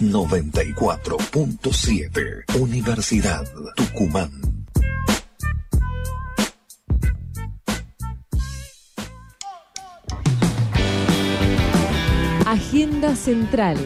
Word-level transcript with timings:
94.7 0.00 2.44
Universidad 2.60 3.44
Tucumán. 3.74 4.30
Agenda 12.44 13.16
Central. 13.16 13.78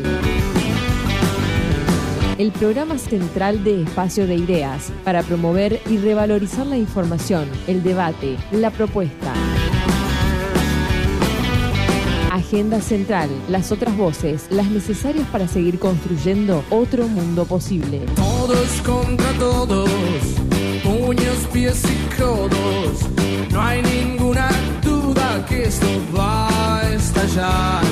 El 2.38 2.50
programa 2.52 2.98
central 2.98 3.62
de 3.62 3.82
Espacio 3.82 4.26
de 4.26 4.34
Ideas 4.34 4.90
para 5.04 5.22
promover 5.22 5.80
y 5.88 5.98
revalorizar 5.98 6.66
la 6.66 6.76
información, 6.76 7.48
el 7.68 7.84
debate, 7.84 8.36
la 8.50 8.70
propuesta. 8.70 9.32
Agenda 12.50 12.80
Central, 12.80 13.30
las 13.48 13.70
otras 13.70 13.96
voces, 13.96 14.48
las 14.50 14.66
necesarias 14.66 15.24
para 15.28 15.46
seguir 15.46 15.78
construyendo 15.78 16.64
otro 16.70 17.06
mundo 17.06 17.44
posible. 17.44 18.00
Todos 18.16 18.82
contra 18.84 19.30
todos, 19.34 19.88
puños, 20.82 21.46
pies 21.52 21.80
y 21.84 22.20
codos. 22.20 23.08
No 23.52 23.62
hay 23.62 23.82
ninguna 23.82 24.50
duda 24.82 25.46
que 25.48 25.62
esto 25.62 25.86
va 26.12 26.80
a 26.80 26.90
estallar. 26.90 27.84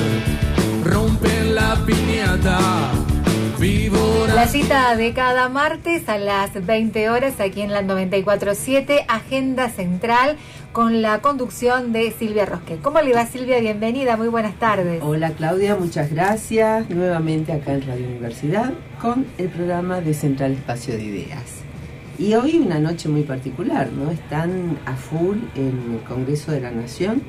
Rompen 0.83 1.55
la 1.55 1.81
piñata. 1.85 2.91
La 4.33 4.47
cita 4.47 4.95
de 4.95 5.11
cada 5.13 5.49
martes 5.49 6.07
a 6.07 6.17
las 6.17 6.65
20 6.65 7.09
horas 7.09 7.41
aquí 7.41 7.59
en 7.59 7.73
la 7.73 7.81
947, 7.81 9.03
Agenda 9.09 9.67
Central, 9.67 10.37
con 10.71 11.01
la 11.01 11.21
conducción 11.21 11.91
de 11.91 12.11
Silvia 12.11 12.45
Rosque. 12.45 12.77
¿Cómo 12.81 13.01
le 13.01 13.13
va 13.13 13.25
Silvia? 13.25 13.59
Bienvenida, 13.59 14.17
muy 14.17 14.27
buenas 14.27 14.55
tardes. 14.55 15.01
Hola 15.03 15.31
Claudia, 15.31 15.75
muchas 15.75 16.11
gracias. 16.11 16.89
Nuevamente 16.89 17.53
acá 17.53 17.73
en 17.73 17.81
Radio 17.81 18.07
Universidad 18.07 18.73
con 19.01 19.25
el 19.37 19.49
programa 19.49 20.01
de 20.01 20.13
Central 20.13 20.53
Espacio 20.53 20.95
de 20.95 21.03
Ideas. 21.03 21.61
Y 22.17 22.33
hoy 22.33 22.57
una 22.57 22.79
noche 22.79 23.09
muy 23.09 23.23
particular, 23.23 23.91
¿no? 23.91 24.11
Están 24.11 24.77
a 24.85 24.95
full 24.95 25.37
en 25.55 25.95
el 25.95 26.03
Congreso 26.07 26.51
de 26.51 26.61
la 26.61 26.71
Nación 26.71 27.21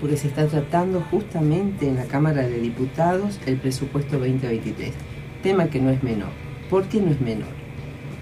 porque 0.00 0.16
se 0.16 0.28
está 0.28 0.46
tratando 0.46 1.02
justamente 1.10 1.88
en 1.88 1.96
la 1.96 2.04
Cámara 2.04 2.42
de 2.42 2.60
Diputados 2.60 3.40
el 3.46 3.56
presupuesto 3.56 4.18
2023 4.18 4.92
tema 5.46 5.68
que 5.68 5.80
no 5.80 5.90
es 5.90 6.02
menor. 6.02 6.30
¿Por 6.68 6.84
qué 6.86 7.00
no 7.00 7.12
es 7.12 7.20
menor? 7.20 7.55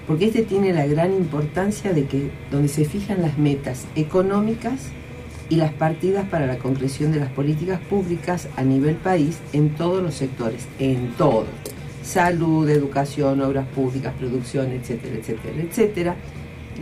Porque 0.07 0.27
este 0.27 0.43
tiene 0.43 0.73
la 0.73 0.87
gran 0.87 1.13
importancia 1.13 1.93
de 1.93 2.05
que 2.05 2.31
donde 2.51 2.69
se 2.69 2.85
fijan 2.85 3.23
las 3.23 3.39
metas 3.39 3.87
económicas 3.97 4.91
y 5.49 5.57
las 5.57 5.73
partidas 5.73 6.27
para 6.29 6.47
la 6.47 6.59
concreción 6.59 7.13
de 7.13 7.21
las 7.21 7.31
políticas 7.31 7.81
públicas 7.81 8.49
a 8.57 8.63
nivel 8.63 8.97
país 8.97 9.39
en 9.53 9.71
todos 9.71 10.03
los 10.03 10.15
sectores, 10.15 10.67
en 10.79 11.13
todo. 11.13 11.47
Salud, 12.03 12.69
educación, 12.69 13.41
obras 13.41 13.67
públicas, 13.69 14.13
producción, 14.19 14.73
etcétera, 14.73 15.17
etcétera, 15.17 15.63
etcétera. 15.63 16.17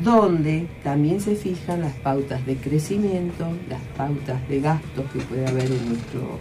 Donde 0.03 0.67
también 0.83 1.20
se 1.20 1.37
fijan 1.37 1.83
las 1.83 1.93
pautas 1.95 2.45
de 2.47 2.56
crecimiento, 2.56 3.47
las 3.69 3.83
pautas 3.97 4.48
de 4.48 4.61
gastos 4.61 5.05
que 5.12 5.20
puede 5.20 5.47
haber 5.47 5.67
en 5.67 5.89
nuestro, 5.89 6.39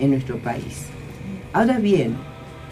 en 0.00 0.10
nuestro 0.10 0.38
país. 0.38 0.86
Ahora 1.52 1.78
bien, 1.78 2.16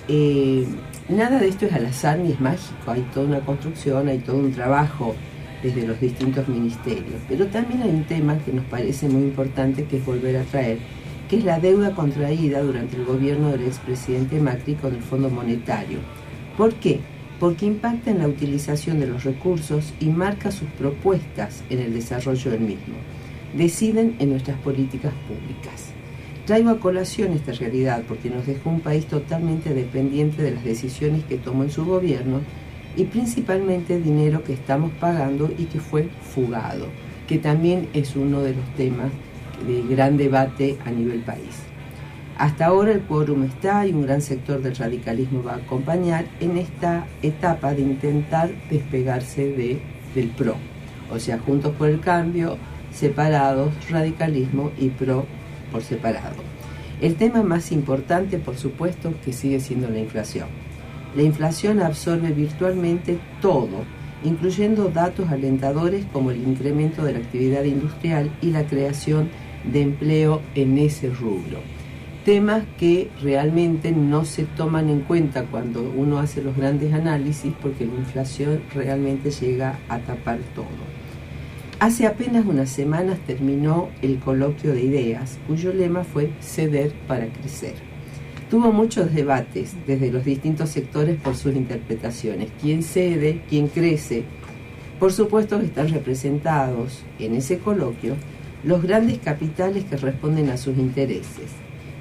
eh, 0.09 0.67
nada 1.09 1.39
de 1.39 1.49
esto 1.49 1.67
es 1.67 1.73
al 1.73 1.87
azar 1.87 2.19
ni 2.19 2.33
es 2.33 2.41
mágico, 2.41 2.91
hay 2.91 3.03
toda 3.13 3.27
una 3.27 3.41
construcción, 3.41 4.09
hay 4.09 4.19
todo 4.19 4.39
un 4.39 4.53
trabajo 4.53 5.15
desde 5.63 5.87
los 5.87 6.01
distintos 6.01 6.47
ministerios, 6.49 7.21
pero 7.29 7.47
también 7.47 7.83
hay 7.83 7.91
un 7.91 8.05
tema 8.05 8.39
que 8.39 8.53
nos 8.53 8.65
parece 8.67 9.09
muy 9.09 9.23
importante 9.23 9.85
que 9.85 9.97
es 9.99 10.07
volver 10.07 10.37
a 10.37 10.45
traer, 10.45 10.79
que 11.29 11.39
es 11.39 11.45
la 11.45 11.59
deuda 11.59 11.93
contraída 11.93 12.61
durante 12.63 12.97
el 12.97 13.05
gobierno 13.05 13.51
del 13.51 13.65
expresidente 13.65 14.41
Macri 14.41 14.75
con 14.75 14.95
el 14.95 15.03
Fondo 15.03 15.29
Monetario. 15.29 15.99
¿Por 16.57 16.75
qué? 16.75 17.01
Porque 17.41 17.67
impacta 17.67 18.11
en 18.11 18.19
la 18.19 18.29
utilización 18.29 19.01
de 19.01 19.09
los 19.09 19.25
recursos 19.25 19.93
y 19.99 20.07
marca 20.07 20.51
sus 20.51 20.69
propuestas 20.71 21.63
en 21.69 21.81
el 21.81 21.93
desarrollo 21.93 22.51
del 22.51 22.61
mismo. 22.61 22.95
Deciden 23.55 24.17
en 24.21 24.31
nuestras 24.31 24.59
políticas 24.61 25.13
públicas. 25.27 25.96
Traigo 26.47 26.71
a 26.71 26.79
colación 26.79 27.33
esta 27.33 27.51
realidad 27.51 28.05
porque 28.07 28.31
nos 28.31 28.47
dejó 28.47 28.71
un 28.71 28.79
país 28.79 29.07
totalmente 29.07 29.75
dependiente 29.75 30.45
de 30.45 30.53
las 30.53 30.63
decisiones 30.63 31.25
que 31.25 31.39
tomó 31.39 31.65
en 31.65 31.73
su 31.73 31.85
gobierno 31.85 32.41
y 32.95 33.03
principalmente 33.03 34.01
dinero 34.01 34.45
que 34.45 34.53
estamos 34.53 34.93
pagando 35.01 35.51
y 35.59 35.65
que 35.65 35.81
fue 35.81 36.09
fugado, 36.33 36.87
que 37.27 37.39
también 37.39 37.89
es 37.95 38.15
uno 38.15 38.43
de 38.43 38.55
los 38.55 38.65
temas 38.77 39.11
de 39.67 39.83
gran 39.93 40.17
debate 40.17 40.79
a 40.85 40.93
nivel 40.93 41.23
país. 41.23 41.65
Hasta 42.39 42.67
ahora 42.67 42.93
el 42.93 43.01
quórum 43.01 43.43
está 43.43 43.85
y 43.85 43.93
un 43.93 44.03
gran 44.03 44.23
sector 44.23 44.63
del 44.63 44.77
radicalismo 44.77 45.43
va 45.43 45.55
a 45.55 45.57
acompañar 45.57 46.27
en 46.39 46.59
esta 46.59 47.09
etapa 47.23 47.75
de 47.75 47.83
intentar 47.83 48.51
despegarse 48.71 49.49
de, 49.49 49.81
del 50.15 50.29
PRO, 50.29 50.55
o 51.11 51.19
sea, 51.19 51.41
Juntos 51.41 51.75
por 51.75 51.89
el 51.89 51.99
Cambio, 51.99 52.57
separados, 52.93 53.73
radicalismo 53.91 54.71
y 54.79 54.91
PRO 54.91 55.27
separado. 55.83 56.37
El 57.01 57.17
tema 57.17 57.43
más 57.43 57.73
importante, 57.73 58.39
por 58.39 58.57
supuesto, 58.57 59.13
que 59.25 59.33
sigue 59.33 59.61
siendo 59.61 59.89
la 59.91 59.99
inflación. 59.99 60.49
La 61.15 61.23
inflación 61.23 61.81
absorbe 61.81 62.31
virtualmente 62.31 63.19
todo, 63.43 63.85
incluyendo 64.25 64.89
datos 64.89 65.31
alentadores 65.31 66.07
como 66.13 66.31
el 66.31 66.39
incremento 66.47 67.05
de 67.05 67.13
la 67.13 67.19
actividad 67.19 67.65
industrial 67.65 68.31
y 68.41 68.51
la 68.51 68.67
creación 68.67 69.29
de 69.65 69.83
empleo 69.83 70.41
en 70.55 70.79
ese 70.79 71.11
rubro. 71.11 71.59
Temas 72.25 72.65
que 72.79 73.11
realmente 73.23 73.93
no 73.93 74.25
se 74.25 74.45
toman 74.45 74.89
en 74.89 75.01
cuenta 75.01 75.45
cuando 75.45 75.83
uno 75.83 76.19
hace 76.19 76.43
los 76.43 76.57
grandes 76.57 76.93
análisis 76.93 77.53
porque 77.63 77.87
la 77.87 77.95
inflación 77.95 78.63
realmente 78.75 79.31
llega 79.31 79.79
a 79.89 79.99
tapar 79.99 80.39
todo. 80.55 80.96
Hace 81.79 82.07
apenas 82.07 82.47
unas 82.47 82.71
semanas 82.71 83.19
terminó 83.27 83.91
el 84.01 84.19
coloquio 84.19 84.73
de 84.73 84.83
ideas, 84.83 85.39
cuyo 85.47 85.75
lema 85.75 86.05
fue 86.05 86.31
ceder 86.41 86.95
para 87.07 87.27
crecer. 87.27 87.75
Tuvo 88.49 88.73
muchos 88.73 89.15
debates 89.15 89.75
desde 89.87 90.11
los 90.11 90.25
distintos 90.25 90.71
sectores 90.71 91.21
por 91.21 91.37
sus 91.37 91.55
interpretaciones. 91.55 92.49
¿Quién 92.63 92.83
cede? 92.83 93.43
¿Quién 93.51 93.69
crece? 93.69 94.25
Por 94.99 95.13
supuesto 95.13 95.61
que 95.61 95.67
están 95.67 95.91
representados 95.91 97.03
en 97.19 97.35
ese 97.35 97.59
coloquio 97.59 98.15
los 98.65 98.83
grandes 98.83 99.19
capitales 99.19 99.85
que 99.85 99.99
responden 99.99 100.49
a 100.49 100.57
sus 100.57 100.79
intereses. 100.79 101.51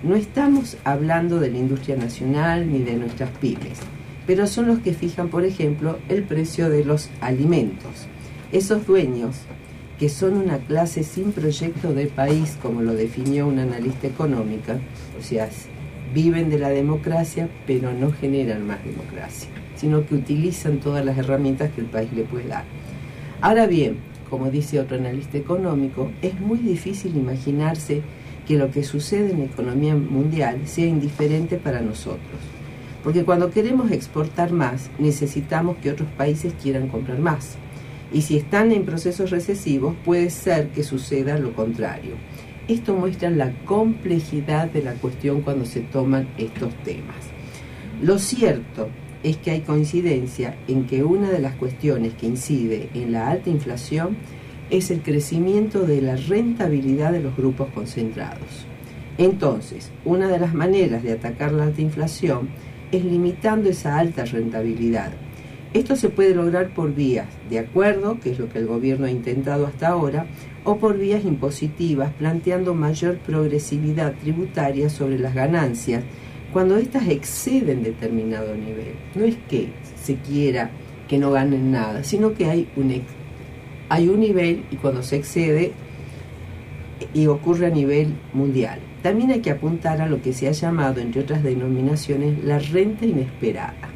No 0.03 0.15
estamos 0.15 0.77
hablando 0.85 1.41
de 1.41 1.51
la 1.51 1.57
industria 1.57 1.97
nacional 1.97 2.71
ni 2.71 2.79
de 2.79 2.95
nuestras 2.95 3.29
pymes, 3.39 3.79
pero 4.25 4.47
son 4.47 4.67
los 4.67 4.79
que 4.79 4.93
fijan, 4.93 5.27
por 5.27 5.43
ejemplo, 5.43 5.99
el 6.07 6.23
precio 6.23 6.69
de 6.69 6.85
los 6.85 7.09
alimentos. 7.19 8.07
Esos 8.51 8.85
dueños 8.85 9.37
que 9.97 10.09
son 10.09 10.37
una 10.37 10.57
clase 10.59 11.03
sin 11.03 11.31
proyecto 11.31 11.93
de 11.93 12.07
país, 12.07 12.57
como 12.61 12.81
lo 12.81 12.93
definió 12.93 13.47
una 13.47 13.63
analista 13.63 14.07
económica, 14.07 14.77
o 15.17 15.23
sea, 15.23 15.49
viven 16.13 16.49
de 16.49 16.59
la 16.59 16.69
democracia, 16.69 17.49
pero 17.65 17.93
no 17.93 18.11
generan 18.11 18.67
más 18.67 18.83
democracia, 18.83 19.49
sino 19.75 20.05
que 20.05 20.15
utilizan 20.15 20.79
todas 20.79 21.03
las 21.05 21.17
herramientas 21.17 21.71
que 21.71 21.81
el 21.81 21.87
país 21.87 22.11
le 22.13 22.23
puede 22.23 22.47
dar. 22.47 22.65
Ahora 23.41 23.67
bien, 23.67 23.97
como 24.29 24.51
dice 24.51 24.79
otro 24.79 24.97
analista 24.97 25.37
económico, 25.37 26.11
es 26.21 26.39
muy 26.39 26.59
difícil 26.59 27.15
imaginarse 27.15 28.01
que 28.47 28.57
lo 28.57 28.69
que 28.71 28.83
sucede 28.83 29.31
en 29.31 29.39
la 29.39 29.45
economía 29.45 29.95
mundial 29.95 30.59
sea 30.65 30.85
indiferente 30.85 31.57
para 31.57 31.81
nosotros. 31.81 32.19
Porque 33.03 33.23
cuando 33.23 33.49
queremos 33.49 33.91
exportar 33.91 34.51
más, 34.51 34.89
necesitamos 34.99 35.77
que 35.77 35.91
otros 35.91 36.09
países 36.17 36.53
quieran 36.61 36.89
comprar 36.89 37.19
más 37.19 37.57
y 38.13 38.21
si 38.21 38.37
están 38.37 38.71
en 38.71 38.85
procesos 38.85 39.31
recesivos 39.31 39.95
puede 40.03 40.29
ser 40.29 40.69
que 40.69 40.83
suceda 40.83 41.37
lo 41.37 41.53
contrario. 41.53 42.15
Esto 42.67 42.95
muestra 42.95 43.29
la 43.29 43.51
complejidad 43.65 44.71
de 44.71 44.83
la 44.83 44.93
cuestión 44.93 45.41
cuando 45.41 45.65
se 45.65 45.81
toman 45.81 46.27
estos 46.37 46.73
temas. 46.83 47.15
Lo 48.01 48.17
cierto 48.17 48.89
es 49.23 49.37
que 49.37 49.51
hay 49.51 49.61
coincidencia 49.61 50.55
en 50.67 50.85
que 50.85 51.03
una 51.03 51.29
de 51.29 51.39
las 51.39 51.55
cuestiones 51.55 52.13
que 52.13 52.27
incide 52.27 52.89
en 52.93 53.11
la 53.11 53.29
alta 53.29 53.49
inflación 53.49 54.17
es 54.69 54.91
el 54.91 55.01
crecimiento 55.01 55.85
de 55.85 56.01
la 56.01 56.15
rentabilidad 56.15 57.11
de 57.11 57.21
los 57.21 57.35
grupos 57.35 57.69
concentrados. 57.73 58.65
Entonces, 59.17 59.91
una 60.03 60.27
de 60.27 60.39
las 60.39 60.53
maneras 60.53 61.03
de 61.03 61.13
atacar 61.13 61.53
la 61.53 61.63
alta 61.63 61.81
inflación 61.81 62.49
es 62.91 63.03
limitando 63.03 63.69
esa 63.69 63.97
alta 63.97 64.25
rentabilidad, 64.25 65.11
esto 65.75 65.97
se 65.97 66.07
puede 66.07 66.33
lograr 66.33 66.69
por 66.69 66.95
vías 66.95 67.27
de 67.49 67.59
acuerdo, 67.59 68.19
que 68.21 68.31
es 68.31 68.39
lo 68.39 68.47
que 68.47 68.59
el 68.59 68.65
gobierno 68.65 69.07
ha 69.07 69.11
intentado 69.11 69.67
hasta 69.67 69.89
ahora, 69.89 70.25
o 70.63 70.77
por 70.77 70.97
vías 70.97 71.25
impositivas, 71.25 72.13
planteando 72.13 72.73
mayor 72.73 73.17
progresividad 73.17 74.13
tributaria 74.13 74.89
sobre 74.89 75.19
las 75.19 75.35
ganancias 75.35 76.03
cuando 76.53 76.77
éstas 76.77 77.09
exceden 77.09 77.83
determinado 77.83 78.55
nivel. 78.55 78.93
No 79.15 79.25
es 79.25 79.35
que 79.49 79.67
se 80.01 80.15
quiera 80.15 80.71
que 81.09 81.17
no 81.17 81.31
ganen 81.31 81.71
nada, 81.71 82.05
sino 82.05 82.33
que 82.33 82.45
hay 82.45 82.69
un, 82.77 82.93
hay 83.89 84.07
un 84.07 84.21
nivel 84.21 84.63
y 84.71 84.77
cuando 84.77 85.03
se 85.03 85.17
excede 85.17 85.73
y 87.13 87.27
ocurre 87.27 87.67
a 87.67 87.69
nivel 87.69 88.13
mundial. 88.31 88.79
también 89.03 89.31
hay 89.31 89.41
que 89.41 89.51
apuntar 89.51 90.01
a 90.01 90.07
lo 90.07 90.21
que 90.21 90.31
se 90.31 90.47
ha 90.47 90.51
llamado, 90.51 91.01
entre 91.01 91.21
otras 91.21 91.43
denominaciones, 91.43 92.41
la 92.43 92.59
renta 92.59 93.05
inesperada. 93.05 93.89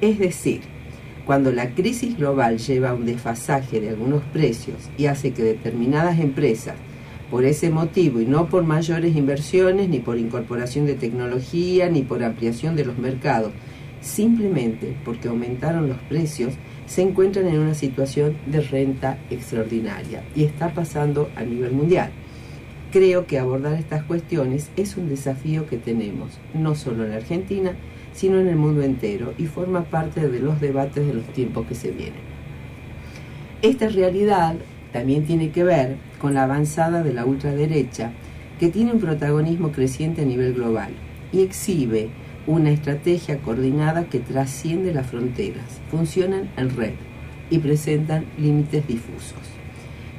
Es 0.00 0.18
decir, 0.18 0.60
cuando 1.26 1.50
la 1.50 1.74
crisis 1.74 2.16
global 2.16 2.58
lleva 2.58 2.90
a 2.90 2.94
un 2.94 3.04
desfasaje 3.04 3.80
de 3.80 3.90
algunos 3.90 4.22
precios 4.32 4.76
y 4.96 5.06
hace 5.06 5.32
que 5.32 5.42
determinadas 5.42 6.20
empresas, 6.20 6.76
por 7.30 7.44
ese 7.44 7.68
motivo 7.68 8.20
y 8.20 8.26
no 8.26 8.48
por 8.48 8.62
mayores 8.62 9.16
inversiones, 9.16 9.88
ni 9.88 9.98
por 9.98 10.18
incorporación 10.18 10.86
de 10.86 10.94
tecnología, 10.94 11.88
ni 11.88 12.02
por 12.02 12.22
ampliación 12.22 12.76
de 12.76 12.84
los 12.84 12.96
mercados, 12.98 13.50
simplemente 14.00 14.96
porque 15.04 15.26
aumentaron 15.26 15.88
los 15.88 15.98
precios, 16.08 16.54
se 16.86 17.02
encuentran 17.02 17.48
en 17.48 17.58
una 17.58 17.74
situación 17.74 18.36
de 18.46 18.60
renta 18.60 19.18
extraordinaria 19.28 20.22
y 20.36 20.44
está 20.44 20.72
pasando 20.72 21.28
a 21.34 21.42
nivel 21.42 21.72
mundial. 21.72 22.12
Creo 22.92 23.26
que 23.26 23.40
abordar 23.40 23.74
estas 23.74 24.04
cuestiones 24.04 24.70
es 24.76 24.96
un 24.96 25.08
desafío 25.08 25.66
que 25.66 25.76
tenemos, 25.76 26.38
no 26.54 26.76
solo 26.76 27.02
en 27.02 27.10
la 27.10 27.16
Argentina, 27.16 27.74
sino 28.16 28.40
en 28.40 28.48
el 28.48 28.56
mundo 28.56 28.82
entero, 28.82 29.34
y 29.38 29.46
forma 29.46 29.84
parte 29.84 30.28
de 30.28 30.40
los 30.40 30.60
debates 30.60 31.06
de 31.06 31.14
los 31.14 31.26
tiempos 31.26 31.66
que 31.66 31.74
se 31.74 31.90
vienen. 31.90 32.26
Esta 33.62 33.88
realidad 33.88 34.56
también 34.92 35.24
tiene 35.24 35.50
que 35.50 35.62
ver 35.62 35.96
con 36.18 36.34
la 36.34 36.44
avanzada 36.44 37.02
de 37.02 37.12
la 37.12 37.26
ultraderecha, 37.26 38.12
que 38.58 38.70
tiene 38.70 38.92
un 38.92 39.00
protagonismo 39.00 39.70
creciente 39.70 40.22
a 40.22 40.24
nivel 40.24 40.54
global 40.54 40.90
y 41.30 41.42
exhibe 41.42 42.08
una 42.46 42.70
estrategia 42.70 43.38
coordinada 43.38 44.04
que 44.04 44.20
trasciende 44.20 44.94
las 44.94 45.06
fronteras, 45.06 45.80
funcionan 45.90 46.48
en 46.56 46.74
red 46.74 46.94
y 47.50 47.58
presentan 47.58 48.24
límites 48.38 48.86
difusos. 48.86 49.38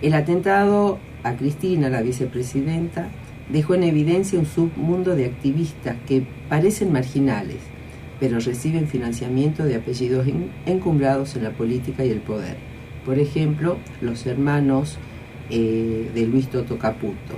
El 0.01 0.13
atentado 0.13 0.99
a 1.23 1.33
Cristina, 1.33 1.89
la 1.89 2.03
vicepresidenta, 2.03 3.07
dejó 3.51 3.73
en 3.73 3.83
evidencia 3.83 4.37
un 4.37 4.45
submundo 4.45 5.15
de 5.15 5.25
activistas 5.25 5.95
que 6.07 6.27
parecen 6.49 6.91
marginales, 6.91 7.57
pero 8.19 8.39
reciben 8.39 8.87
financiamiento 8.87 9.63
de 9.63 9.75
apellidos 9.75 10.27
encumbrados 10.65 11.35
en 11.35 11.43
la 11.43 11.51
política 11.51 12.03
y 12.03 12.09
el 12.09 12.19
poder. 12.19 12.57
Por 13.05 13.19
ejemplo, 13.19 13.77
los 14.01 14.25
hermanos 14.25 14.97
eh, 15.49 16.11
de 16.13 16.25
Luis 16.25 16.49
Toto 16.49 16.77
Caputo. 16.77 17.37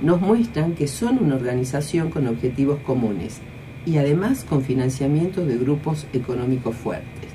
Nos 0.00 0.20
muestran 0.20 0.74
que 0.74 0.86
son 0.86 1.18
una 1.22 1.34
organización 1.34 2.10
con 2.10 2.26
objetivos 2.26 2.78
comunes 2.80 3.40
y 3.84 3.98
además 3.98 4.46
con 4.48 4.62
financiamiento 4.62 5.44
de 5.44 5.58
grupos 5.58 6.06
económicos 6.14 6.74
fuertes. 6.74 7.28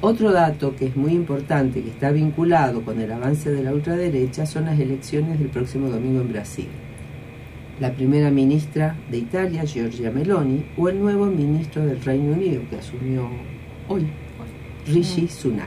Otro 0.00 0.32
dato 0.32 0.76
que 0.76 0.86
es 0.86 0.96
muy 0.96 1.12
importante, 1.12 1.82
que 1.82 1.90
está 1.90 2.10
vinculado 2.10 2.82
con 2.82 3.00
el 3.00 3.10
avance 3.10 3.50
de 3.50 3.62
la 3.62 3.72
ultraderecha, 3.72 4.46
son 4.46 4.66
las 4.66 4.78
elecciones 4.78 5.38
del 5.38 5.48
próximo 5.48 5.88
domingo 5.88 6.20
en 6.20 6.32
Brasil. 6.32 6.68
La 7.82 7.92
primera 7.92 8.30
ministra 8.30 8.96
de 9.10 9.18
Italia, 9.18 9.64
Giorgia 9.64 10.12
Meloni, 10.12 10.64
o 10.76 10.88
el 10.88 11.00
nuevo 11.00 11.26
ministro 11.26 11.84
del 11.84 12.00
Reino 12.00 12.34
Unido, 12.34 12.62
que 12.70 12.76
asumió 12.76 13.28
hoy, 13.88 14.06
Rishi 14.86 15.26
Sunak. 15.26 15.66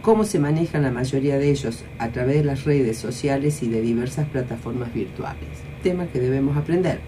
Cómo 0.00 0.24
se 0.24 0.38
manejan 0.38 0.80
la 0.80 0.90
mayoría 0.90 1.36
de 1.36 1.50
ellos 1.50 1.84
a 1.98 2.08
través 2.08 2.36
de 2.36 2.44
las 2.44 2.64
redes 2.64 2.96
sociales 2.96 3.62
y 3.62 3.68
de 3.68 3.82
diversas 3.82 4.30
plataformas 4.30 4.94
virtuales. 4.94 5.50
Tema 5.82 6.06
que 6.06 6.20
debemos 6.20 6.56
aprender 6.56 7.00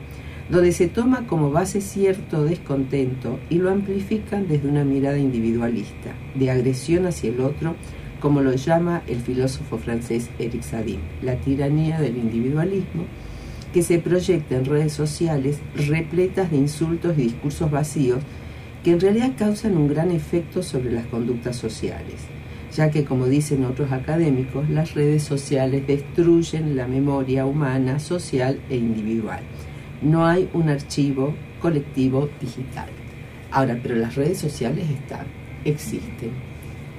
donde 0.51 0.73
se 0.73 0.89
toma 0.89 1.27
como 1.27 1.51
base 1.51 1.81
cierto 1.81 2.45
descontento 2.45 3.39
y 3.49 3.55
lo 3.55 3.71
amplifican 3.71 4.47
desde 4.47 4.69
una 4.69 4.85
mirada 4.85 5.17
individualista, 5.17 6.13
de 6.35 6.51
agresión 6.51 7.07
hacia 7.07 7.31
el 7.31 7.41
otro, 7.41 7.77
como 8.21 8.43
lo 8.43 8.53
llama 8.53 9.05
el 9.07 9.21
filósofo 9.21 9.79
francés 9.79 10.29
Eric 10.39 10.61
Sadin, 10.61 11.01
la 11.23 11.37
tiranía 11.37 11.99
del 11.99 12.19
individualismo, 12.19 13.07
que 13.73 13.83
se 13.83 13.99
proyecta 13.99 14.57
en 14.57 14.65
redes 14.65 14.93
sociales 14.93 15.59
repletas 15.75 16.51
de 16.51 16.59
insultos 16.59 17.17
y 17.17 17.23
discursos 17.23 17.71
vacíos 17.71 18.21
que 18.85 18.93
en 18.93 19.01
realidad 19.01 19.33
causan 19.39 19.77
un 19.77 19.89
gran 19.89 20.11
efecto 20.11 20.63
sobre 20.63 20.91
las 20.91 21.07
conductas 21.07 21.57
sociales, 21.57 22.21
ya 22.75 22.91
que, 22.91 23.05
como 23.05 23.27
dicen 23.27 23.65
otros 23.65 23.93
académicos, 23.93 24.69
las 24.69 24.95
redes 24.95 25.23
sociales 25.23 25.87
destruyen 25.87 26.77
la 26.77 26.87
memoria 26.87 27.47
humana, 27.47 27.99
social 27.99 28.61
e 28.69 28.77
individual 28.77 29.43
no 30.03 30.27
hay 30.27 30.49
un 30.53 30.69
archivo 30.69 31.35
colectivo 31.61 32.29
digital. 32.41 32.89
Ahora, 33.51 33.79
pero 33.83 33.95
las 33.95 34.17
redes 34.17 34.39
sociales 34.39 34.91
están, 34.91 35.27
existen. 35.65 36.33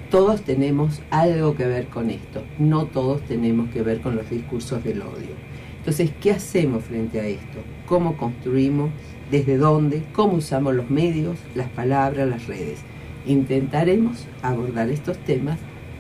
Todos 0.10 0.42
tenemos 0.44 1.02
algo 1.10 1.56
que 1.56 1.66
ver 1.66 1.88
con 1.88 2.10
esto, 2.10 2.44
no 2.60 2.86
todos 2.86 3.22
tenemos 3.24 3.70
que 3.72 3.82
ver 3.82 4.00
con 4.00 4.16
los 4.16 4.30
discursos 4.30 4.84
del 4.84 5.02
odio. 5.02 5.36
Entonces, 5.84 6.12
¿qué 6.22 6.32
hacemos 6.32 6.86
frente 6.86 7.20
a 7.20 7.28
esto? 7.28 7.60
¿Cómo 7.88 8.16
construimos? 8.16 8.90
¿Desde 9.30 9.58
dónde? 9.58 10.02
¿Cómo 10.14 10.36
usamos 10.36 10.74
los 10.74 10.90
medios, 10.90 11.38
las 11.56 11.68
palabras, 11.72 12.26
las 12.26 12.48
redes? 12.48 12.80
Intentaremos 13.26 14.26
abordar 14.42 14.90
estos 14.90 15.18
temas 15.18 15.60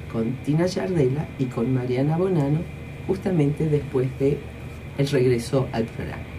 con 0.09 0.37
Tina 0.45 0.67
Yardela 0.67 1.27
y 1.37 1.45
con 1.47 1.73
Mariana 1.73 2.15
Bonano 2.15 2.59
justamente 3.07 3.67
después 3.67 4.07
de 4.19 4.37
el 4.97 5.07
regreso 5.09 5.67
al 5.73 5.83
programa. 5.83 6.32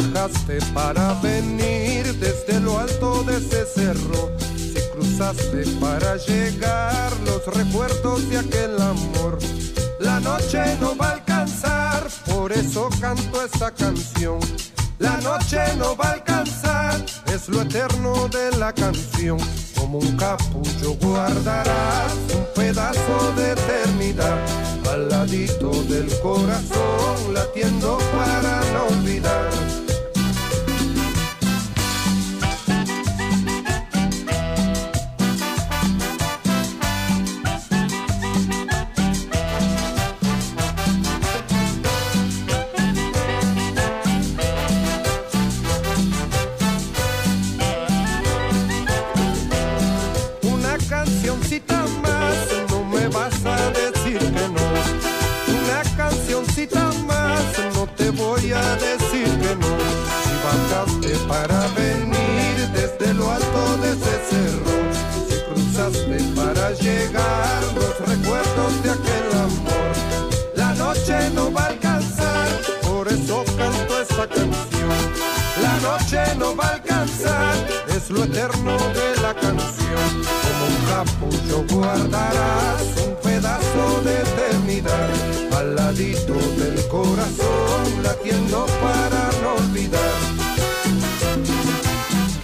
Bajaste 0.00 0.58
para 0.72 1.14
venir 1.20 2.14
desde 2.18 2.60
lo 2.60 2.78
alto 2.78 3.22
de 3.24 3.36
ese 3.36 3.66
cerro, 3.66 4.30
si 4.56 4.80
cruzaste 4.92 5.64
para 5.80 6.16
llegar 6.16 7.12
los 7.26 7.44
recuerdos 7.46 8.28
de 8.28 8.38
aquel 8.38 8.80
amor, 8.80 9.38
la 9.98 10.20
noche 10.20 10.60
no 10.80 10.96
va 10.96 11.08
a 11.08 11.12
alcanzar, 11.12 12.08
por 12.26 12.52
eso 12.52 12.88
canto 13.00 13.44
esta 13.44 13.70
canción. 13.70 14.38
La 14.98 15.16
noche 15.18 15.58
no 15.78 15.96
va 15.96 16.10
a 16.10 16.12
alcanzar, 16.12 17.04
es 17.32 17.48
lo 17.48 17.62
eterno 17.62 18.28
de 18.28 18.56
la 18.58 18.72
canción. 18.72 19.38
Como 19.74 19.98
un 19.98 20.16
capullo 20.16 20.94
guardarás 21.00 22.12
un 22.34 22.46
pedazo 22.54 23.32
de 23.34 23.52
eternidad. 23.52 24.38
Al 24.90 25.08
ladito 25.08 25.70
del 25.84 26.08
corazón 26.20 27.32
latiendo 27.32 27.98
para 28.12 28.60
no 28.72 28.96
olvidar 28.96 29.69
no 76.40 76.56
va 76.56 76.66
a 76.66 76.72
alcanzar, 76.74 77.54
es 77.94 78.10
lo 78.10 78.24
eterno 78.24 78.76
de 78.76 79.22
la 79.22 79.34
canción, 79.34 80.10
como 80.44 80.64
un 80.70 81.30
mucho 81.30 81.74
guardarás 81.74 82.82
un 83.06 83.14
pedazo 83.22 84.00
de 84.04 84.20
eternidad. 84.20 85.10
Al 85.56 85.76
ladito 85.76 86.34
del 86.34 86.86
corazón 86.88 88.02
latiendo 88.02 88.66
para 88.82 89.22
no 89.42 89.54
olvidar. 89.62 90.18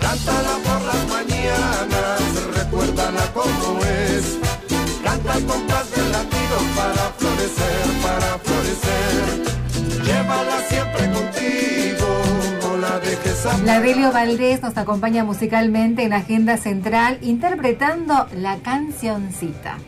Cántala 0.01 0.55
por 0.67 0.83
las 0.91 1.03
mañanas, 1.09 2.21
recuérdala 2.67 3.23
como 3.33 3.81
es. 3.85 4.39
Canta 5.03 5.37
el 5.37 5.45
compás 5.45 5.91
del 5.95 6.13
latido 6.13 6.57
para 6.75 7.13
florecer, 7.17 7.87
para 8.03 8.39
florecer. 8.39 10.05
Llévala 10.05 10.61
siempre 10.69 11.11
contigo, 11.11 12.07
no 12.63 12.77
la 12.79 12.99
dejes 13.01 13.47
a 13.47 13.59
La 13.59 13.81
Delio 13.81 14.13
Valdés 14.13 14.63
nos 14.63 14.77
acompaña 14.77 15.25
musicalmente 15.25 16.03
en 16.03 16.13
Agenda 16.13 16.57
Central 16.57 17.19
interpretando 17.23 18.27
la 18.37 18.57
cancioncita. 18.59 19.79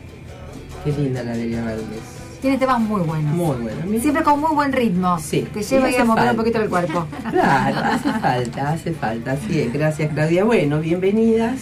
Qué 0.83 0.91
linda 0.91 1.23
la 1.23 1.33
Delia 1.33 1.63
Valdés. 1.63 2.19
Tiene 2.41 2.57
temas 2.57 2.79
muy 2.79 3.01
buenos. 3.01 3.35
Muy. 3.35 3.57
Mira. 3.57 4.01
Siempre 4.01 4.23
con 4.23 4.39
muy 4.39 4.55
buen 4.55 4.71
ritmo. 4.71 5.19
Sí. 5.19 5.45
Te 5.53 5.61
lleva 5.61 5.91
Y 5.91 5.95
a 5.95 6.05
mover 6.05 6.31
un 6.31 6.37
poquito 6.37 6.61
el 6.61 6.69
cuerpo. 6.69 7.05
Claro, 7.29 7.77
hace 7.79 8.13
falta, 8.13 8.69
hace 8.69 8.93
falta. 8.93 9.31
Así 9.33 9.59
es, 9.59 9.73
gracias 9.73 10.13
Claudia. 10.13 10.45
Bueno, 10.45 10.79
bienvenidas 10.79 11.59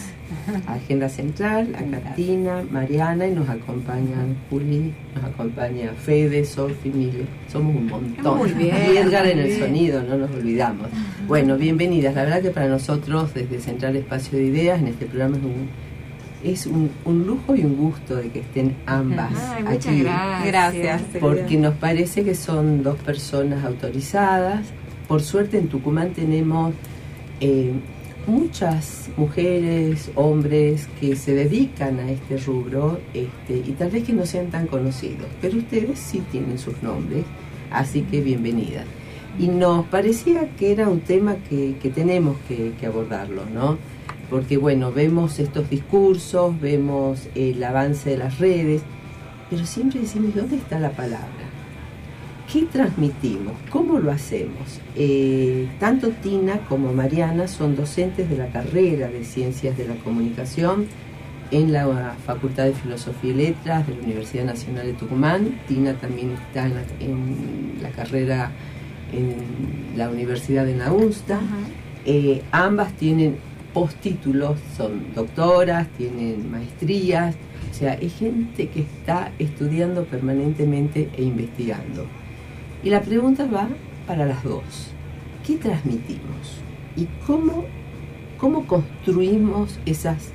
Agenda 0.67 1.07
Central, 1.09 1.73
a 1.75 1.83
Catina, 1.99 2.63
Mariana 2.69 3.27
y 3.27 3.31
nos 3.31 3.47
acompañan 3.49 4.35
Juli, 4.49 4.93
nos 5.15 5.23
acompaña 5.23 5.91
Fede, 5.93 6.43
Sofi, 6.45 6.89
Mile. 6.89 7.25
Somos 7.51 7.75
un 7.75 7.87
montón. 7.87 8.37
Muy 8.37 8.51
bien, 8.51 8.75
Y 8.93 8.97
Edgar 8.97 9.25
en 9.27 9.39
el 9.39 9.47
bien. 9.47 9.59
sonido, 9.59 10.03
no 10.03 10.17
nos 10.17 10.31
olvidamos. 10.31 10.87
Bueno, 11.27 11.57
bienvenidas. 11.57 12.15
La 12.15 12.23
verdad 12.23 12.41
que 12.41 12.49
para 12.51 12.67
nosotros 12.67 13.33
desde 13.33 13.59
Central 13.59 13.95
Espacio 13.95 14.37
de 14.37 14.45
Ideas 14.45 14.79
en 14.81 14.87
este 14.87 15.05
programa 15.05 15.37
es 15.37 15.43
un, 15.43 15.69
es 16.43 16.65
un, 16.67 16.91
un 17.05 17.25
lujo 17.25 17.55
y 17.55 17.61
un 17.61 17.75
gusto 17.77 18.15
de 18.15 18.29
que 18.29 18.39
estén 18.41 18.75
ambas 18.85 19.31
Ay, 19.55 19.63
muchas 19.63 19.87
aquí 19.87 20.01
gracias. 20.01 20.43
Gracias. 20.83 21.01
porque 21.19 21.57
nos 21.57 21.75
parece 21.75 22.23
que 22.23 22.35
son 22.35 22.83
dos 22.83 22.97
personas 22.97 23.63
autorizadas. 23.65 24.65
Por 25.07 25.21
suerte 25.21 25.57
en 25.57 25.67
Tucumán 25.67 26.09
tenemos 26.11 26.73
eh, 27.39 27.71
muchas 28.27 29.09
mujeres, 29.15 30.11
hombres 30.15 30.87
que 30.99 31.15
se 31.15 31.33
dedican 31.33 31.99
a 31.99 32.11
este 32.11 32.37
rubro 32.37 32.99
este, 33.13 33.57
y 33.57 33.71
tal 33.71 33.89
vez 33.89 34.03
que 34.03 34.13
no 34.13 34.25
sean 34.25 34.47
tan 34.47 34.67
conocidos, 34.67 35.27
pero 35.41 35.57
ustedes 35.57 35.97
sí 35.97 36.21
tienen 36.31 36.59
sus 36.59 36.83
nombres, 36.83 37.23
así 37.71 38.01
que 38.01 38.21
bienvenida. 38.21 38.83
Y 39.39 39.47
nos 39.47 39.85
parecía 39.87 40.49
que 40.57 40.71
era 40.71 40.89
un 40.89 40.99
tema 40.99 41.35
que, 41.49 41.75
que 41.81 41.89
tenemos 41.89 42.37
que, 42.47 42.73
que 42.79 42.85
abordarlo, 42.85 43.43
¿no? 43.45 43.77
Porque 44.29 44.57
bueno, 44.57 44.91
vemos 44.91 45.39
estos 45.39 45.69
discursos, 45.69 46.59
vemos 46.59 47.29
el 47.33 47.63
avance 47.63 48.09
de 48.09 48.17
las 48.17 48.39
redes, 48.39 48.81
pero 49.49 49.65
siempre 49.65 50.01
decimos, 50.01 50.35
¿dónde 50.35 50.57
está 50.57 50.79
la 50.79 50.91
palabra? 50.91 51.46
¿Qué 52.51 52.61
transmitimos? 52.63 53.53
¿Cómo 53.69 53.99
lo 53.99 54.09
hacemos? 54.09 54.79
Eh, 54.95 55.67
tanto 55.81 56.11
Tina 56.23 56.59
como 56.69 56.93
Mariana 56.93 57.45
son 57.45 57.75
docentes 57.75 58.29
de 58.29 58.37
la 58.37 58.47
carrera 58.47 59.09
de 59.09 59.25
Ciencias 59.25 59.77
de 59.77 59.85
la 59.85 59.95
Comunicación 59.95 60.85
en 61.51 61.73
la 61.73 62.15
Facultad 62.25 62.63
de 62.63 62.73
Filosofía 62.73 63.31
y 63.31 63.33
Letras 63.33 63.85
de 63.85 63.95
la 63.95 64.01
Universidad 64.01 64.45
Nacional 64.45 64.85
de 64.85 64.93
Tucumán. 64.93 65.59
Tina 65.67 65.95
también 65.95 66.31
está 66.31 66.67
en 66.67 66.75
la, 66.75 66.83
en 67.01 67.79
la 67.81 67.89
carrera 67.89 68.51
en 69.11 69.97
la 69.97 70.09
Universidad 70.09 70.65
de 70.65 70.75
Nausta. 70.75 71.41
Eh, 72.05 72.43
ambas 72.51 72.93
tienen 72.93 73.35
postítulos, 73.73 74.57
son 74.77 75.13
doctoras, 75.13 75.89
tienen 75.97 76.49
maestrías, 76.49 77.35
o 77.69 77.73
sea, 77.73 77.95
es 77.95 78.15
gente 78.15 78.69
que 78.69 78.81
está 78.81 79.33
estudiando 79.37 80.05
permanentemente 80.05 81.09
e 81.17 81.23
investigando. 81.23 82.07
Y 82.83 82.89
la 82.89 83.01
pregunta 83.01 83.45
va 83.45 83.67
para 84.07 84.25
las 84.25 84.43
dos. 84.43 84.91
¿Qué 85.45 85.55
transmitimos? 85.55 86.61
¿Y 86.95 87.05
cómo, 87.25 87.65
cómo 88.37 88.65
construimos 88.67 89.79
esas, 89.85 90.29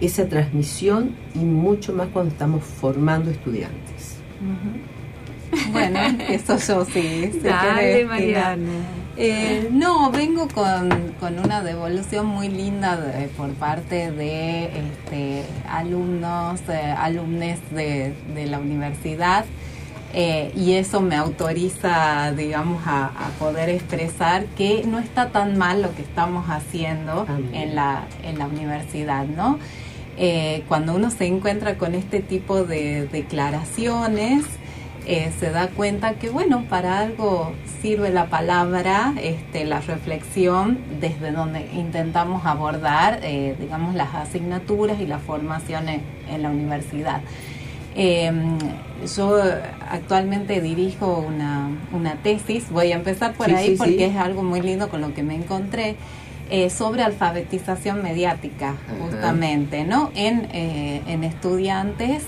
esa 0.00 0.26
transmisión 0.28 1.10
y 1.34 1.38
mucho 1.40 1.92
más 1.92 2.08
cuando 2.08 2.32
estamos 2.32 2.64
formando 2.64 3.30
estudiantes? 3.30 4.16
Bueno, 5.72 5.98
eso 6.28 6.58
yo 6.58 6.84
sí. 6.84 7.30
si 7.32 7.38
Dale, 7.40 8.04
Mariana. 8.04 8.56
Eh, 9.18 9.68
no, 9.72 10.10
vengo 10.10 10.46
con, 10.48 10.90
con 11.18 11.38
una 11.38 11.62
devolución 11.62 12.26
muy 12.26 12.48
linda 12.48 12.96
de- 13.00 13.28
por 13.28 13.48
parte 13.54 14.10
de 14.12 14.64
este, 14.66 15.42
alumnos, 15.70 16.60
eh, 16.68 16.94
alumnes 16.98 17.58
de, 17.70 18.12
de 18.34 18.46
la 18.46 18.58
universidad. 18.58 19.46
Eh, 20.14 20.52
y 20.56 20.72
eso 20.74 21.00
me 21.00 21.16
autoriza, 21.16 22.32
digamos, 22.32 22.86
a, 22.86 23.06
a 23.06 23.28
poder 23.38 23.68
expresar 23.68 24.46
que 24.56 24.84
no 24.86 24.98
está 24.98 25.30
tan 25.30 25.58
mal 25.58 25.82
lo 25.82 25.94
que 25.94 26.02
estamos 26.02 26.46
haciendo 26.48 27.26
Amén. 27.28 27.54
en 27.54 27.74
la, 27.74 28.06
en 28.22 28.38
la 28.38 28.46
universidad, 28.46 29.26
¿no? 29.26 29.58
Eh, 30.18 30.64
cuando 30.68 30.94
uno 30.94 31.10
se 31.10 31.26
encuentra 31.26 31.76
con 31.76 31.94
este 31.94 32.20
tipo 32.20 32.64
de 32.64 33.06
declaraciones, 33.06 34.44
eh, 35.06 35.30
se 35.38 35.50
da 35.50 35.68
cuenta 35.68 36.14
que, 36.14 36.30
bueno, 36.30 36.64
para 36.68 36.98
algo 36.98 37.52
sirve 37.80 38.10
la 38.10 38.26
palabra, 38.26 39.14
este, 39.22 39.64
la 39.64 39.80
reflexión, 39.80 40.78
desde 41.00 41.30
donde 41.30 41.68
intentamos 41.74 42.44
abordar, 42.44 43.20
eh, 43.22 43.54
digamos, 43.60 43.94
las 43.94 44.14
asignaturas 44.14 44.98
y 45.00 45.06
las 45.06 45.22
formaciones 45.22 46.00
en 46.28 46.42
la 46.42 46.50
universidad. 46.50 47.20
Eh, 47.98 48.30
yo 49.16 49.38
actualmente 49.90 50.60
dirijo 50.60 51.18
una, 51.26 51.70
una 51.92 52.14
tesis, 52.16 52.70
voy 52.70 52.92
a 52.92 52.96
empezar 52.96 53.32
por 53.32 53.46
Sí, 53.46 53.54
ahí 53.54 53.66
sí, 53.70 53.74
porque 53.78 53.96
sí. 53.96 54.02
es 54.04 54.16
algo 54.16 54.42
muy 54.42 54.60
lindo 54.60 54.88
con 54.88 55.00
lo 55.00 55.14
que 55.14 55.22
me 55.22 55.34
encontré, 55.34 55.96
eh, 56.50 56.68
sobre 56.70 57.02
alfabetización 57.02 58.02
mediática, 58.02 58.70
Ajá. 58.70 58.94
justamente, 59.02 59.84
¿no? 59.84 60.10
En, 60.14 60.46
eh, 60.52 61.02
en 61.06 61.24
estudiantes 61.24 62.24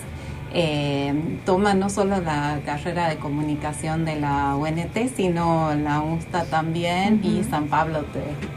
eh, 0.55 1.13
toma 1.45 1.75
no 1.75 1.91
solo 1.91 2.21
la 2.23 2.61
carrera 2.65 3.11
de 3.11 3.17
comunicación 3.17 4.07
de 4.07 4.19
la 4.19 4.57
UNT, 4.57 4.97
sino 5.15 5.75
la 5.75 6.01
UNSTA 6.01 6.45
también 6.45 7.21
y 7.23 7.45
San 7.45 7.67
Pablo, 7.67 8.01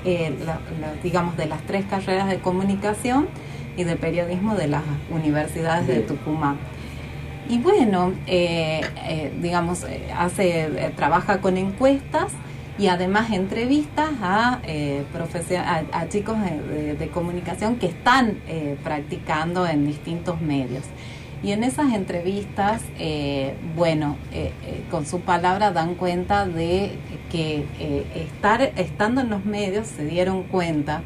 de- 0.05 0.27
eh, 0.27 0.33
la- 0.45 0.59
la- 0.79 0.93
digamos, 1.03 1.35
de 1.35 1.47
las 1.47 1.61
tres 1.63 1.83
carreras 1.89 2.29
de 2.29 2.37
comunicación 2.39 3.27
y 3.75 3.83
de 3.83 3.97
periodismo 3.97 4.55
de 4.55 4.67
las 4.67 4.83
universidades 5.13 5.85
de. 5.87 5.99
Tucumán. 5.99 6.57
Y 7.49 7.57
bueno, 7.57 8.13
eh, 8.27 8.81
eh, 9.07 9.31
digamos, 9.41 9.83
eh, 9.83 10.09
hace, 10.15 10.93
trabaja 10.95 11.41
con 11.41 11.57
encuestas 11.57 12.31
y 12.77 12.87
además 12.87 13.31
entrevistas 13.31 14.09
a, 14.21 14.59
eh, 14.63 15.03
a, 15.91 16.07
chicos 16.07 16.37
de, 16.39 17.09
comunicación 17.09 17.75
que 17.75 17.87
están 17.87 18.37
practicando 18.83 19.67
en 19.67 19.85
distintos 19.85 20.41
medios. 20.41 20.85
Y 21.43 21.51
en 21.51 21.63
esas 21.63 21.93
entrevistas, 21.93 22.81
bueno, 23.75 24.15
con 24.89 25.05
su 25.05 25.21
palabra 25.21 25.71
dan 25.71 25.95
cuenta 25.95 26.47
de 26.47 26.93
que 27.31 27.65
estar, 28.15 28.61
estando 28.61 29.21
en 29.21 29.29
los 29.29 29.45
medios 29.45 29.87
se 29.87 30.05
dieron 30.05 30.43
cuenta 30.43 31.01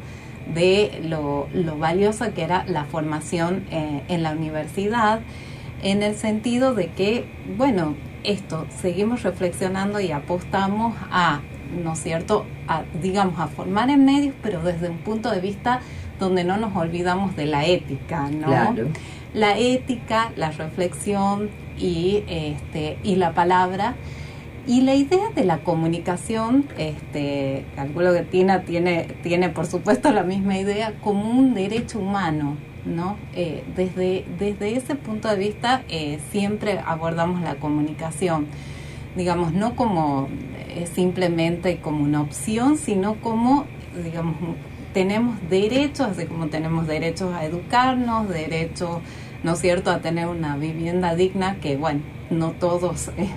de 0.54 1.00
lo, 1.04 1.48
lo 1.52 1.78
valiosa 1.78 2.32
que 2.32 2.42
era 2.42 2.64
la 2.66 2.84
formación 2.84 3.64
en 3.70 4.22
la 4.22 4.32
universidad, 4.32 5.20
en 5.86 6.02
el 6.02 6.16
sentido 6.16 6.74
de 6.74 6.88
que, 6.88 7.24
bueno, 7.56 7.94
esto, 8.24 8.66
seguimos 8.80 9.22
reflexionando 9.22 10.00
y 10.00 10.10
apostamos 10.10 10.96
a, 11.12 11.42
¿no 11.80 11.92
es 11.92 12.00
cierto?, 12.00 12.44
a, 12.66 12.82
digamos, 13.00 13.38
a 13.38 13.46
formar 13.46 13.88
en 13.90 14.04
medios, 14.04 14.34
pero 14.42 14.62
desde 14.62 14.88
un 14.90 14.98
punto 14.98 15.30
de 15.30 15.40
vista 15.40 15.80
donde 16.18 16.42
no 16.42 16.56
nos 16.56 16.74
olvidamos 16.74 17.36
de 17.36 17.46
la 17.46 17.66
ética, 17.66 18.28
¿no? 18.30 18.48
Claro. 18.48 18.88
La 19.32 19.56
ética, 19.56 20.32
la 20.34 20.50
reflexión 20.50 21.50
y, 21.78 22.24
este, 22.26 22.98
y 23.04 23.14
la 23.14 23.32
palabra. 23.32 23.94
Y 24.66 24.80
la 24.80 24.96
idea 24.96 25.30
de 25.36 25.44
la 25.44 25.58
comunicación, 25.58 26.66
este, 26.78 27.64
calculo 27.76 28.12
que 28.12 28.22
Tina 28.22 28.62
tiene, 28.62 29.04
tiene 29.22 29.50
por 29.50 29.66
supuesto 29.66 30.10
la 30.10 30.24
misma 30.24 30.58
idea, 30.58 30.94
como 31.00 31.30
un 31.30 31.54
derecho 31.54 32.00
humano, 32.00 32.56
¿no? 32.86 33.16
Eh, 33.34 33.64
desde, 33.76 34.24
desde 34.38 34.76
ese 34.76 34.94
punto 34.94 35.28
de 35.28 35.36
vista 35.36 35.82
eh, 35.88 36.18
siempre 36.30 36.80
abordamos 36.86 37.40
la 37.42 37.56
comunicación, 37.56 38.46
digamos, 39.16 39.52
no 39.52 39.74
como 39.76 40.28
eh, 40.68 40.86
simplemente 40.92 41.78
como 41.78 42.04
una 42.04 42.20
opción, 42.22 42.76
sino 42.78 43.16
como, 43.16 43.64
digamos, 44.02 44.36
tenemos 44.94 45.36
derechos, 45.50 46.08
así 46.08 46.26
como 46.26 46.46
tenemos 46.46 46.86
derechos 46.86 47.34
a 47.34 47.44
educarnos, 47.44 48.28
derechos, 48.28 49.00
¿no 49.42 49.52
es 49.52 49.58
cierto?, 49.58 49.90
a 49.90 50.00
tener 50.00 50.26
una 50.28 50.56
vivienda 50.56 51.14
digna, 51.14 51.56
que 51.60 51.76
bueno, 51.76 52.00
no 52.30 52.52
todos 52.52 53.08
eh, 53.18 53.28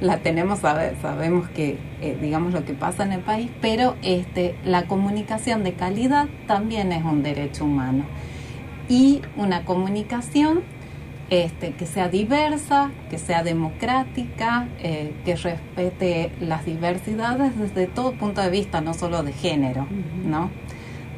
la 0.00 0.18
tenemos, 0.18 0.60
sabe- 0.60 0.94
sabemos 1.02 1.48
que, 1.48 1.78
eh, 2.00 2.16
digamos, 2.20 2.52
lo 2.52 2.64
que 2.64 2.74
pasa 2.74 3.02
en 3.04 3.12
el 3.12 3.20
país, 3.20 3.50
pero 3.60 3.96
este, 4.02 4.54
la 4.64 4.84
comunicación 4.86 5.62
de 5.64 5.72
calidad 5.74 6.28
también 6.46 6.92
es 6.92 7.04
un 7.04 7.22
derecho 7.22 7.64
humano. 7.64 8.04
Y 8.90 9.22
una 9.36 9.64
comunicación 9.64 10.62
este, 11.30 11.74
que 11.74 11.86
sea 11.86 12.08
diversa, 12.08 12.90
que 13.08 13.16
sea 13.16 13.44
democrática, 13.44 14.66
eh, 14.80 15.14
que 15.24 15.36
respete 15.36 16.32
las 16.40 16.64
diversidades 16.66 17.56
desde 17.56 17.86
todo 17.86 18.12
punto 18.12 18.40
de 18.42 18.50
vista, 18.50 18.80
no 18.80 18.92
solo 18.92 19.22
de 19.22 19.32
género, 19.32 19.86
¿no? 20.26 20.50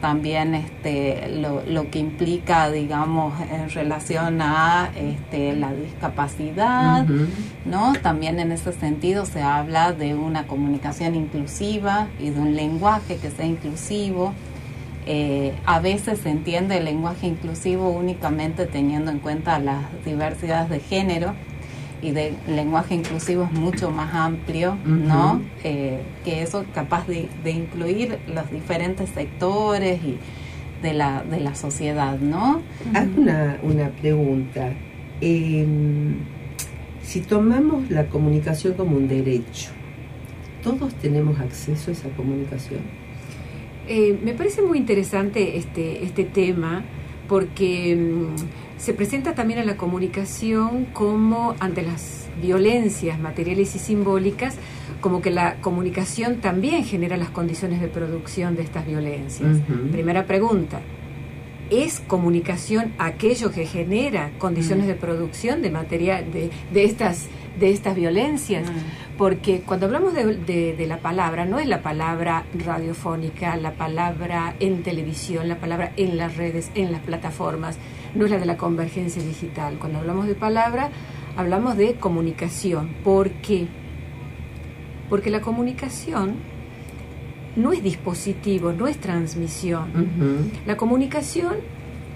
También 0.03 0.55
este, 0.55 1.29
lo, 1.31 1.63
lo, 1.65 1.89
que 1.89 2.01
implica, 2.01 2.71
digamos, 2.71 3.33
en 3.51 3.71
relación 3.71 4.43
a 4.43 4.91
este, 4.95 5.55
la 5.55 5.73
discapacidad, 5.73 7.07
¿no? 7.65 7.95
También 8.03 8.39
en 8.41 8.53
ese 8.53 8.73
sentido 8.73 9.25
se 9.25 9.41
habla 9.41 9.93
de 9.93 10.15
una 10.15 10.47
comunicación 10.47 11.15
inclusiva 11.15 12.09
y 12.19 12.31
de 12.31 12.41
un 12.41 12.55
lenguaje 12.55 13.17
que 13.17 13.31
sea 13.31 13.47
inclusivo. 13.47 14.35
Eh, 15.07 15.53
a 15.67 15.81
veces 15.81 16.21
se 16.21 16.31
entiende 16.31 16.79
el 16.79 16.85
lenguaje 16.85 17.27
inclusivo 17.27 17.91
únicamente 17.91 18.67
teniendo 18.67 19.11
en 19.11 19.19
cuenta 19.19 19.59
las 19.59 19.85
diversidades 20.05 20.71
de 20.71 20.79
género 20.79 21.35
y 22.01 22.13
de 22.13 22.35
lenguaje 22.49 22.95
inclusivo 22.95 23.45
es 23.45 23.53
mucho 23.53 23.91
más 23.91 24.15
amplio, 24.15 24.77
¿no? 24.85 25.41
Eh, 25.63 26.01
que 26.25 26.43
eso 26.43 26.63
es 26.63 26.69
capaz 26.69 27.07
de, 27.07 27.29
incluir 27.45 28.19
los 28.33 28.51
diferentes 28.51 29.09
sectores 29.11 30.01
y 30.03 30.19
de 30.83 30.95
la, 30.95 31.23
de 31.23 31.39
la 31.41 31.55
sociedad, 31.55 32.19
¿no? 32.19 32.61
Haz 32.93 33.07
una, 33.17 33.59
una 33.63 33.89
pregunta. 33.91 34.73
Em, 35.21 36.17
si 37.03 37.21
tomamos 37.21 37.89
la 37.91 38.07
comunicación 38.07 38.75
como 38.75 38.97
un 38.97 39.07
derecho, 39.07 39.71
¿todos 40.63 40.95
tenemos 40.95 41.39
acceso 41.39 41.91
a 41.91 41.95
esa 41.95 42.09
comunicación? 42.11 43.02
Eh, 43.89 44.19
me 44.23 44.33
parece 44.35 44.63
muy 44.63 44.79
interesante 44.79 45.57
este, 45.57 46.05
este 46.05 46.25
tema 46.25 46.85
porque 47.29 47.97
mm, 47.97 48.79
se 48.79 48.95
presenta 48.95 49.35
también 49.35 49.61
a 49.61 49.65
la 49.65 49.77
comunicación 49.77 50.87
como 50.93 51.55
ante 51.61 51.83
las 51.83 52.29
violencias 52.41 53.19
materiales 53.19 53.75
y 53.75 53.79
simbólicas, 53.79 54.57
como 55.01 55.21
que 55.21 55.31
la 55.31 55.57
comunicación 55.57 56.37
también 56.41 56.85
genera 56.85 57.17
las 57.17 57.31
condiciones 57.31 57.81
de 57.81 57.89
producción 57.89 58.57
de 58.57 58.63
estas 58.63 58.87
violencias. 58.87 59.59
Primera 59.91 60.27
pregunta, 60.27 60.81
¿es 61.71 62.01
comunicación 62.01 62.93
aquello 62.99 63.51
que 63.51 63.67
genera 63.67 64.31
condiciones 64.39 64.87
de 64.87 64.95
producción 64.95 65.63
de 65.63 65.71
material 65.71 66.33
de, 66.33 66.51
de 66.73 66.85
estas 66.85 67.29
de 67.59 67.71
estas 67.71 67.95
violencias, 67.95 68.69
mm. 68.69 69.17
porque 69.19 69.61
cuando 69.61 69.87
hablamos 69.87 70.15
de, 70.15 70.85
la 70.87 70.99
palabra, 70.99 71.45
no 71.45 71.59
es 71.59 71.67
la 71.67 71.83
palabra 71.83 72.45
radiofónica, 72.55 73.57
la 73.57 73.73
palabra 73.73 74.55
en 74.61 74.83
televisión, 74.83 75.49
la 75.49 75.57
palabra 75.57 75.93
en 75.97 76.17
las 76.17 76.37
redes, 76.37 76.71
en 76.75 76.93
las 76.93 77.03
plataformas, 77.03 77.79
no 78.15 78.25
es 78.25 78.31
la 78.31 78.39
de 78.39 78.47
la 78.47 78.57
convergencia 78.57 79.23
digital. 79.23 79.79
Cuando 79.79 79.99
hablamos 79.99 80.27
de 80.27 80.35
palabra, 80.35 80.91
hablamos 81.37 81.77
de 81.77 81.95
comunicación. 81.95 82.95
¿Por 83.05 83.31
qué? 83.31 83.67
Porque 85.09 85.31
la 85.31 85.41
comunicación 85.41 86.37
no 87.57 87.73
es 87.73 87.83
dispositivo, 87.83 88.73
no 88.73 88.87
es 88.87 88.99
transmisión. 88.99 90.51
La 90.67 90.77
comunicación 90.77 91.57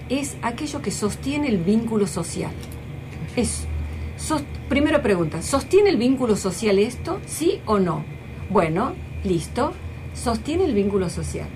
es 0.09 0.35
aquello 0.41 0.81
que 0.81 0.91
sostiene 0.91 1.47
el 1.47 1.57
vínculo 1.57 2.07
social. 2.07 2.51
Es 3.35 3.67
primera 4.69 5.01
pregunta, 5.01 5.41
¿sostiene 5.41 5.89
el 5.89 5.97
vínculo 5.97 6.35
social 6.35 6.79
esto? 6.79 7.19
¿Sí 7.25 7.61
o 7.65 7.79
no? 7.79 8.03
Bueno, 8.49 8.93
listo, 9.23 9.73
sostiene 10.13 10.65
el 10.65 10.73
vínculo 10.73 11.09
social. 11.09 11.47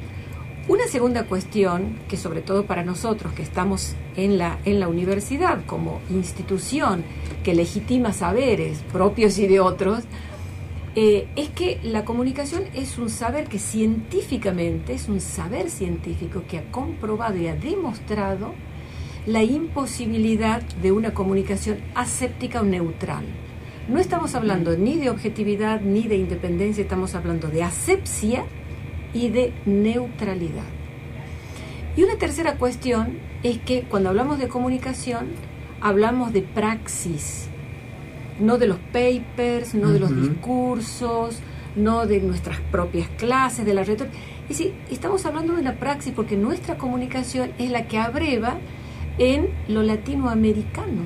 Una 0.67 0.87
segunda 0.87 1.25
cuestión, 1.25 1.97
que 2.07 2.17
sobre 2.17 2.41
todo 2.41 2.65
para 2.65 2.83
nosotros 2.83 3.33
que 3.33 3.41
estamos 3.41 3.95
en 4.15 4.37
la, 4.37 4.59
en 4.63 4.79
la 4.79 4.87
universidad 4.87 5.65
como 5.65 5.99
institución 6.09 7.03
que 7.43 7.55
legitima 7.55 8.13
saberes 8.13 8.79
propios 8.91 9.37
y 9.39 9.47
de 9.47 9.59
otros, 9.59 10.03
eh, 10.95 11.27
es 11.35 11.49
que 11.49 11.79
la 11.83 12.05
comunicación 12.05 12.63
es 12.73 12.97
un 12.97 13.09
saber 13.09 13.47
que 13.47 13.59
científicamente, 13.59 14.93
es 14.93 15.10
un 15.10 15.19
saber 15.19 15.69
científico 15.69 16.43
que 16.47 16.60
ha 16.60 16.71
comprobado 16.71 17.38
y 17.38 17.47
ha 17.47 17.55
demostrado 17.55 18.53
la 19.25 19.43
imposibilidad 19.43 20.62
de 20.81 20.91
una 20.91 21.13
comunicación 21.13 21.79
aséptica 21.93 22.62
o 22.62 22.63
neutral. 22.63 23.23
No 23.88 23.99
estamos 23.99 24.36
hablando 24.36 24.75
ni 24.77 24.97
de 24.97 25.10
objetividad 25.10 25.81
ni 25.81 26.03
de 26.03 26.15
independencia, 26.15 26.81
estamos 26.81 27.13
hablando 27.13 27.47
de 27.49 27.63
asepsia 27.63 28.45
y 29.13 29.29
de 29.29 29.53
neutralidad. 29.65 30.63
Y 31.95 32.03
una 32.03 32.15
tercera 32.15 32.55
cuestión 32.55 33.19
es 33.43 33.60
que 33.60 33.84
cuando 33.84 34.10
hablamos 34.10 34.39
de 34.39 34.47
comunicación, 34.47 35.27
hablamos 35.81 36.31
de 36.31 36.41
praxis, 36.41 37.47
no 38.39 38.57
de 38.57 38.67
los 38.67 38.77
papers, 38.91 39.75
no 39.75 39.91
de 39.91 39.99
los 39.99 40.15
discursos, 40.15 41.39
no 41.75 42.07
de 42.07 42.21
nuestras 42.21 42.60
propias 42.71 43.10
clases, 43.17 43.65
de 43.65 43.73
la 43.73 43.84
retórica. 43.84 44.15
Y 44.49 44.53
sí, 44.53 44.73
estamos 44.89 45.25
hablando 45.25 45.53
de 45.53 45.62
una 45.62 45.75
praxis 45.75 46.13
porque 46.13 46.38
nuestra 46.38 46.77
comunicación 46.77 47.51
es 47.57 47.69
la 47.69 47.88
que 47.88 47.97
abreva 47.97 48.57
en 49.17 49.50
lo 49.67 49.84
latinoamericano. 49.84 51.04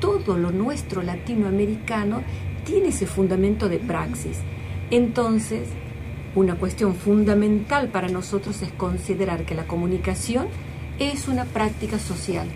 Todo 0.00 0.36
lo 0.36 0.50
nuestro 0.50 1.02
latinoamericano 1.02 2.22
tiene 2.64 2.88
ese 2.88 3.06
fundamento 3.06 3.68
de 3.68 3.78
praxis. 3.78 4.38
Entonces, 4.90 5.68
una 6.34 6.56
cuestión 6.56 6.94
fundamental 6.94 7.88
para 7.88 8.08
nosotros 8.08 8.60
es 8.62 8.72
considerar 8.72 9.44
que 9.44 9.54
la 9.54 9.66
comunicación 9.66 10.46
es 10.98 11.28
una 11.28 11.44
práctica 11.44 11.98
social, 11.98 12.48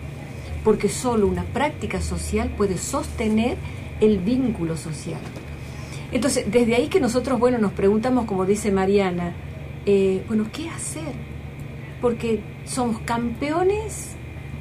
porque 0.65 0.89
solo 0.89 1.27
una 1.27 1.45
práctica 1.45 2.01
social 2.01 2.51
puede 2.57 2.77
sostener 2.77 3.57
el 4.01 4.19
vínculo 4.19 4.77
social. 4.77 5.21
Entonces, 6.11 6.51
desde 6.51 6.75
ahí 6.75 6.89
que 6.89 7.01
nosotros, 7.01 7.39
bueno, 7.39 7.59
nos 7.59 7.73
preguntamos, 7.73 8.25
como 8.25 8.47
dice 8.47 8.71
Mariana, 8.71 9.35
eh, 9.87 10.25
bueno, 10.27 10.47
¿qué 10.53 10.69
hacer? 10.69 11.13
Porque 12.01 12.41
somos 12.65 13.01
campeones 13.01 14.18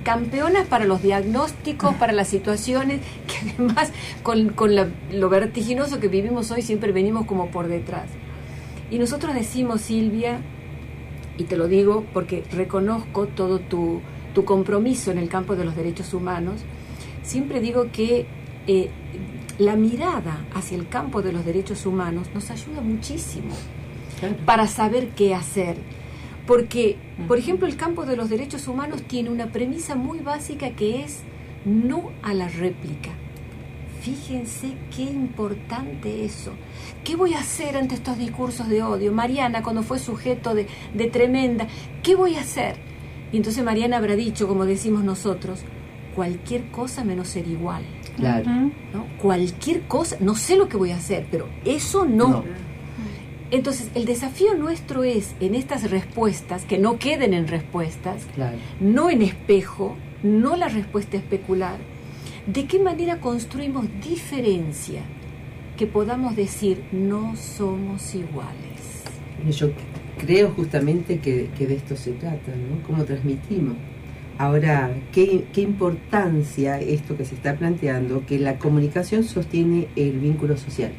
campeonas 0.08 0.66
para 0.68 0.86
los 0.86 1.04
diagnósticos, 1.04 1.94
para 1.96 2.14
las 2.14 2.30
situaciones, 2.30 3.02
que 3.28 3.52
además 3.52 3.92
con, 4.24 4.56
lo 5.12 5.30
vertiginoso 5.30 6.00
que 6.00 6.08
vivimos 6.08 6.50
hoy 6.50 6.62
siempre 6.62 6.94
venimos 6.94 7.26
como 7.26 7.52
por 7.52 7.68
detrás. 7.68 8.06
Y 8.90 9.00
nosotros 9.00 9.36
decimos, 9.36 9.82
Silvia, 9.82 10.40
y 11.38 11.44
te 11.44 11.58
lo 11.58 11.68
digo 11.68 12.06
porque 12.14 12.46
reconozco 12.54 13.28
todo 13.28 13.60
tu, 13.60 14.02
compromiso 14.46 15.12
en 15.12 15.18
el 15.18 15.28
campo 15.28 15.58
de 15.58 15.66
los 15.66 15.76
derechos 15.76 16.14
humanos, 16.14 16.62
siempre 17.24 17.60
digo 17.60 17.92
que 17.92 18.28
eh, 18.68 18.90
la 19.58 19.76
mirada 19.76 20.46
hacia 20.54 20.78
el 20.78 20.88
campo 20.88 21.22
de 21.22 21.34
los 21.34 21.44
derechos 21.44 21.86
humanos 21.86 22.28
nos 22.34 22.50
ayuda 22.50 22.80
muchísimo 22.80 23.56
para 24.46 24.68
saber 24.68 25.10
qué 25.10 25.36
hacer 25.36 25.76
porque, 26.48 26.96
por 27.28 27.38
ejemplo, 27.38 27.68
el 27.68 27.76
campo 27.76 28.06
de 28.06 28.16
los 28.16 28.30
derechos 28.30 28.68
humanos 28.68 29.04
tiene 29.04 29.30
una 29.30 29.48
premisa 29.48 29.96
muy 29.96 30.20
básica 30.20 30.72
que 30.72 31.04
es 31.04 31.20
no 31.66 32.12
a 32.24 32.34
la 32.34 32.48
réplica. 32.48 33.12
Fíjense 34.02 34.70
qué 34.96 35.04
importante 35.04 36.24
eso. 36.24 36.54
¿Qué 37.04 37.18
voy 37.18 37.34
a 37.34 37.40
hacer 37.40 37.76
ante 37.76 37.96
estos 37.96 38.18
discursos 38.18 38.70
de 38.70 38.82
odio? 38.82 39.12
Mariana, 39.12 39.62
cuando 39.62 39.84
fue 39.84 40.00
sujeto 40.00 40.56
de, 40.56 40.66
tremenda, 41.12 41.68
¿qué 42.02 42.16
voy 42.16 42.36
a 42.36 42.42
hacer? 42.42 42.78
Y 43.34 43.38
entonces 43.38 43.62
Mariana 43.66 43.98
habrá 43.98 44.16
dicho, 44.16 44.48
como 44.48 44.66
decimos 44.66 45.04
nosotros, 45.04 45.60
cualquier 46.16 46.72
cosa 46.72 47.04
menos 47.04 47.28
ser 47.28 47.46
igual. 47.48 47.84
Claro. 48.16 48.50
¿No? 48.50 49.06
Cualquier 49.22 49.82
cosa, 49.82 50.16
no 50.22 50.36
sé 50.36 50.56
lo 50.56 50.70
que 50.70 50.78
voy 50.78 50.92
a 50.92 50.96
hacer, 50.96 51.28
pero 51.30 51.50
eso 51.66 52.06
no. 52.06 52.46
Entonces, 53.50 53.90
el 53.96 54.06
desafío 54.06 54.56
nuestro 54.56 55.06
es 55.06 55.34
en 55.40 55.56
estas 55.56 55.90
respuestas, 55.90 56.66
que 56.66 56.78
no 56.78 57.00
queden 57.00 57.34
en 57.34 57.48
respuestas, 57.48 58.26
no 58.82 59.10
en 59.10 59.22
espejo, 59.22 59.96
no 60.22 60.58
la 60.58 60.68
respuesta 60.68 61.16
especular, 61.16 61.78
de 62.46 62.66
qué 62.66 62.80
manera 62.80 63.22
construimos 63.22 63.86
diferencia, 64.04 65.02
que 65.78 65.88
podamos 65.88 66.36
decir 66.36 66.84
no 66.92 67.38
somos 67.38 68.16
iguales. 68.16 69.04
Yo 69.50 69.70
creo 70.18 70.50
justamente 70.50 71.20
que, 71.20 71.50
de 71.58 71.74
esto 71.74 71.96
se 71.96 72.12
trata, 72.12 72.52
¿no? 72.52 72.86
¿Cómo 72.86 73.06
transmitimos? 73.06 73.78
Ahora, 74.38 74.92
¿qué, 75.14 75.46
¿qué 75.54 75.62
importancia 75.62 76.82
esto 76.82 77.16
que 77.16 77.24
se 77.24 77.36
está 77.36 77.56
planteando, 77.56 78.26
que 78.26 78.40
la 78.40 78.60
comunicación 78.60 79.24
sostiene 79.24 79.88
el 79.96 80.20
vínculo 80.20 80.58
social? 80.58 80.92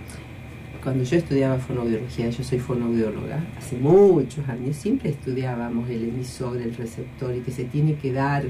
Cuando 0.82 1.04
yo 1.04 1.16
estudiaba 1.16 1.58
fonoaudiología, 1.58 2.30
yo 2.30 2.44
soy 2.44 2.58
fonoaudióloga, 2.58 3.44
hace 3.56 3.76
muchos 3.76 4.48
años 4.48 4.76
siempre 4.76 5.10
estudiábamos 5.10 5.88
el 5.90 6.08
emisor, 6.08 6.56
el 6.58 6.74
receptor 6.74 7.34
y 7.34 7.40
que 7.40 7.50
se 7.50 7.64
tiene 7.64 7.96
que 7.96 8.12
dar 8.12 8.44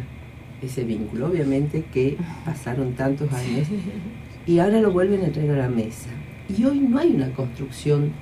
ese 0.62 0.84
vínculo. 0.84 1.28
Obviamente 1.28 1.84
que 1.92 2.16
pasaron 2.44 2.92
tantos 2.94 3.32
años 3.32 3.68
y 4.46 4.58
ahora 4.58 4.80
lo 4.80 4.92
vuelven 4.92 5.24
a 5.24 5.28
traer 5.32 5.52
a 5.52 5.56
la 5.56 5.68
mesa. 5.68 6.10
Y 6.48 6.64
hoy 6.64 6.80
no 6.80 6.98
hay 6.98 7.14
una 7.14 7.30
construcción 7.32 8.12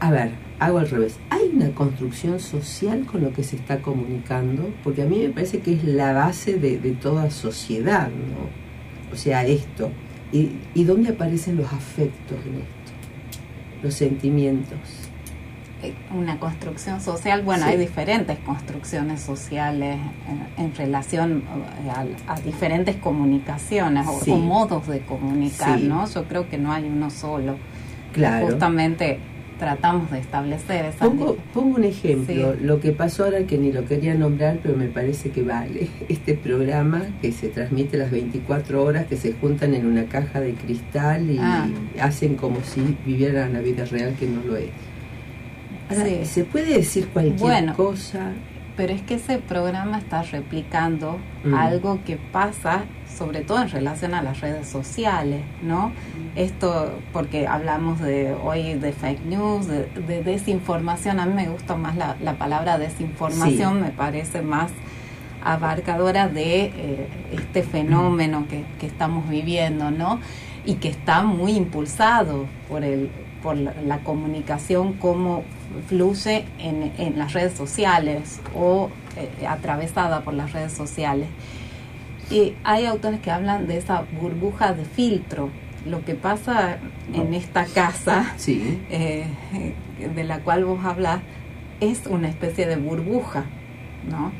a 0.00 0.10
ver, 0.10 0.30
hago 0.58 0.78
al 0.78 0.88
revés. 0.88 1.18
¿Hay 1.28 1.50
una 1.54 1.70
construcción 1.72 2.40
social 2.40 3.04
con 3.04 3.22
lo 3.22 3.32
que 3.32 3.44
se 3.44 3.56
está 3.56 3.82
comunicando? 3.82 4.72
Porque 4.82 5.02
a 5.02 5.06
mí 5.06 5.18
me 5.18 5.28
parece 5.28 5.60
que 5.60 5.74
es 5.74 5.84
la 5.84 6.14
base 6.14 6.54
de, 6.54 6.78
de 6.78 6.92
toda 6.92 7.30
sociedad, 7.30 8.08
¿no? 8.08 9.12
O 9.12 9.16
sea, 9.16 9.46
esto. 9.46 9.90
¿Y, 10.32 10.52
¿Y 10.74 10.84
dónde 10.84 11.10
aparecen 11.10 11.56
los 11.56 11.70
afectos 11.72 12.38
en 12.46 12.62
esto? 12.62 12.79
Los 13.82 13.94
sentimientos. 13.94 14.78
Eh, 15.82 15.94
una 16.14 16.38
construcción 16.38 17.00
social, 17.00 17.42
bueno, 17.42 17.64
Sí. 17.64 17.70
hay 17.72 17.78
diferentes 17.78 18.38
construcciones 18.40 19.22
sociales 19.22 19.96
en, 20.58 20.64
en 20.66 20.74
relación 20.74 21.42
eh, 21.86 21.90
a, 22.28 22.34
a 22.34 22.40
diferentes 22.40 22.96
comunicaciones 22.96 24.06
o- 24.06 24.36
modos 24.36 24.86
de 24.88 25.00
comunicar, 25.00 25.78
Sí. 25.78 25.86
¿no? 25.88 26.06
Yo 26.06 26.24
creo 26.24 26.48
que 26.50 26.58
no 26.58 26.70
hay 26.72 26.84
uno 26.84 27.08
solo. 27.08 27.56
Claro. 28.12 28.46
Justamente 28.48 29.20
tratamos 29.60 30.10
de 30.10 30.18
establecer 30.18 30.86
esas 30.86 31.06
Pongo, 31.08 31.36
pongo 31.54 31.76
un 31.76 31.84
ejemplo, 31.84 32.54
Sí. 32.54 32.64
lo 32.64 32.80
que 32.80 32.90
pasó 32.92 33.24
ahora 33.24 33.44
que 33.46 33.56
ni 33.58 33.70
lo 33.70 33.84
quería 33.84 34.14
nombrar, 34.14 34.58
pero 34.62 34.76
me 34.76 34.88
parece 34.88 35.30
que 35.30 35.42
vale. 35.42 35.88
Este 36.08 36.34
programa 36.34 37.02
que 37.22 37.30
se 37.30 37.48
transmite 37.48 37.96
las 37.96 38.10
24 38.10 38.82
horas, 38.82 39.06
que 39.06 39.16
se 39.16 39.34
juntan 39.34 39.74
en 39.74 39.86
una 39.86 40.04
caja 40.06 40.40
de 40.40 40.54
cristal 40.54 41.30
y 41.30 41.38
Ah. 41.38 41.68
hacen 42.00 42.34
como 42.34 42.56
si 42.64 42.96
vivieran 43.06 43.52
la 43.52 43.60
vida 43.60 43.84
real 43.84 44.14
que 44.18 44.26
no 44.26 44.42
lo 44.42 44.56
es. 44.56 44.70
Ahora, 45.88 46.04
Sí. 46.06 46.24
¿se 46.24 46.44
puede 46.44 46.74
decir 46.74 47.06
cualquier 47.08 47.38
Bueno. 47.38 47.74
cosa? 47.74 48.32
Pero 48.80 48.94
es 48.94 49.02
que 49.02 49.16
ese 49.16 49.36
programa 49.38 49.98
está 49.98 50.22
replicando 50.22 51.18
Mm. 51.44 51.52
algo 51.54 51.98
que 52.06 52.16
pasa, 52.16 52.84
sobre 53.18 53.42
todo 53.42 53.60
en 53.60 53.68
relación 53.68 54.14
a 54.14 54.22
las 54.22 54.40
redes 54.40 54.66
sociales, 54.68 55.42
¿no? 55.62 55.92
Esto, 56.34 56.92
porque 57.12 57.46
hablamos 57.46 58.00
de 58.00 58.32
hoy 58.42 58.72
de 58.74 58.92
fake 58.92 59.26
news, 59.26 59.66
de, 59.66 59.84
de 60.08 60.22
desinformación, 60.22 61.20
a 61.20 61.26
mí 61.26 61.34
me 61.34 61.48
gusta 61.50 61.76
más 61.76 61.94
la, 61.96 62.16
la 62.22 62.34
palabra 62.38 62.78
desinformación, 62.78 63.74
Sí. 63.74 63.80
me 63.82 63.90
parece 63.90 64.40
más 64.40 64.70
abarcadora 65.44 66.28
de 66.28 66.64
eh, 66.64 67.08
este 67.32 67.62
fenómeno 67.62 68.46
que, 68.48 68.64
que 68.78 68.86
estamos 68.86 69.28
viviendo, 69.28 69.90
¿no? 69.90 70.20
Y 70.64 70.74
que 70.76 70.88
está 70.88 71.22
muy 71.22 71.52
impulsado 71.52 72.46
por 72.68 72.82
el 72.84 73.10
por 73.42 73.56
la, 73.56 73.74
la 73.86 73.98
comunicación 74.00 74.94
cómo 74.94 75.42
fluye 75.88 76.44
en, 76.58 76.92
en 76.98 77.18
las 77.18 77.32
redes 77.32 77.52
sociales 77.54 78.40
o 78.54 78.90
eh, 79.16 79.46
atravesada 79.46 80.20
por 80.22 80.34
las 80.34 80.52
redes 80.52 80.72
sociales. 80.72 81.28
Y 82.30 82.54
hay 82.64 82.86
autores 82.86 83.20
que 83.20 83.30
hablan 83.30 83.66
de 83.66 83.76
esa 83.78 84.04
burbuja 84.20 84.72
de 84.72 84.84
filtro. 84.84 85.50
Lo 85.86 86.04
que 86.04 86.14
pasa 86.14 86.78
en 87.14 87.34
esta 87.34 87.64
casa, 87.64 88.34
Sí. 88.36 88.78
eh, 88.90 89.24
de 90.14 90.24
la 90.24 90.40
cual 90.40 90.64
vos 90.64 90.84
hablas, 90.84 91.20
es 91.80 92.06
una 92.06 92.28
especie 92.28 92.66
de 92.66 92.76
burbuja, 92.76 93.44
¿no? 94.10 94.32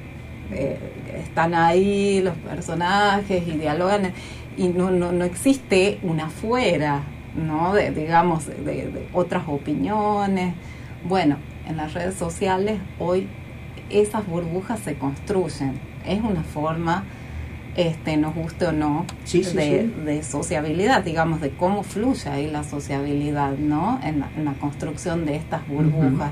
Eh, 0.52 0.78
están 1.24 1.54
ahí 1.54 2.20
los 2.22 2.36
personajes 2.36 3.46
y 3.46 3.52
dialogan 3.52 4.12
y 4.56 4.68
no, 4.68 4.90
no, 4.90 5.12
no 5.12 5.24
existe 5.24 5.98
una 6.02 6.26
afuera, 6.26 7.02
¿no? 7.34 7.72
De, 7.74 7.90
digamos, 7.90 8.46
de, 8.46 8.54
de 8.64 9.08
otras 9.12 9.44
opiniones. 9.46 10.54
Bueno, 11.04 11.36
en 11.68 11.76
las 11.76 11.94
redes 11.94 12.14
sociales 12.14 12.78
hoy 12.98 13.26
esas 13.90 14.26
burbujas 14.26 14.80
se 14.80 14.94
construyen. 14.94 15.78
Es 16.06 16.20
una 16.20 16.42
forma, 16.42 17.04
este, 17.76 18.16
nos 18.16 18.34
guste 18.34 18.66
o 18.66 18.72
no, 18.72 19.04
Sí, 19.24 19.42
sí, 19.44 19.56
de, 19.56 19.80
sí. 19.96 20.02
de 20.04 20.22
sociabilidad, 20.22 21.02
digamos, 21.04 21.40
de 21.40 21.50
cómo 21.50 21.82
fluye 21.82 22.28
ahí 22.30 22.50
la 22.50 22.64
sociabilidad, 22.64 23.52
¿no? 23.58 24.00
En 24.02 24.20
la, 24.20 24.28
en 24.36 24.44
la 24.44 24.52
construcción 24.54 25.24
de 25.26 25.36
estas 25.36 25.66
burbujas. 25.68 26.30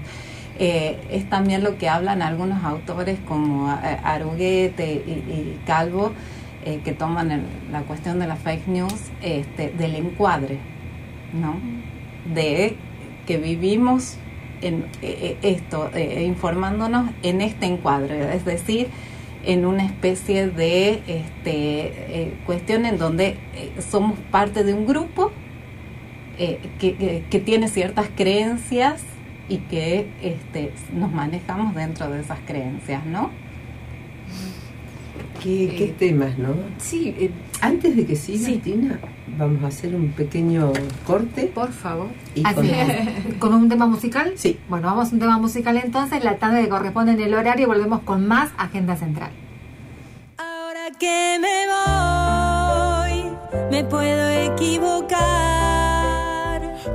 Eh, 0.61 0.99
es 1.11 1.29
también 1.31 1.63
lo 1.63 1.79
que 1.79 1.89
hablan 1.89 2.21
algunos 2.21 2.65
autores 2.65 3.19
como 3.29 3.73
eh, 3.73 3.97
Aruguete 4.03 4.93
y, 5.07 5.11
y 5.11 5.61
Calvo, 5.67 6.13
eh, 6.65 6.81
que 6.85 6.93
toman 6.93 7.31
el- 7.31 7.43
la 7.71 7.83
cuestión 7.83 8.19
de 8.19 8.27
la 8.27 8.35
fake 8.35 8.67
news 8.67 8.93
este, 9.23 9.71
del 9.71 9.95
encuadre, 9.95 10.59
¿no? 11.33 11.57
De 12.35 12.77
que 13.27 13.39
vivimos 13.39 14.17
en 14.63 14.85
eh, 15.03 15.37
eh, 15.43 15.55
esto, 15.55 15.91
eh, 15.95 16.25
informándonos 16.27 17.11
en 17.23 17.41
este 17.41 17.67
encuadre, 17.67 18.35
es 18.35 18.45
decir, 18.45 18.89
en 19.45 19.65
una 19.67 19.85
especie 19.85 20.49
de 20.49 20.95
este, 21.07 22.23
eh, 22.23 22.35
cuestión 22.45 22.85
en 22.87 22.99
donde 22.99 23.37
somos 23.89 24.19
parte 24.31 24.65
de 24.65 24.75
un 24.75 24.87
grupo 24.87 25.31
que, 26.37 26.59
que- 26.79 27.25
que 27.31 27.41
tiene 27.41 27.69
ciertas 27.69 28.09
creencias 28.15 29.03
y 29.49 29.59
que 29.59 30.07
este, 30.23 30.73
nos 30.93 31.13
manejamos 31.13 31.75
dentro 31.75 32.11
de 32.11 32.21
esas 32.21 32.39
creencias, 32.47 33.05
¿no? 33.07 33.31
¿Qué, 35.43 35.75
qué 35.77 35.85
Eh, 35.85 35.95
temas, 35.99 36.37
no? 36.39 36.49
Sí, 36.79 37.15
eh, 37.19 37.31
Antes 37.61 37.97
de 37.97 38.07
que 38.07 38.15
siga, 38.17 38.47
Sí. 38.47 38.59
Tina, 38.59 38.99
vamos 39.37 39.65
a 39.65 39.67
hacer 39.69 39.95
un 39.95 40.13
pequeño 40.13 40.73
corte. 41.07 41.51
por 41.53 41.73
favor. 41.73 42.07
Y 42.37 42.43
Así 42.47 42.55
con-. 42.55 43.39
¿Con 43.39 43.55
un 43.55 43.69
tema 43.69 43.87
musical? 43.87 44.33
Sí. 44.37 44.59
Bueno, 44.69 44.87
vamos 44.89 45.11
a 45.11 45.13
un 45.15 45.19
tema 45.19 45.39
musical 45.39 45.77
entonces, 45.77 46.23
la 46.23 46.37
tarde 46.37 46.63
que 46.63 46.69
corresponde 46.69 47.13
en 47.13 47.21
el 47.21 47.35
horario 47.35 47.65
y 47.65 47.69
volvemos 47.69 48.01
con 48.03 48.27
más 48.29 48.51
Agenda 48.59 48.95
Central. 48.97 49.31
Ahora 50.37 50.91
que 51.01 51.39
me 51.41 51.67
voy, 51.75 53.33
me 53.73 53.83
puedo 53.85 54.29
equivocar. 54.53 55.19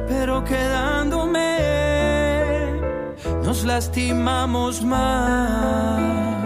pero 0.07 0.43
quedándome 0.45 1.41
nos 3.43 3.63
lastimamos 3.65 4.81
más. 4.83 6.42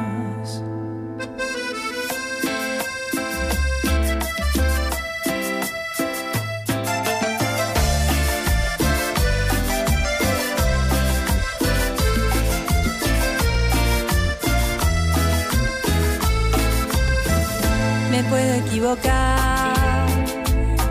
Equivocar 18.77 20.05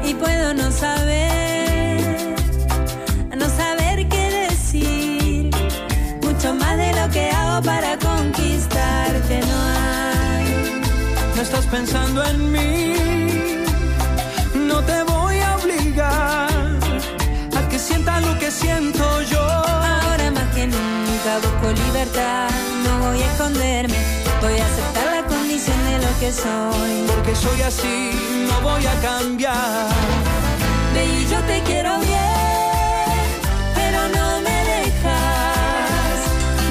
y 0.04 0.12
puedo 0.14 0.54
no 0.54 0.72
saber, 0.72 2.34
no 3.36 3.48
saber 3.48 4.08
qué 4.08 4.48
decir. 4.48 5.50
Mucho 6.20 6.52
más 6.54 6.76
de 6.76 6.92
lo 7.00 7.08
que 7.10 7.30
hago 7.30 7.62
para 7.62 7.96
conquistarte 7.98 9.40
no 9.50 9.58
hay. 9.78 10.82
No 11.36 11.42
estás 11.42 11.66
pensando 11.66 12.24
en 12.24 12.50
mí, 12.50 12.94
no 14.54 14.82
te 14.82 15.02
voy 15.04 15.38
a 15.38 15.56
obligar 15.56 16.50
a 17.56 17.68
que 17.68 17.78
sientas 17.78 18.20
lo 18.26 18.36
que 18.40 18.50
siento 18.50 19.22
yo. 19.22 19.40
Ahora 19.40 20.30
más 20.32 20.48
que 20.56 20.66
nunca 20.66 21.32
busco 21.44 21.66
libertad, 21.84 22.48
no 22.84 23.06
voy 23.06 23.22
a 23.22 23.26
esconderme, 23.32 23.98
voy 24.40 24.58
a 24.58 24.66
aceptar 24.66 25.06
la 25.16 25.22
condición 25.26 25.78
de 25.84 25.98
lo 26.06 26.18
que 26.20 26.32
soy. 26.32 27.04
Porque 27.06 27.34
soy 27.34 27.62
así, 27.62 28.10
no 28.48 28.60
voy 28.60 28.86
a 28.86 28.94
cambiar. 29.00 29.88
Baby, 30.94 31.26
yo 31.30 31.38
te 31.40 31.62
quiero 31.62 31.98
bien, 32.00 33.26
pero 33.74 34.00
no 34.16 34.40
me 34.40 34.58
dejas. 34.72 36.18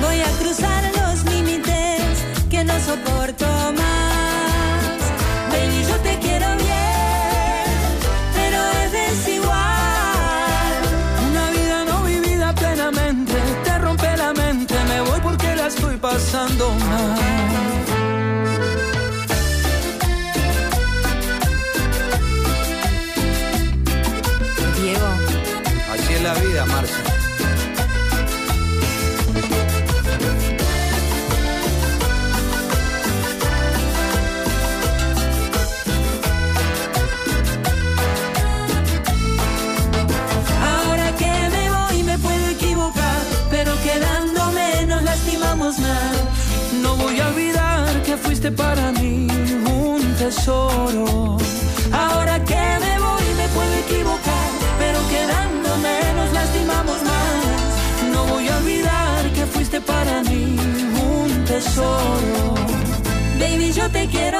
Voy 0.01 0.19
a 0.21 0.29
cruzar 0.39 0.83
los 0.99 1.23
límites 1.31 2.01
que 2.49 2.63
no 2.63 2.73
soporto 2.79 3.45
más. 3.81 4.99
Baby, 5.51 5.85
yo 5.89 5.95
te 6.07 6.17
quiero 6.19 6.47
bien, 6.57 7.67
pero 8.35 8.59
es 8.83 8.91
desigual. 8.91 10.81
Una 11.29 11.49
vida 11.51 11.85
no 11.85 12.03
vivida 12.03 12.53
plenamente 12.55 13.33
te 13.63 13.77
rompe 13.77 14.17
la 14.17 14.33
mente. 14.33 14.75
Me 14.89 15.01
voy 15.01 15.19
porque 15.21 15.55
la 15.55 15.67
estoy 15.67 15.97
pasando 15.97 16.71
mal. 16.89 17.34
fuiste 48.45 48.63
para 48.63 48.91
mí 48.91 49.27
un 49.65 50.15
tesoro. 50.19 51.37
Ahora 51.91 52.43
que 52.43 52.63
me 52.83 52.99
voy 52.99 53.25
me 53.37 53.47
puedo 53.55 53.73
equivocar, 53.85 54.49
pero 54.77 54.99
quedándome 55.09 55.95
nos 56.15 56.31
lastimamos 56.31 56.97
más. 57.03 58.11
No 58.13 58.25
voy 58.27 58.47
a 58.47 58.57
olvidar 58.57 59.31
que 59.33 59.45
fuiste 59.47 59.81
para 59.81 60.21
mí 60.23 60.57
un 61.11 61.45
tesoro. 61.45 62.55
Baby, 63.39 63.71
yo 63.71 63.89
te 63.89 64.07
quiero 64.07 64.34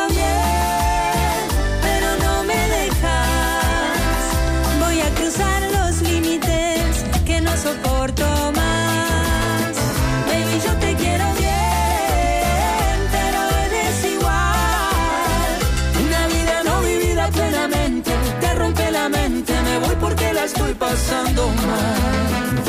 estoy 20.45 20.73
pasando 20.75 21.47
mal. 21.47 22.63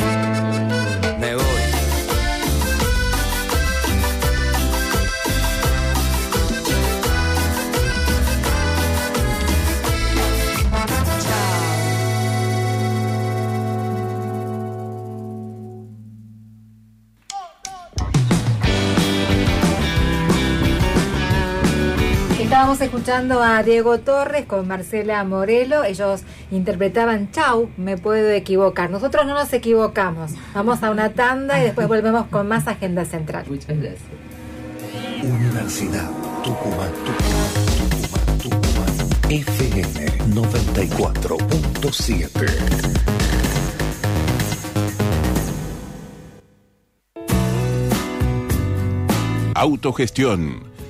Me 1.19 1.35
voy. 1.35 1.43
Estábamos 22.39 22.81
escuchando 22.81 23.43
a 23.43 23.61
Diego 23.61 23.99
Torres 23.99 24.47
con 24.47 24.67
Marcela 24.67 25.23
Morelo. 25.23 25.83
Ellos 25.83 26.23
interpretaban 26.51 27.31
Chau, 27.31 27.69
me 27.77 27.97
puedo 27.97 28.29
equivocar. 28.31 28.89
Nosotros 28.89 29.25
no 29.25 29.33
nos 29.33 29.51
equivocamos. 29.53 30.31
Vamos 30.53 30.83
a 30.83 30.91
una 30.91 31.13
tanda 31.13 31.57
y 31.59 31.63
después 31.63 31.87
volvemos 31.87 32.27
con 32.27 32.47
más 32.47 32.67
Agenda 32.67 33.05
Central. 33.05 33.45
Muchas 33.47 33.77
gracias. 33.77 34.01
Universidad 35.23 36.09
Tucumán, 36.43 36.91
Tucumán, 37.05 37.53
Tucumán, 38.37 38.39
Tucumán. 38.39 38.93
FM 39.29 40.05
94.7. 40.33 42.47
Autogestión, 49.55 50.63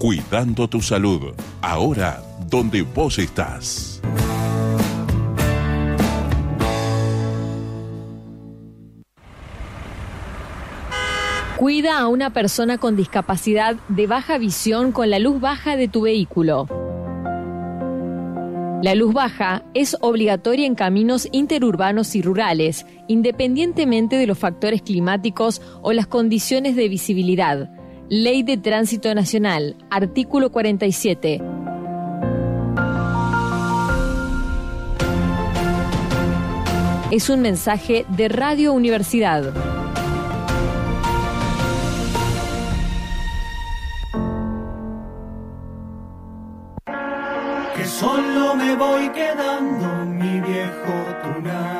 cuidando 0.00 0.66
tu 0.66 0.80
salud, 0.80 1.34
ahora 1.60 2.22
donde 2.48 2.80
vos 2.80 3.18
estás. 3.18 4.00
Cuida 11.58 11.98
a 11.98 12.08
una 12.08 12.32
persona 12.32 12.78
con 12.78 12.96
discapacidad 12.96 13.76
de 13.88 14.06
baja 14.06 14.38
visión 14.38 14.92
con 14.92 15.10
la 15.10 15.18
luz 15.18 15.38
baja 15.38 15.76
de 15.76 15.86
tu 15.86 16.00
vehículo. 16.00 16.66
La 18.82 18.94
luz 18.94 19.12
baja 19.12 19.64
es 19.74 19.98
obligatoria 20.00 20.64
en 20.64 20.76
caminos 20.76 21.28
interurbanos 21.30 22.16
y 22.16 22.22
rurales, 22.22 22.86
independientemente 23.06 24.16
de 24.16 24.26
los 24.26 24.38
factores 24.38 24.80
climáticos 24.80 25.60
o 25.82 25.92
las 25.92 26.06
condiciones 26.06 26.74
de 26.74 26.88
visibilidad. 26.88 27.79
Ley 28.12 28.42
de 28.42 28.56
Tránsito 28.56 29.14
Nacional, 29.14 29.76
artículo 29.88 30.50
47. 30.50 31.40
Es 37.12 37.30
un 37.30 37.40
mensaje 37.40 38.04
de 38.08 38.28
Radio 38.28 38.72
Universidad. 38.72 39.54
Que 47.76 47.84
solo 47.84 48.56
me 48.56 48.74
voy 48.74 49.08
quedando, 49.10 50.04
mi 50.06 50.40
viejo 50.40 50.94
Tunal, 51.22 51.79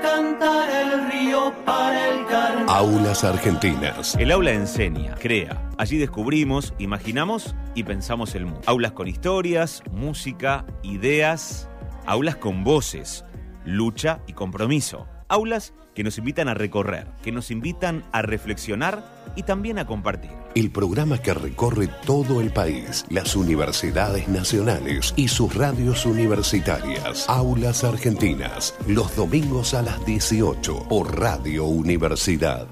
cantar 0.00 0.70
el 0.70 1.10
río 1.10 1.52
para 1.64 2.08
el 2.08 2.26
carnaval. 2.26 2.66
Aulas 2.68 3.24
Argentinas. 3.24 4.14
El 4.16 4.30
aula 4.30 4.52
enseña, 4.52 5.14
crea. 5.16 5.70
Allí 5.78 5.98
descubrimos, 5.98 6.74
imaginamos 6.78 7.54
y 7.74 7.84
pensamos 7.84 8.34
el 8.34 8.46
mundo. 8.46 8.62
Aulas 8.66 8.92
con 8.92 9.08
historias, 9.08 9.82
música, 9.90 10.64
ideas. 10.82 11.68
Aulas 12.06 12.36
con 12.36 12.64
voces, 12.64 13.24
lucha 13.64 14.20
y 14.26 14.32
compromiso. 14.32 15.06
Aulas 15.32 15.72
que 15.94 16.04
nos 16.04 16.18
invitan 16.18 16.48
a 16.48 16.52
recorrer, 16.52 17.06
que 17.22 17.32
nos 17.32 17.50
invitan 17.50 18.04
a 18.12 18.20
reflexionar 18.20 19.02
y 19.34 19.44
también 19.44 19.78
a 19.78 19.86
compartir. 19.86 20.30
El 20.54 20.70
programa 20.70 21.16
que 21.16 21.32
recorre 21.32 21.88
todo 22.04 22.42
el 22.42 22.50
país, 22.52 23.06
las 23.08 23.34
universidades 23.34 24.28
nacionales 24.28 25.14
y 25.16 25.28
sus 25.28 25.54
radios 25.54 26.04
universitarias. 26.04 27.26
Aulas 27.30 27.82
Argentinas, 27.82 28.74
los 28.86 29.16
domingos 29.16 29.72
a 29.72 29.80
las 29.80 30.04
18 30.04 30.88
por 30.90 31.18
Radio 31.18 31.64
Universidad. 31.64 32.66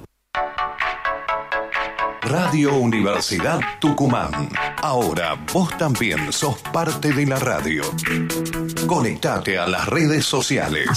Radio 2.22 2.76
Universidad 2.76 3.60
Tucumán. 3.80 4.50
Ahora 4.82 5.36
vos 5.52 5.76
también 5.78 6.32
sos 6.32 6.58
parte 6.72 7.12
de 7.12 7.26
la 7.26 7.38
radio. 7.38 7.82
Conectate 8.86 9.58
a 9.58 9.66
las 9.66 9.86
redes 9.86 10.24
sociales. 10.24 10.88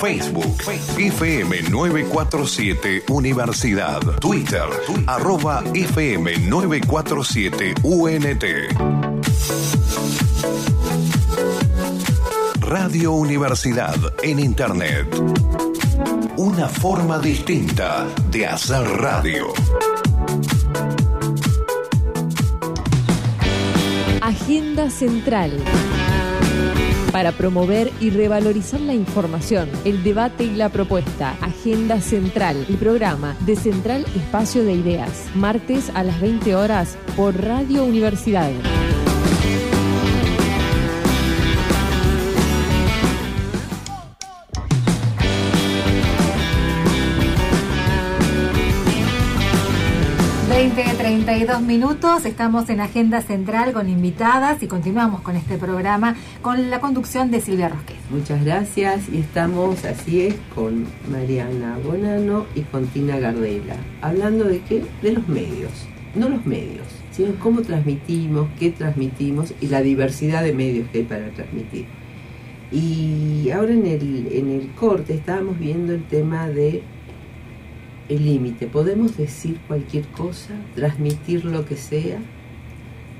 Facebook, 0.00 0.56
FM 0.96 1.62
947 1.70 3.04
Universidad. 3.08 4.00
Twitter, 4.18 4.64
arroba 5.06 5.62
FM 5.74 6.38
947 6.48 7.74
UNT. 7.82 8.44
Radio 12.60 13.12
Universidad 13.12 13.96
en 14.22 14.38
Internet. 14.38 15.69
Una 16.36 16.68
forma 16.68 17.18
distinta 17.18 18.06
de 18.30 18.46
hacer 18.46 18.82
radio. 18.82 19.46
Agenda 24.20 24.90
Central. 24.90 25.58
Para 27.12 27.32
promover 27.32 27.90
y 28.00 28.10
revalorizar 28.10 28.80
la 28.80 28.94
información, 28.94 29.68
el 29.84 30.02
debate 30.02 30.44
y 30.44 30.54
la 30.54 30.68
propuesta. 30.68 31.36
Agenda 31.40 32.00
Central, 32.00 32.64
el 32.68 32.76
programa 32.76 33.36
de 33.40 33.56
Central 33.56 34.06
Espacio 34.14 34.64
de 34.64 34.74
Ideas. 34.74 35.26
Martes 35.34 35.90
a 35.94 36.04
las 36.04 36.20
20 36.20 36.54
horas 36.54 36.96
por 37.16 37.36
Radio 37.42 37.84
Universidad. 37.84 38.50
32 51.10 51.62
minutos, 51.62 52.24
estamos 52.24 52.70
en 52.70 52.78
Agenda 52.78 53.20
Central 53.20 53.72
con 53.72 53.88
invitadas 53.88 54.62
y 54.62 54.68
continuamos 54.68 55.22
con 55.22 55.34
este 55.34 55.58
programa 55.58 56.14
con 56.40 56.70
la 56.70 56.78
conducción 56.78 57.32
de 57.32 57.40
Silvia 57.40 57.68
Rosquez. 57.68 57.96
Muchas 58.10 58.44
gracias 58.44 59.08
y 59.12 59.18
estamos, 59.18 59.84
así 59.84 60.20
es, 60.20 60.36
con 60.54 60.86
Mariana 61.10 61.76
Bonano 61.84 62.46
y 62.54 62.60
con 62.60 62.86
Tina 62.86 63.18
Gardela. 63.18 63.74
Hablando 64.02 64.44
de 64.44 64.60
qué? 64.60 64.84
De 65.02 65.10
los 65.10 65.26
medios. 65.26 65.72
No 66.14 66.28
los 66.28 66.46
medios, 66.46 66.86
sino 67.10 67.34
cómo 67.40 67.62
transmitimos, 67.62 68.46
qué 68.60 68.70
transmitimos 68.70 69.52
y 69.60 69.66
la 69.66 69.82
diversidad 69.82 70.44
de 70.44 70.52
medios 70.52 70.88
que 70.90 70.98
hay 70.98 71.04
para 71.06 71.28
transmitir. 71.30 71.86
Y 72.70 73.50
ahora 73.50 73.72
en 73.72 73.84
el, 73.84 74.28
en 74.30 74.48
el 74.48 74.68
corte 74.76 75.14
estábamos 75.14 75.58
viendo 75.58 75.92
el 75.92 76.04
tema 76.04 76.48
de 76.48 76.84
el 78.10 78.24
límite. 78.26 78.66
Podemos 78.66 79.16
decir 79.16 79.58
cualquier 79.66 80.06
cosa, 80.08 80.54
transmitir 80.74 81.44
lo 81.44 81.64
que 81.64 81.76
sea, 81.76 82.18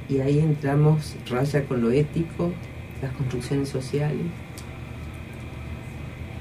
y 0.09 0.19
ahí 0.21 0.39
entramos 0.41 1.17
raya 1.31 1.65
con 1.65 1.81
lo 1.81 1.91
ético, 1.91 2.53
las 3.01 3.13
construcciones 3.13 3.69
sociales. 3.69 4.27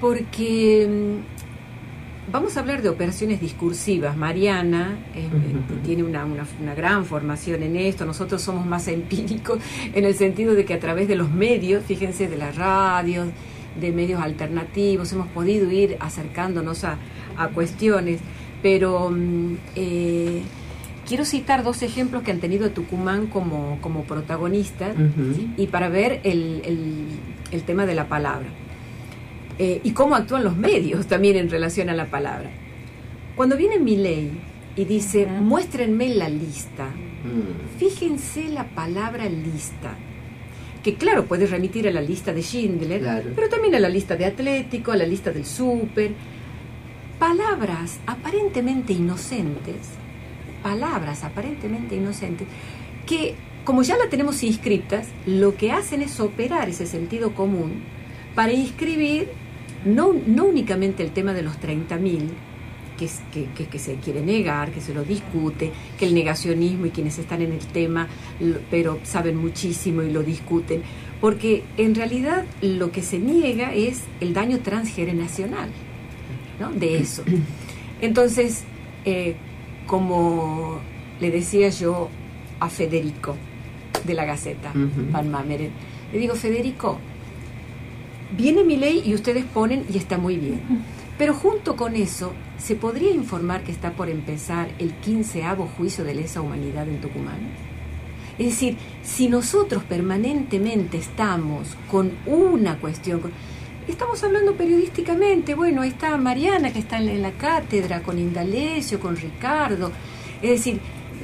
Porque 0.01 0.88
vamos 2.31 2.55
a 2.55 2.62
hablar 2.62 2.81
de 2.81 2.89
operaciones 2.89 3.41
discursivas. 3.41 4.15
Mariana 4.15 4.97
eh, 5.13 5.27
Ujú. 5.27 5.79
tiene 5.83 6.03
una, 6.03 6.25
una- 6.25 6.47
una 6.62 6.73
gran 6.73 7.05
formación 7.05 7.63
en 7.63 7.75
esto. 7.75 8.05
Nosotros 8.05 8.41
somos 8.41 8.65
más 8.65 8.88
empíricos 8.89 9.59
en 9.93 10.05
el 10.05 10.15
sentido 10.15 10.53
de 10.55 10.65
que 10.65 10.73
a 10.73 10.79
través 10.79 11.07
de 11.07 11.15
los 11.15 11.29
medios, 11.31 11.83
fíjense, 11.85 12.27
de 12.27 12.38
la 12.38 12.51
radio, 12.51 13.25
de 13.79 13.91
medios 13.91 14.21
alternativos, 14.21 15.11
hemos 15.13 15.27
podido 15.27 15.71
ir 15.71 15.97
acercándonos 15.99 16.83
a, 16.83 16.97
a 17.37 17.47
cuestiones. 17.49 18.19
Pero 18.61 19.09
mm, 19.09 19.53
eh, 19.75 20.41
quiero 21.07 21.23
citar 21.25 21.63
dos 21.63 21.81
ejemplos 21.81 22.23
que 22.23 22.31
han 22.31 22.39
tenido 22.39 22.71
Tucumán 22.71 23.27
como, 23.27 23.77
como 23.81 24.03
protagonista 24.03 24.93
y 25.57 25.67
para 25.67 25.89
ver 25.89 26.19
el, 26.23 26.61
el- 26.65 27.05
el 27.51 27.63
tema 27.63 27.85
de 27.85 27.95
la 27.95 28.07
palabra. 28.07 28.47
Eh, 29.57 29.81
y 29.83 29.91
cómo 29.91 30.15
actúan 30.15 30.43
los 30.43 30.55
medios 30.55 31.07
también 31.07 31.35
en 31.35 31.49
relación 31.49 31.89
a 31.89 31.93
la 31.93 32.05
palabra. 32.05 32.49
Cuando 33.35 33.57
viene 33.57 33.79
Milei 33.79 34.31
y 34.75 34.85
dice, 34.85 35.25
muéstrenme 35.25 36.09
la 36.15 36.29
lista, 36.29 36.85
Mm. 37.19 37.77
fíjense 37.79 38.47
la 38.47 38.63
palabra 38.63 39.25
lista, 39.27 39.93
que 40.83 40.95
claro, 40.95 41.25
puede 41.25 41.45
remitir 41.45 41.87
a 41.87 41.91
la 41.91 42.01
lista 42.01 42.31
de 42.33 42.41
Schindler, 42.41 43.01
Claro. 43.01 43.29
pero 43.35 43.49
también 43.49 43.75
a 43.75 43.79
la 43.79 43.89
lista 43.89 44.15
de 44.15 44.25
Atlético, 44.25 44.91
a 44.91 44.97
la 44.97 45.05
lista 45.05 45.31
del 45.31 45.45
súper. 45.45 46.11
Palabras 47.19 47.99
aparentemente 48.05 48.93
inocentes, 48.93 49.89
palabras 50.63 51.23
aparentemente 51.25 51.95
inocentes, 51.95 52.47
que 53.05 53.35
como 53.65 53.83
ya 53.83 53.97
la 53.97 54.09
tenemos 54.09 54.41
inscritas, 54.41 55.09
lo 55.25 55.55
que 55.55 55.71
hacen 55.73 56.01
es 56.01 56.19
operar 56.21 56.69
ese 56.69 56.87
sentido 56.87 57.33
común 57.33 57.83
para 58.35 58.53
inscribir 58.53 59.27
no, 59.85 60.13
no 60.25 60.45
únicamente 60.45 61.03
el 61.03 61.11
tema 61.11 61.33
de 61.33 61.41
los 61.41 61.59
30.000, 61.59 62.21
que, 62.99 63.47
que, 63.55 63.65
que- 63.67 63.79
se 63.79 63.95
quiere 63.95 64.21
negar, 64.21 64.71
que 64.71 64.81
se 64.81 64.93
lo 64.93 65.03
discute, 65.03 65.71
que 65.97 66.05
el 66.05 66.13
negacionismo 66.13 66.85
y 66.88 66.89
quienes 66.89 67.17
están 67.17 67.41
en 67.41 67.53
el 67.53 67.59
tema, 67.59 68.07
pero 68.69 68.99
saben 69.03 69.38
muchísimo 69.38 70.01
y 70.03 70.12
lo 70.12 70.21
discuten, 70.21 70.81
porque 71.21 71.63
en 71.77 71.95
realidad 71.95 72.43
lo 72.62 72.91
que 72.91 73.01
se 73.01 73.17
niega 73.19 73.73
es 73.73 74.01
el 74.19 74.33
daño 74.33 74.59
transgeneracional 74.59 75.69
¿no? 76.59 76.71
de 76.71 76.97
eso. 76.99 77.23
Entonces, 78.01 78.63
eh, 79.05 79.35
como 79.88 80.79
le 81.19 81.31
decía 81.31 81.69
yo 81.69 82.09
a 82.59 82.69
Federico 82.69 83.35
de 84.05 84.13
la 84.13 84.25
Gaceta, 84.25 84.69
Ujú. 84.71 85.12
Van 85.12 85.29
Mameren, 85.31 85.71
le 86.12 86.19
digo, 86.19 86.35
Federico, 86.35 86.97
viene 88.38 88.63
mi 88.63 88.77
ley 88.77 89.01
y 89.05 89.13
ustedes 89.15 89.43
ponen 89.45 89.85
y 89.93 89.97
está 89.97 90.17
muy 90.17 90.38
bien. 90.38 90.59
Pero 91.19 91.34
junto 91.34 91.75
con 91.75 91.97
eso, 91.97 92.32
¿se 92.58 92.77
podría 92.77 93.12
informar 93.12 93.65
que 93.65 93.73
está 93.73 93.91
por 93.91 94.10
empezar 94.10 94.69
el 94.79 94.93
quinceavo 94.93 95.67
juicio 95.67 96.05
de 96.05 96.15
lesa 96.15 96.39
humanidad 96.39 96.88
en 96.88 97.01
Tucumán? 97.01 97.41
Es 98.38 98.45
decir, 98.45 98.77
si 99.03 99.27
nosotros 99.27 99.84
permanentemente 99.84 100.97
estamos 100.97 101.75
con 101.91 102.13
una 102.25 102.79
cuestión, 102.79 103.19
estamos 103.86 104.23
hablando 104.23 104.55
periodísticamente, 104.55 105.55
bueno, 105.55 105.82
ahí 105.82 105.89
está 105.89 106.15
Mariana 106.15 106.71
que 106.71 106.79
está 106.79 106.99
en 106.99 107.21
la 107.21 107.32
cátedra, 107.32 108.01
con 108.01 108.17
Indalecio, 108.17 109.01
con 109.01 109.17
Ricardo, 109.17 109.91
es 110.41 110.51
decir, 110.51 110.79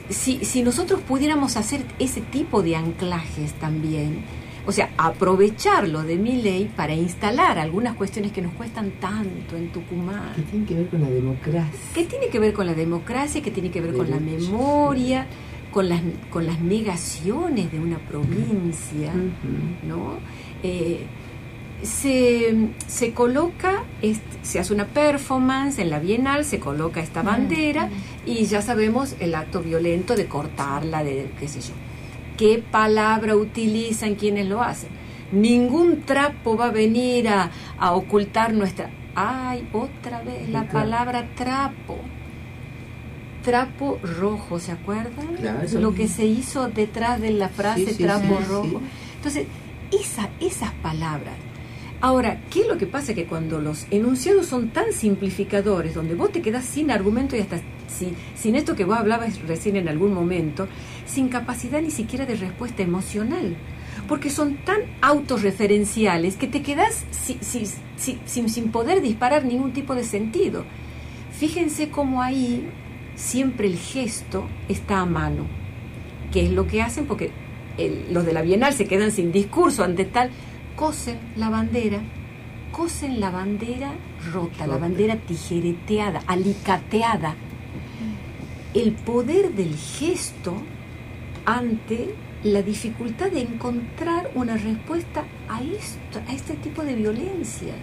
si, 0.10 0.43
si 0.43 0.62
nosotros 0.62 0.99
pudiéramos 1.08 1.55
hacer 1.55 1.86
ese 1.99 2.19
tipo 2.19 2.62
de 2.62 2.75
anclajes 2.75 3.53
también, 3.53 4.25
o 4.67 4.71
sea, 4.71 4.89
aprovecharlo 4.97 6.04
de 6.04 6.15
mi 6.15 6.41
ley 6.41 6.71
para 6.75 6.93
instalar 6.93 7.60
algunas 7.60 7.95
cuestiones 7.95 8.32
que 8.32 8.41
nos 8.41 8.54
cuestan 8.54 8.91
tanto 8.99 9.56
en 9.58 9.71
Tucumán, 9.71 10.34
Que 10.36 10.41
tiene 10.43 10.65
que 10.65 10.75
ver 10.75 10.88
con 10.89 11.01
la 11.01 11.10
democracia. 11.10 11.80
que 11.93 12.04
tiene 12.06 12.28
que 12.30 12.39
ver 12.39 12.54
con 12.54 12.65
la 12.65 12.73
democracia, 12.73 13.41
que 13.41 13.51
tiene 13.51 13.71
que 13.71 13.82
ver 13.82 13.93
con 13.93 14.10
la 14.10 14.19
memoria, 14.19 15.28
con 15.71 15.89
las, 15.89 16.01
con 16.30 16.45
las 16.45 16.60
negaciones 16.62 17.71
de 17.71 17.80
una 17.80 17.99
provincia. 17.99 19.13
¿no? 19.88 20.13
Eh, 20.63 21.06
se, 21.84 22.69
se 22.88 23.13
coloca, 23.13 23.84
se 24.41 24.60
hace 24.60 24.73
una 24.73 24.86
performance 24.88 25.78
en 25.80 25.89
la 25.89 25.99
Bienal, 25.99 26.45
se 26.45 26.60
coloca 26.60 27.01
esta 27.01 27.21
bandera 27.21 27.89
y 28.25 28.45
ya 28.45 28.62
sabemos 28.62 29.15
el 29.19 29.36
acto 29.36 29.62
violento 29.62 30.15
de 30.15 30.25
cortarla, 30.25 31.04
de 31.04 31.30
qué 31.39 31.47
sé 31.47 31.62
yo. 31.62 31.73
¿Qué 32.37 32.63
palabra 32.71 33.35
utilizan 33.35 34.15
quienes 34.15 34.47
lo 34.47 34.61
hacen? 34.61 34.89
Ningún 35.31 36.01
trapo 36.01 36.57
va 36.57 36.67
a 36.67 36.71
venir 36.71 37.29
a, 37.29 37.49
a 37.77 37.93
ocultar 37.93 38.53
nuestra... 38.53 38.89
Ay, 39.15 39.67
otra 39.71 40.21
vez 40.21 40.49
la 40.49 40.67
palabra 40.67 41.25
trapo. 41.35 41.97
Trapo 43.43 43.99
rojo, 44.03 44.59
¿se 44.59 44.73
acuerdan? 44.73 45.35
Claro. 45.39 45.79
Lo 45.79 45.93
que 45.93 46.07
se 46.07 46.25
hizo 46.25 46.67
detrás 46.67 47.21
de 47.21 47.31
la 47.31 47.47
frase 47.47 47.85
Sí, 47.85 47.93
sí, 47.93 48.03
trapo 48.03 48.37
sí, 48.39 48.45
rojo. 48.49 48.81
Entonces, 49.15 49.47
esa, 49.91 50.29
esas 50.41 50.71
palabras. 50.73 51.35
Ahora, 52.01 52.41
¿qué 52.51 52.62
es 52.62 52.67
lo 52.67 52.77
que 52.77 52.86
pasa? 52.88 53.13
Que 53.13 53.25
cuando 53.25 53.60
los 53.60 53.88
enunciados 53.89 54.47
son 54.47 54.69
tan 54.69 54.91
simplificadores, 54.91 55.93
donde 55.95 56.13
vos 56.13 56.31
te 56.31 56.41
quedás 56.41 56.65
sin 56.65 56.91
argumento 56.91 57.36
y 57.36 57.39
hasta 57.39 57.58
si- 57.88 58.13
sin 58.36 58.55
esto 58.55 58.75
que 58.75 58.84
vos 58.86 58.97
hablabas 58.97 59.39
recién 59.47 59.75
en 59.77 59.88
algún 59.88 60.13
momento, 60.13 60.67
sin 61.05 61.29
capacidad 61.29 61.81
ni 61.81 61.91
siquiera 61.91 62.25
de 62.25 62.36
respuesta 62.36 62.84
emocional, 62.84 63.55
porque 64.08 64.29
son 64.29 64.58
tan 64.58 64.81
autorreferenciales 65.01 66.36
que 66.36 66.47
te 66.47 66.62
quedás 66.62 67.05
si- 67.12 67.38
si- 67.41 67.65
si- 67.95 68.19
sin, 68.25 68.49
sin 68.49 68.71
poder 68.71 69.01
disparar 69.01 69.45
ningún 69.45 69.71
tipo 69.71 69.95
de 69.95 70.03
sentido. 70.03 70.65
Fíjense 71.31 71.89
cómo 71.89 72.21
ahí 72.21 72.67
siempre 73.15 73.67
el 73.67 73.77
gesto 73.77 74.47
está 74.67 74.99
a 74.99 75.05
mano, 75.05 75.47
que 76.31 76.43
es 76.45 76.51
lo 76.51 76.67
que 76.67 76.81
hacen 76.81 77.05
porque 77.05 77.31
el- 77.77 78.13
los 78.13 78.25
de 78.25 78.34
la 78.34 78.41
Bienal 78.41 78.73
se 78.73 78.86
quedan 78.86 79.12
sin 79.12 79.31
discurso 79.31 79.84
ante 79.84 80.05
tal, 80.05 80.29
cosen 80.75 81.17
la 81.35 81.49
bandera, 81.49 81.99
cosen 82.71 83.19
la 83.19 83.29
bandera 83.29 83.93
rota, 84.33 84.67
la 84.67 84.77
bandera 84.77 85.15
tijereteada, 85.15 86.21
alicateada. 86.27 87.35
El 88.73 88.91
poder 88.91 89.53
del 89.53 89.75
gesto 89.75 90.55
ante 91.45 92.13
la 92.43 92.61
dificultad 92.61 93.31
de 93.31 93.41
encontrar 93.41 94.29
una 94.35 94.57
respuesta 94.57 95.23
a 95.47 95.61
esto, 95.61 96.19
a 96.27 96.33
este 96.33 96.55
tipo 96.55 96.83
de 96.83 96.95
violencias. 96.95 97.77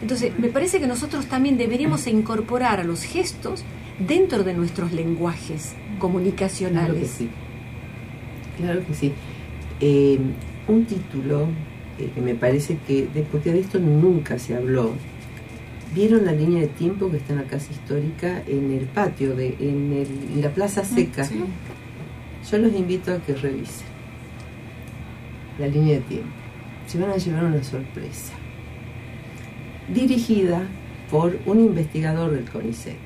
Entonces, 0.00 0.38
me 0.38 0.48
parece 0.48 0.78
que 0.78 0.86
nosotros 0.86 1.26
también 1.26 1.56
deberíamos 1.56 2.06
incorporar 2.06 2.80
a 2.80 2.84
los 2.84 3.02
gestos 3.02 3.64
dentro 3.98 4.44
de 4.44 4.54
nuestros 4.54 4.92
lenguajes 4.92 5.74
comunicacionales. 5.98 6.86
Claro 6.86 7.00
que 7.00 7.06
sí. 7.06 7.30
Claro 8.58 8.86
que 8.86 8.94
sí. 8.94 9.12
Eh, 9.80 10.18
un 10.68 10.84
título 10.84 11.48
que 11.96 12.20
me 12.20 12.34
parece 12.34 12.78
que, 12.86 13.08
de- 13.12 13.22
porque 13.22 13.52
de 13.52 13.60
esto 13.60 13.78
nunca 13.78 14.38
se 14.38 14.54
habló, 14.54 14.92
vieron 15.94 16.24
la 16.26 16.32
línea 16.32 16.60
de 16.60 16.68
tiempo 16.68 17.10
que 17.10 17.16
está 17.18 17.32
en 17.32 17.38
la 17.40 17.46
casa 17.46 17.72
histórica 17.72 18.42
en 18.46 18.70
el 18.72 18.84
patio, 18.86 19.34
de, 19.34 19.56
en, 19.60 19.92
el- 19.92 20.34
en 20.34 20.42
la 20.42 20.50
plaza 20.50 20.84
seca. 20.84 21.24
Yo 22.50 22.58
los 22.58 22.72
invito 22.74 23.12
a 23.12 23.18
que 23.18 23.34
revisen 23.34 23.86
la 25.58 25.66
línea 25.68 25.94
de 25.94 26.00
tiempo. 26.02 26.28
Se 26.86 26.98
van 27.00 27.10
a 27.10 27.16
llevar 27.16 27.44
una 27.44 27.62
sorpresa. 27.64 28.32
Dirigida 29.92 30.62
por 31.10 31.38
un 31.46 31.60
investigador 31.60 32.32
del 32.32 32.44
CONICET. 32.50 32.96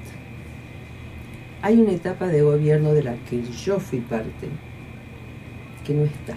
Hay 1.63 1.79
una 1.79 1.93
etapa 1.93 2.27
de 2.27 2.41
gobierno 2.43 2.93
de 2.95 3.03
la 3.03 3.15
que 3.29 3.43
yo 3.65 3.79
fui 3.79 4.01
parte 4.01 4.49
que 5.87 5.95
no 5.95 6.05
está. 6.05 6.35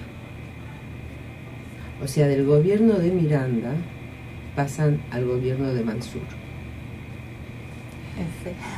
O 2.03 2.07
sea, 2.07 2.27
del 2.27 2.45
gobierno 2.45 2.95
de 2.95 3.11
Miranda 3.11 3.73
pasan 4.55 4.99
al 5.09 5.25
gobierno 5.25 5.73
de 5.73 5.83
Mansur. 5.85 6.21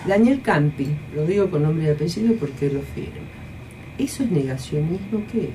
Daniel 0.08 0.42
Campi, 0.42 0.90
lo 1.16 1.26
digo 1.26 1.50
con 1.50 1.64
nombre 1.64 1.88
y 1.88 1.90
apellido 1.90 2.36
porque 2.36 2.70
lo 2.70 2.82
firma. 2.82 3.26
¿Eso 3.98 4.24
es 4.24 4.32
negacionismo? 4.32 5.24
¿Qué 5.32 5.46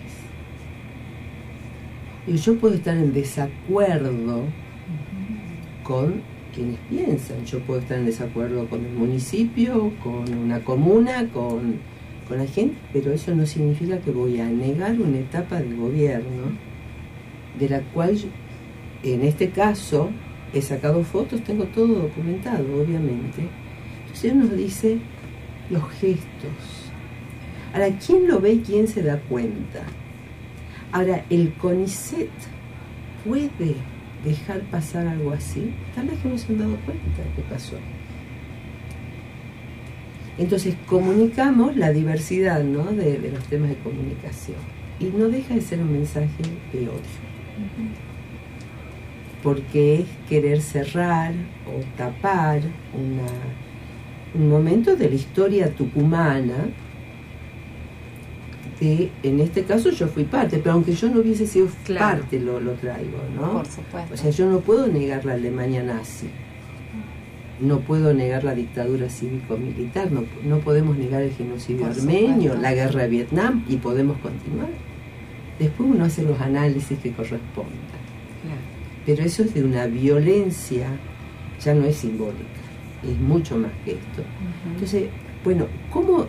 es? 2.26 2.34
Y 2.34 2.36
yo 2.38 2.58
puedo 2.58 2.74
estar 2.74 2.96
en 2.96 3.12
desacuerdo 3.12 4.42
con 5.84 6.22
quienes 6.52 6.78
piensan. 6.88 7.44
Yo 7.44 7.60
puedo 7.60 7.80
estar 7.80 7.98
en 7.98 8.06
desacuerdo 8.06 8.68
con 8.68 8.84
el 8.84 8.92
municipio, 8.92 9.92
con 10.02 10.34
una 10.34 10.58
comuna, 10.60 11.28
con, 11.32 11.76
con 12.26 12.38
la 12.38 12.46
gente, 12.46 12.76
pero 12.92 13.12
eso 13.12 13.32
no 13.34 13.46
significa 13.46 13.98
que 14.00 14.10
voy 14.10 14.40
a 14.40 14.46
negar 14.46 15.00
una 15.00 15.18
etapa 15.18 15.60
de 15.60 15.74
gobierno 15.76 16.69
de 17.60 17.68
la 17.68 17.80
cual, 17.80 18.18
en 19.04 19.22
este 19.22 19.50
caso, 19.50 20.10
he 20.52 20.62
sacado 20.62 21.04
fotos, 21.04 21.44
tengo 21.44 21.64
todo 21.66 21.94
documentado, 21.94 22.64
obviamente. 22.82 23.48
Entonces 24.00 24.32
él 24.32 24.38
nos 24.38 24.56
dice 24.56 24.98
los 25.68 25.88
gestos. 25.90 26.90
Ahora, 27.72 27.88
¿quién 28.04 28.26
lo 28.26 28.40
ve 28.40 28.54
y 28.54 28.60
quién 28.60 28.88
se 28.88 29.02
da 29.02 29.20
cuenta? 29.20 29.82
Ahora, 30.90 31.24
el 31.30 31.52
CONICET 31.52 32.30
puede 33.24 33.76
dejar 34.24 34.62
pasar 34.62 35.06
algo 35.06 35.32
así. 35.32 35.72
Tal 35.94 36.08
vez 36.08 36.18
que 36.18 36.28
no 36.28 36.38
se 36.38 36.52
han 36.52 36.58
dado 36.58 36.76
cuenta 36.84 37.22
de 37.22 37.30
qué 37.36 37.42
pasó. 37.48 37.76
Entonces 40.38 40.74
comunicamos 40.86 41.76
la 41.76 41.92
diversidad 41.92 42.64
¿no? 42.64 42.84
de, 42.84 43.18
de 43.18 43.30
los 43.30 43.44
temas 43.44 43.68
de 43.68 43.76
comunicación 43.76 44.56
y 44.98 45.04
no 45.04 45.28
deja 45.28 45.54
de 45.54 45.60
ser 45.60 45.80
un 45.80 45.92
mensaje 45.92 46.42
de 46.72 46.88
odio. 46.88 47.29
Porque 49.42 50.00
es 50.00 50.04
querer 50.28 50.60
cerrar 50.60 51.32
o 51.66 51.80
tapar 51.96 52.60
una- 52.94 53.40
un 54.34 54.48
momento 54.48 54.96
de 54.96 55.08
la 55.08 55.14
historia 55.14 55.70
tucumana 55.74 56.68
de, 58.78 59.10
en 59.22 59.40
este 59.40 59.64
caso 59.64 59.90
yo 59.90 60.06
fui 60.08 60.24
parte, 60.24 60.58
pero 60.58 60.72
aunque 60.72 60.92
yo 60.94 61.10
no 61.10 61.20
hubiese 61.20 61.46
sido 61.46 61.68
Claro. 61.84 62.20
parte 62.20 62.38
lo, 62.40 62.60
lo 62.60 62.72
traigo, 62.72 63.18
¿no? 63.36 63.52
Por 63.52 63.66
supuesto. 63.66 64.14
O 64.14 64.16
sea, 64.16 64.30
yo 64.30 64.50
no 64.50 64.60
puedo 64.60 64.86
negar 64.86 65.24
la 65.24 65.34
Alemania 65.34 65.82
nazi, 65.82 66.28
no 67.60 67.80
puedo 67.80 68.14
negar 68.14 68.42
la 68.44 68.54
dictadura 68.54 69.08
cívico-militar, 69.10 70.10
no, 70.12 70.24
no 70.44 70.58
podemos 70.60 70.96
negar 70.96 71.20
el 71.22 71.32
genocidio 71.32 71.82
Por 71.86 71.90
armenio, 71.90 72.32
supuesto. 72.52 72.60
la 72.62 72.72
guerra 72.74 73.02
de 73.02 73.08
Vietnam 73.08 73.64
y 73.68 73.76
podemos 73.76 74.16
continuar. 74.18 74.68
Después 75.60 75.90
uno 75.90 76.04
hace 76.06 76.22
los 76.22 76.40
análisis 76.40 76.98
que 76.98 77.12
correspondan. 77.12 78.00
Pero 79.06 79.22
eso 79.22 79.42
es 79.44 79.54
de 79.54 79.62
una 79.62 79.86
violencia, 79.86 80.88
ya 81.64 81.74
no 81.74 81.84
es 81.84 81.96
simbólica, 81.96 82.60
es 83.04 83.18
mucho 83.20 83.56
más 83.56 83.70
que 83.84 83.92
esto. 83.92 84.22
Entonces, 84.72 85.04
bueno, 85.44 85.66
¿cómo 85.92 86.26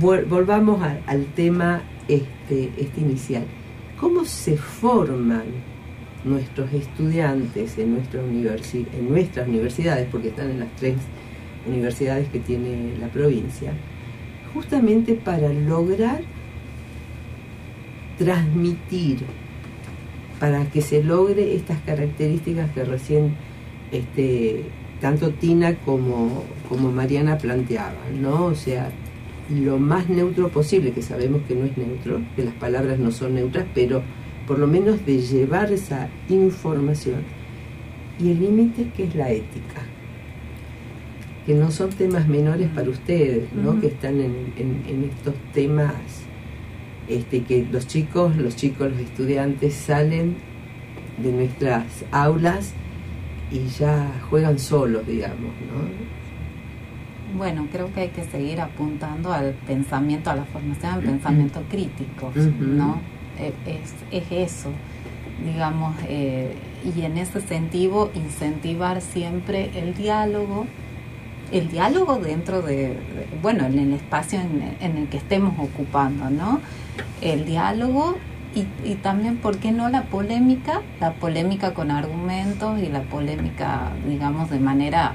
vol- 0.00 0.26
volvamos 0.28 0.80
a- 0.82 0.98
al 1.06 1.24
tema 1.34 1.82
este, 2.08 2.70
este 2.78 3.00
inicial? 3.00 3.44
¿Cómo 4.00 4.24
se 4.24 4.56
forman 4.56 5.44
nuestros 6.24 6.72
estudiantes 6.72 7.78
en, 7.78 7.94
nuestra 7.94 8.20
universi- 8.22 8.86
en 8.96 9.08
nuestras 9.10 9.46
universidades, 9.48 10.08
porque 10.10 10.28
están 10.28 10.50
en 10.50 10.60
las 10.60 10.74
tres 10.76 10.96
universidades 11.66 12.28
que 12.28 12.38
tiene 12.40 12.96
la 13.00 13.08
provincia, 13.08 13.72
justamente 14.54 15.14
para 15.14 15.48
lograr 15.52 16.20
transmitir, 18.18 19.18
para 20.40 20.64
que 20.70 20.82
se 20.82 21.02
logre 21.02 21.54
estas 21.56 21.78
características 21.82 22.70
que 22.72 22.84
recién 22.84 23.34
este, 23.90 24.64
tanto 25.00 25.30
Tina 25.30 25.74
como, 25.84 26.44
como 26.68 26.92
Mariana 26.92 27.38
planteaban, 27.38 28.20
¿no? 28.22 28.44
O 28.46 28.54
sea, 28.54 28.90
lo 29.50 29.78
más 29.78 30.08
neutro 30.08 30.48
posible, 30.48 30.92
que 30.92 31.02
sabemos 31.02 31.40
que 31.48 31.54
no 31.54 31.64
es 31.64 31.76
neutro, 31.76 32.20
que 32.36 32.44
las 32.44 32.54
palabras 32.54 32.98
no 32.98 33.10
son 33.10 33.34
neutras, 33.34 33.66
pero 33.74 34.02
por 34.46 34.58
lo 34.58 34.66
menos 34.66 35.04
de 35.06 35.18
llevar 35.20 35.72
esa 35.72 36.08
información. 36.28 37.22
Y 38.20 38.30
el 38.32 38.40
límite 38.40 38.90
que 38.96 39.04
es 39.04 39.14
la 39.14 39.30
ética, 39.30 39.82
que 41.46 41.54
no 41.54 41.70
son 41.70 41.90
temas 41.90 42.28
menores 42.28 42.68
para 42.74 42.90
ustedes, 42.90 43.44
¿no? 43.54 43.80
Que 43.80 43.86
están 43.88 44.20
en, 44.20 44.52
en- 44.56 44.82
en 44.86 45.04
estos 45.04 45.34
temas, 45.54 45.94
este, 47.08 47.42
que 47.42 47.66
los 47.70 47.86
chicos, 47.86 48.36
los 48.36 48.56
chicos, 48.56 48.90
los 48.90 49.00
estudiantes 49.00 49.74
salen 49.74 50.36
de 51.22 51.32
nuestras 51.32 51.84
aulas 52.12 52.72
y 53.50 53.66
ya 53.68 54.10
juegan 54.28 54.58
solos, 54.58 55.06
digamos, 55.06 55.38
¿no? 55.40 56.08
Bueno, 57.36 57.66
creo 57.70 57.92
que 57.92 58.00
hay 58.02 58.08
que 58.08 58.24
seguir 58.24 58.60
apuntando 58.60 59.32
al 59.32 59.52
pensamiento, 59.66 60.30
a 60.30 60.36
la 60.36 60.44
formación 60.44 60.94
del 61.00 61.10
pensamiento 61.10 61.62
crítico. 61.70 62.32
¿no? 62.76 63.00
Eh, 63.38 63.52
Es, 63.66 64.22
es 64.32 64.52
eso, 64.54 64.70
digamos, 65.44 65.94
eh, 66.08 66.54
y 66.96 67.02
en 67.02 67.18
ese 67.18 67.40
sentido 67.42 68.10
incentivar 68.14 69.00
siempre 69.02 69.70
el 69.78 69.94
diálogo, 69.94 70.66
el 71.52 71.68
diálogo 71.68 72.16
dentro 72.16 72.62
de, 72.62 72.76
de- 72.76 72.94
bueno, 73.42 73.66
en 73.66 73.78
el 73.78 73.92
espacio 73.92 74.40
en, 74.40 74.74
en 74.80 74.96
el 74.96 75.08
que 75.08 75.18
estemos 75.18 75.54
ocupando, 75.58 76.30
¿no? 76.30 76.60
El 77.20 77.44
diálogo 77.44 78.16
y, 78.54 78.66
y 78.88 78.94
también, 78.96 79.36
¿por 79.36 79.58
qué 79.58 79.72
no 79.72 79.88
la 79.88 80.02
polémica? 80.04 80.80
La 81.00 81.12
polémica 81.12 81.74
con 81.74 81.90
argumentos 81.90 82.80
y 82.80 82.86
la 82.88 83.02
polémica, 83.02 83.90
digamos, 84.08 84.50
de 84.50 84.58
manera 84.58 85.14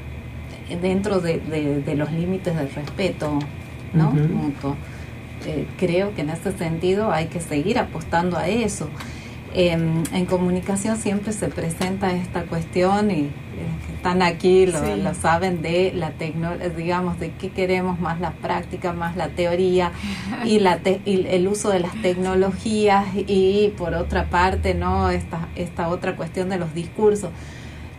eh, 0.69 0.77
dentro 0.81 1.19
de, 1.19 1.39
de- 1.39 1.81
de 1.81 1.95
los 1.95 2.11
límites 2.11 2.55
del 2.55 2.69
respeto 2.71 3.39
¿no? 3.93 4.11
Mutuo. 4.33 4.75
Eh, 5.45 5.67
creo 5.77 6.13
que 6.15 6.21
en 6.21 6.29
ese 6.29 6.51
sentido 6.57 7.11
hay 7.11 7.25
que 7.27 7.39
seguir 7.41 7.77
apostando 7.79 8.37
a 8.37 8.47
eso. 8.47 8.87
Em, 9.55 10.03
en 10.13 10.25
comunicación 10.25 10.97
siempre 10.97 11.31
se 11.33 11.47
presenta 11.47 12.11
esta 12.11 12.43
cuestión 12.43 13.11
y 13.11 13.21
eh, 13.25 13.29
que 13.85 13.93
están 13.93 14.21
aquí, 14.23 14.65
lo, 14.65 14.79
Sí. 14.83 14.99
lo 15.01 15.13
saben, 15.13 15.61
de 15.61 15.91
la 15.93 16.09
tecno, 16.11 16.53
eh, 16.53 16.71
digamos, 16.75 17.19
de 17.19 17.31
qué 17.33 17.49
queremos 17.51 17.99
más 17.99 18.19
la 18.19 18.31
práctica, 18.31 18.93
más 18.93 19.15
la 19.15 19.29
teoría 19.29 19.91
y, 20.45 20.59
la 20.59 20.79
te- 20.79 21.01
y 21.05 21.27
el 21.27 21.47
uso 21.47 21.69
de 21.69 21.79
las 21.81 21.93
tecnologías 22.01 23.05
y 23.15 23.73
por 23.77 23.93
otra 23.93 24.25
parte, 24.29 24.73
¿no? 24.73 25.09
Esta, 25.09 25.47
esta 25.55 25.87
otra 25.89 26.15
cuestión 26.15 26.49
de 26.49 26.57
los 26.57 26.73
discursos. 26.73 27.29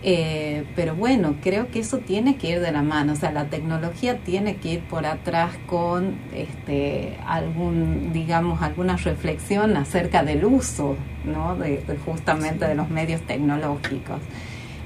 Eh, 0.07 0.65
pero 0.77 0.95
bueno, 0.95 1.37
creo 1.43 1.71
que 1.71 1.79
eso 1.81 1.97
tiene 1.99 2.37
que 2.37 2.51
ir 2.51 2.61
de 2.61 2.71
la 2.73 2.83
mano, 2.83 3.15
o 3.15 3.17
sea, 3.17 3.33
la 3.33 3.47
tecnología 3.47 4.19
tiene 4.19 4.57
que 4.57 4.75
ir 4.75 4.81
por 4.81 5.07
atrás 5.07 5.53
con 5.67 6.17
este 6.35 7.17
algún, 7.27 8.13
digamos, 8.13 8.61
alguna 8.61 8.97
reflexión 8.99 9.79
acerca 9.79 10.23
del 10.23 10.45
uso, 10.45 10.97
¿no? 11.25 11.57
De, 11.57 11.79
de 11.79 11.97
justamente 11.97 12.67
de 12.67 12.75
los 12.75 12.91
medios 12.91 13.23
tecnológicos. 13.23 14.21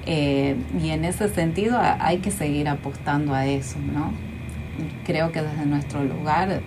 Eh, 0.07 0.57
y 0.81 0.91
en 0.91 1.05
ese 1.05 1.29
sentido 1.29 1.81
hay 1.83 2.19
que 2.19 2.31
seguir 2.31 2.69
apostando 2.69 3.35
a 3.35 3.45
eso, 3.47 3.79
¿no? 3.93 4.13
Creo 5.05 5.33
que 5.33 5.43
desde 5.43 5.67
nuestro 5.67 6.05
lugar, 6.05 6.61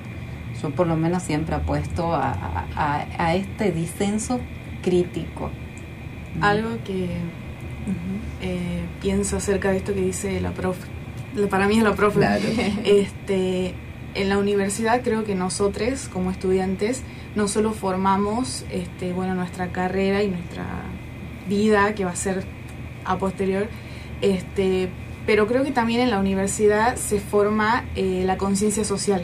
yo 0.61 0.71
por 0.71 0.87
lo 0.87 0.97
menos 0.97 1.23
siempre 1.23 1.55
apuesto 1.55 2.13
a, 2.13 2.31
a- 2.75 3.05
a- 3.17 3.35
este 3.35 3.71
disenso 3.71 4.41
crítico. 4.83 5.49
Algo 6.41 6.69
que 6.83 7.07
eh, 8.41 8.83
pienso 9.01 9.37
acerca 9.37 9.71
de 9.71 9.77
esto 9.77 9.93
que 9.93 10.01
dice 10.01 10.39
la 10.41 10.51
profe, 10.51 10.87
para 11.49 11.67
mí 11.67 11.77
es 11.77 11.83
la 11.83 11.95
profe, 11.95 12.19
Claro. 12.19 12.43
este, 12.83 13.73
en 14.15 14.29
la 14.29 14.37
universidad 14.37 15.01
creo 15.03 15.23
que 15.23 15.35
nosotros 15.35 16.09
como 16.11 16.31
estudiantes 16.31 17.03
no 17.35 17.47
solo 17.47 17.71
formamos 17.71 18.65
este, 18.71 19.13
bueno, 19.13 19.35
nuestra 19.35 19.71
carrera 19.71 20.21
y 20.23 20.27
nuestra 20.27 20.65
vida 21.47 21.95
que 21.95 22.05
va 22.05 22.11
a 22.11 22.15
ser 22.15 22.43
a 23.05 23.17
posterior, 23.17 23.67
este, 24.21 24.89
pero 25.25 25.47
creo 25.47 25.63
que 25.63 25.71
también 25.71 26.01
en 26.01 26.09
la 26.09 26.19
universidad 26.19 26.95
se 26.97 27.19
forma 27.19 27.85
eh, 27.95 28.23
la 28.25 28.37
conciencia 28.37 28.83
social, 28.83 29.23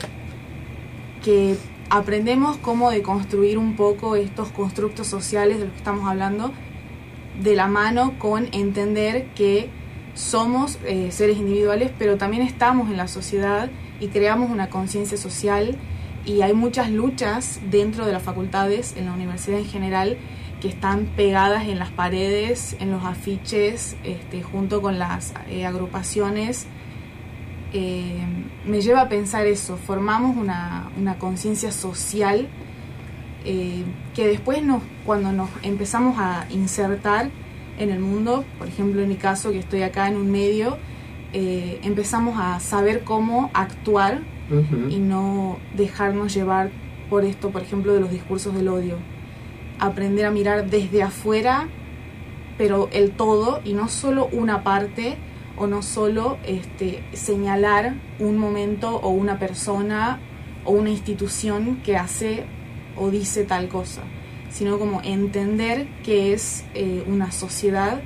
que 1.24 1.58
aprendemos 1.90 2.58
cómo 2.58 2.90
deconstruir 2.92 3.58
un 3.58 3.76
poco 3.76 4.16
estos 4.16 4.50
constructos 4.50 5.08
sociales 5.08 5.60
de 5.60 5.66
los 5.66 5.74
que 5.74 5.78
estamos 5.80 6.08
hablando 6.08 6.52
de 7.42 7.56
la 7.56 7.68
mano 7.68 8.18
con 8.20 8.48
entender 8.52 9.28
que 9.36 9.70
somos 10.14 10.80
eh, 10.86 11.12
seres 11.12 11.38
individuales, 11.38 11.92
pero 11.98 12.18
también 12.18 12.44
estamos 12.44 12.90
en 12.90 12.98
la 12.98 13.08
sociedad 13.08 13.70
y 14.00 14.08
creamos 14.08 14.50
una 14.50 14.70
conciencia 14.70 15.18
social 15.18 15.78
y 16.26 16.42
hay 16.42 16.54
muchas 16.54 16.92
luchas 16.92 17.60
dentro 17.70 18.06
de 18.06 18.12
las 18.12 18.24
facultades, 18.24 18.96
en 18.98 19.06
la 19.06 19.14
universidad 19.14 19.60
en 19.60 19.66
general, 19.66 20.18
que 20.60 20.68
están 20.68 21.06
pegadas 21.16 21.68
en 21.68 21.78
las 21.80 21.92
paredes, 21.92 22.76
en 22.80 22.92
los 22.92 23.06
afiches, 23.06 23.96
este, 24.04 24.42
junto 24.42 24.82
con 24.82 24.98
las 24.98 25.34
eh, 25.50 25.66
agrupaciones. 25.66 26.66
Eh, 27.74 28.20
me 28.66 28.82
lleva 28.82 29.02
a 29.02 29.10
pensar 29.10 29.46
eso, 29.46 29.78
formamos 29.78 30.36
una, 30.36 30.90
una 30.98 31.18
conciencia 31.18 31.72
social 31.72 32.48
eh, 33.50 33.86
que 34.14 34.28
después 34.28 34.62
nos, 34.62 34.84
cuando 35.06 35.32
nos 35.32 35.50
empezamos 35.64 36.18
a 36.20 36.46
insertar 36.50 37.30
en 37.80 37.92
el 37.92 38.00
mundo, 38.00 38.44
por 38.58 38.68
ejemplo 38.68 39.02
en 39.02 39.08
mi 39.08 39.16
caso 39.16 39.52
que 39.52 39.60
estoy 39.60 39.84
acá 39.84 40.10
en 40.10 40.18
un 40.18 40.30
medio, 40.30 40.78
eh, 41.32 41.80
empezamos 41.82 42.38
a 42.38 42.60
saber 42.60 43.06
cómo 43.06 43.50
actuar 43.54 44.20
y 44.90 45.00
no 45.00 45.60
dejarnos 45.78 46.34
llevar 46.34 46.72
por 47.10 47.24
esto, 47.24 47.50
por 47.50 47.62
ejemplo, 47.62 47.94
de 47.94 48.02
los 48.02 48.12
discursos 48.12 48.54
del 48.54 48.68
odio. 48.68 48.98
Aprender 49.80 50.26
a 50.26 50.32
mirar 50.32 50.70
desde 50.70 51.04
afuera, 51.04 51.70
pero 52.58 52.90
el 52.92 53.12
todo 53.12 53.62
y 53.64 53.74
no 53.74 53.88
solo 53.88 54.28
una 54.34 54.64
parte 54.64 55.16
o 55.56 55.68
no 55.68 55.84
solo 55.84 56.38
este, 56.46 57.02
señalar 57.14 57.96
un 58.20 58.38
momento 58.38 58.98
o 58.98 59.10
una 59.10 59.40
persona 59.40 60.20
o 60.66 60.72
una 60.72 60.90
institución 60.90 61.78
que 61.84 61.96
hace 61.96 62.46
o 62.98 63.10
dice 63.12 63.44
tal 63.44 63.68
cosa, 63.68 64.02
sino 64.52 64.80
como 64.80 65.02
entender 65.04 65.88
que 66.04 66.34
es 66.34 66.64
eh, 66.74 67.04
una 67.08 67.32
sociedad 67.32 68.02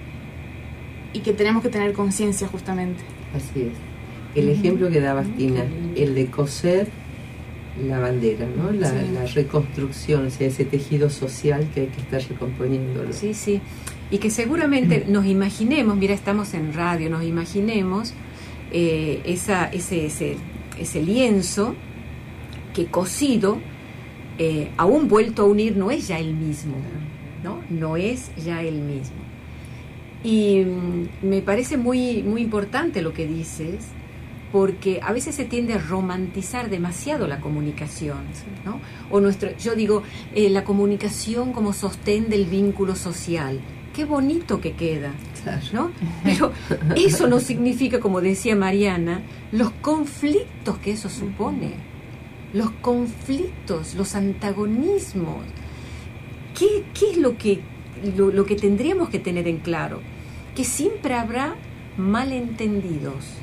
y 1.14 1.20
que 1.20 1.34
tenemos 1.34 1.64
que 1.64 1.70
tener 1.70 1.94
conciencia 1.94 2.48
justamente. 2.48 3.02
Así 3.36 3.62
es. 3.62 3.74
El 4.36 4.50
ejemplo 4.50 4.90
que 4.90 5.02
dabas, 5.02 5.28
Tina, 5.36 5.64
el 5.96 6.16
de 6.16 6.28
coser 6.28 6.88
la 7.86 8.00
bandera, 8.00 8.46
¿no? 8.56 8.72
La, 8.72 8.90
Sí. 8.90 8.96
la 9.14 9.26
reconstrucción, 9.26 10.28
o 10.28 10.30
sea, 10.30 10.48
ese 10.48 10.66
tejido 10.66 11.10
social 11.10 11.68
que 11.74 11.82
hay 11.82 11.88
que 11.88 12.02
estar 12.02 12.22
recomponiéndolo. 12.22 13.14
Sí, 13.14 13.34
sí. 13.34 13.62
Y 14.10 14.18
que 14.18 14.30
seguramente 14.30 15.06
nos 15.10 15.26
imaginemos, 15.26 15.96
mira, 15.98 16.14
estamos 16.14 16.54
en 16.54 16.74
radio, 16.74 17.10
nos 17.10 17.24
imaginemos 17.24 18.14
eh, 18.72 19.22
esa, 19.26 19.66
ese, 19.66 20.06
ese, 20.06 20.38
ese 20.78 21.02
lienzo 21.02 21.76
que 22.74 22.86
cosido, 22.86 23.58
eh, 24.44 24.72
aún 24.76 25.08
vuelto 25.08 25.44
a 25.44 25.46
unir, 25.46 25.78
no 25.78 25.92
es 25.92 26.08
ya 26.08 26.18
el 26.18 26.34
mismo, 26.34 26.78
¿no? 27.44 27.60
No 27.70 27.96
es 27.96 28.32
ya 28.44 28.64
el 28.64 28.82
mismo. 28.82 29.18
Y 30.24 30.62
mm, 30.62 31.28
me 31.28 31.44
parece 31.44 31.78
muy, 31.78 32.24
muy 32.24 32.42
importante 32.42 33.04
lo 33.04 33.14
que 33.14 33.28
dices, 33.28 33.86
porque 34.52 35.00
a 35.04 35.14
veces 35.14 35.36
se 35.36 35.46
tiende 35.46 35.76
a 35.76 35.78
romantizar 35.78 36.72
demasiado 36.72 37.28
la 37.28 37.40
comunicación, 37.40 38.18
¿no? 38.66 38.80
O 39.12 39.20
nuestro, 39.20 39.56
yo 39.58 39.76
digo, 39.76 40.02
eh, 40.34 40.50
la 40.50 40.64
comunicación 40.64 41.54
como 41.54 41.72
sostén 41.72 42.28
del 42.28 42.46
vínculo 42.46 42.96
social. 42.96 43.60
Qué 43.94 44.06
bonito 44.06 44.60
que 44.60 44.74
queda, 44.74 45.14
¿no? 45.72 45.92
Pero 46.24 46.52
eso 46.96 47.28
no 47.28 47.40
significa, 47.40 48.00
como 48.00 48.22
decía 48.22 48.56
Mariana, 48.56 49.22
los 49.52 49.70
conflictos 49.70 50.80
que 50.80 50.94
eso 50.94 51.10
supone, 51.10 51.91
los 52.54 52.72
conflictos, 52.72 53.96
los 53.96 54.16
antagonismos. 54.16 55.46
¿Qué, 56.58 56.84
qué 56.94 57.12
es 57.12 57.18
lo 57.18 57.38
que, 57.38 57.62
lo, 58.16 58.32
lo 58.32 58.46
que 58.46 58.56
tendríamos 58.56 59.10
que 59.10 59.20
tener 59.20 59.48
en 59.48 59.58
claro? 59.58 60.02
Que 60.56 60.64
siempre 60.64 61.16
habrá 61.16 61.56
malentendidos 61.98 63.42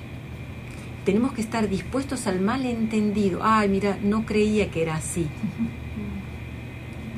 tenemos 1.09 1.33
que 1.33 1.41
estar 1.41 1.71
dispuestos 1.71 2.27
al 2.27 2.39
malentendido. 2.39 3.41
Ay, 3.43 3.71
mira, 3.71 3.99
no 4.03 4.27
creía 4.27 4.71
que 4.71 4.83
era 4.83 4.97
así. 4.97 5.27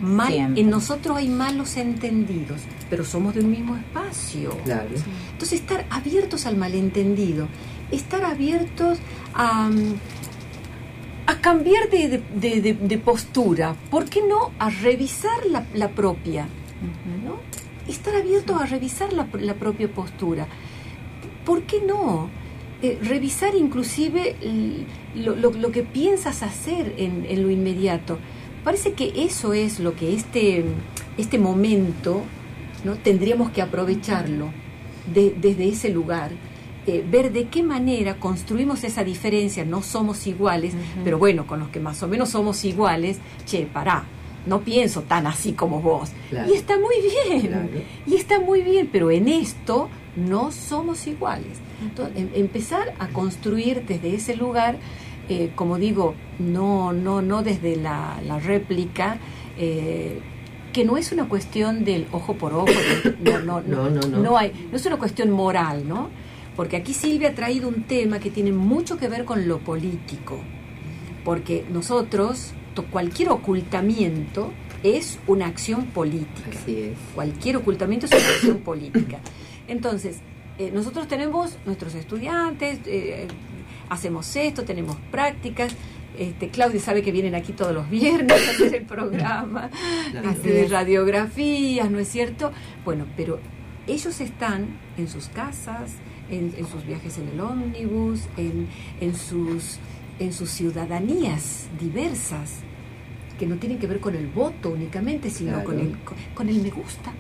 Mal, 0.01 0.33
en 0.33 0.71
nosotros 0.71 1.17
hay 1.17 1.29
malos 1.29 1.77
entendidos, 1.77 2.61
pero 2.89 3.05
somos 3.05 3.35
de 3.35 3.41
un 3.41 3.51
mismo 3.51 3.75
espacio. 3.75 4.57
Entonces, 5.33 5.59
estar 5.59 5.87
abiertos 5.91 6.47
al 6.47 6.57
malentendido, 6.57 7.49
estar 7.91 8.25
abiertos 8.25 9.01
a, 9.35 9.69
a 11.31 11.41
cambiar 11.41 11.89
de, 11.91 12.21
de, 12.35 12.73
de, 12.75 12.99
postura, 12.99 13.77
¿por 13.89 14.07
qué 14.07 14.21
no 14.21 14.51
a 14.59 14.69
revisar 14.69 15.47
la, 15.47 15.65
la 15.75 15.89
propia? 15.91 16.49
¿no? 17.25 17.37
Estar 17.87 18.17
abiertos 18.17 18.61
a 18.61 18.67
revisar 18.67 19.13
la, 19.13 19.29
la 19.35 19.55
propia 19.55 19.87
postura. 19.87 20.49
¿Por 21.45 21.63
qué 21.63 21.83
no? 21.87 22.29
Eh, 22.83 22.99
revisar 23.03 23.55
inclusive 23.55 24.35
lo, 25.15 25.37
lo, 25.37 25.71
que 25.71 25.85
piensas 25.85 26.43
hacer 26.43 26.95
en, 26.97 27.25
en, 27.29 27.43
lo 27.45 27.51
inmediato. 27.51 28.19
Parece 28.65 28.95
que 28.95 29.13
eso 29.25 29.53
es 29.53 29.79
lo 29.79 29.95
que 29.95 30.15
este, 30.15 30.65
este 31.17 31.39
momento 31.39 32.23
¿no? 32.83 32.97
tendríamos 32.97 33.51
que 33.51 33.63
aprovecharlo 33.63 34.51
de, 35.15 35.33
desde 35.41 35.69
ese 35.69 35.91
lugar. 35.91 36.33
Eh, 36.87 37.05
ver 37.09 37.31
de 37.31 37.49
qué 37.49 37.63
manera 37.63 38.17
construimos 38.17 38.85
esa 38.85 39.05
diferencia, 39.05 39.65
no 39.67 39.83
somos 39.83 40.27
iguales, 40.27 40.73
pero 41.05 41.19
bueno, 41.19 41.47
con 41.47 41.61
los 41.61 41.69
que 41.69 41.79
más 41.79 42.03
o 42.03 42.09
menos 42.09 42.31
somos 42.31 42.65
iguales, 42.65 43.19
che, 43.45 43.67
pará, 43.67 44.05
no 44.47 44.61
pienso 44.63 45.03
tan 45.03 45.27
así 45.27 45.53
como 45.53 45.83
vos. 45.83 46.11
Y 46.33 46.55
está 46.55 46.79
muy 46.79 46.97
bien, 47.03 47.85
y 48.07 48.15
está 48.15 48.41
muy 48.41 48.63
bien, 48.63 48.89
pero 48.91 49.11
en 49.11 49.29
esto 49.29 49.91
no 50.17 50.53
somos 50.53 51.07
iguales. 51.07 51.59
Entonces, 51.83 52.17
em, 52.17 52.29
empezar 52.35 52.95
a 52.99 53.09
construir 53.09 53.85
desde 53.87 54.15
ese 54.15 54.37
lugar, 54.37 54.77
eh, 55.29 55.51
como 55.55 55.79
digo, 55.79 56.15
no, 56.39 56.93
no, 56.93 57.23
no 57.23 57.43
desde 57.43 57.77
la, 57.77 58.19
réplica, 58.43 59.19
eh, 59.59 60.21
que 60.73 60.85
no 60.85 60.97
es 60.97 61.13
una 61.13 61.29
cuestión 61.29 61.85
del 61.85 62.07
ojo 62.13 62.35
por 62.35 62.55
ojo, 62.55 62.67
no, 63.21 63.61
no, 63.61 63.61
no, 63.61 63.91
no, 63.91 64.37
hay, 64.39 64.69
no 64.71 64.77
es 64.77 64.87
una 64.87 64.97
cuestión 64.97 65.31
moral, 65.31 65.87
¿no? 65.87 66.09
Porque 66.57 66.77
aquí 66.77 66.95
Silvia 66.95 67.31
ha 67.31 67.35
traído 67.35 67.69
un 67.69 67.85
tema 67.85 68.19
que 68.19 68.31
tiene 68.31 68.53
mucho 68.53 68.99
que 68.99 69.09
ver 69.09 69.25
con 69.25 69.49
lo 69.49 69.59
político, 69.59 70.41
porque 71.25 71.65
nosotros, 71.71 72.53
cualquier 72.91 73.31
ocultamiento 73.31 74.53
es 74.83 75.19
una 75.27 75.47
acción 75.47 75.87
política. 75.87 76.51
Cualquier 77.15 77.57
ocultamiento 77.57 78.07
es 78.07 78.13
una 78.13 78.29
acción 78.29 78.59
política. 78.65 79.19
Entonces, 79.69 80.21
eh, 80.59 80.71
nosotros 80.73 81.09
tenemos 81.09 81.57
nuestros 81.65 81.95
estudiantes, 81.95 82.81
eh, 82.87 83.27
hacemos 83.89 84.35
esto, 84.37 84.65
tenemos 84.65 84.97
prácticas. 85.11 85.75
Este, 86.19 86.49
Claudia 86.49 86.81
sabe 86.81 87.03
que 87.03 87.13
vienen 87.13 87.35
aquí 87.35 87.53
todos 87.53 87.73
los 87.73 87.89
viernes 87.89 88.47
a 88.47 88.51
hacer 88.51 88.75
el 88.75 88.85
programa 88.85 89.71
este, 90.31 90.53
de 90.53 90.69
radiografías, 90.69 91.91
¿no 91.91 91.99
es 91.99 92.09
cierto? 92.09 92.53
Bueno, 92.85 93.07
pero 93.17 93.39
ellos 93.87 94.21
están 94.21 94.67
en 94.97 95.09
sus 95.09 95.29
casas, 95.29 95.93
en, 96.31 96.53
sus 96.67 96.87
viajes 96.87 97.19
en 97.19 97.29
el 97.29 97.41
ómnibus, 97.41 98.23
en, 98.37 98.69
en, 99.01 99.15
sus, 99.15 99.79
en 100.19 100.33
sus 100.33 100.51
ciudadanías 100.51 101.69
diversas, 101.81 102.61
que 103.39 103.47
no 103.47 103.57
tienen 103.57 103.79
que 103.79 103.87
ver 103.87 104.01
con 104.01 104.15
el 104.15 104.27
voto 104.27 104.71
únicamente, 104.71 105.31
sino 105.31 105.65
con, 105.65 105.81
el, 105.81 105.97
con 106.35 106.49
el 106.49 106.61
me 106.63 106.71
gusta. 106.71 107.13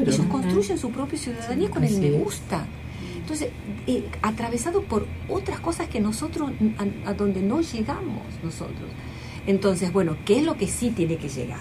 Ellos 0.00 0.20
construyen 0.30 0.78
su 0.78 0.90
propia 0.90 1.18
ciudadanía 1.18 1.70
con 1.70 1.82
el 1.84 1.98
me 1.98 2.10
gusta. 2.10 2.66
Entonces, 3.16 3.50
eh, 3.86 4.04
atravesado 4.22 4.82
por 4.82 5.06
otras 5.28 5.60
cosas 5.60 5.88
que 5.88 6.00
nosotros, 6.00 6.50
a, 7.04 7.12
donde 7.14 7.42
no 7.42 7.60
llegamos 7.60 8.22
nosotros. 8.42 8.90
Entonces, 9.46 9.92
bueno, 9.92 10.16
¿qué 10.24 10.38
es 10.38 10.44
lo 10.44 10.56
que 10.56 10.66
sí 10.66 10.90
tiene 10.90 11.16
que 11.16 11.28
llegar? 11.28 11.60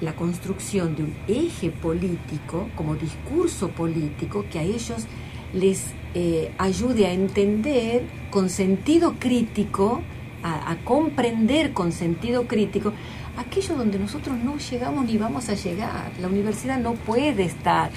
La 0.00 0.14
construcción 0.14 0.96
de 0.96 1.04
un 1.04 1.14
eje 1.28 1.70
político, 1.70 2.68
como 2.76 2.96
discurso 2.96 3.68
político, 3.68 4.44
que 4.50 4.58
a 4.58 4.62
ellos 4.62 5.06
les 5.54 5.86
eh, 6.14 6.52
ayude 6.58 7.06
a 7.06 7.12
entender 7.12 8.02
con 8.30 8.50
sentido 8.50 9.14
crítico, 9.18 10.02
a 10.42 10.76
comprender 10.84 11.72
con 11.72 11.90
sentido 11.90 12.46
crítico 12.46 12.92
aquello 13.36 13.76
donde 13.76 13.98
nosotros 13.98 14.36
no 14.38 14.56
llegamos 14.58 15.06
ni 15.06 15.18
vamos 15.18 15.48
a 15.48 15.54
llegar. 15.54 16.12
La 16.20 16.28
universidad 16.28 16.78
no 16.78 16.94
puede 16.94 17.44
estar. 17.44 17.90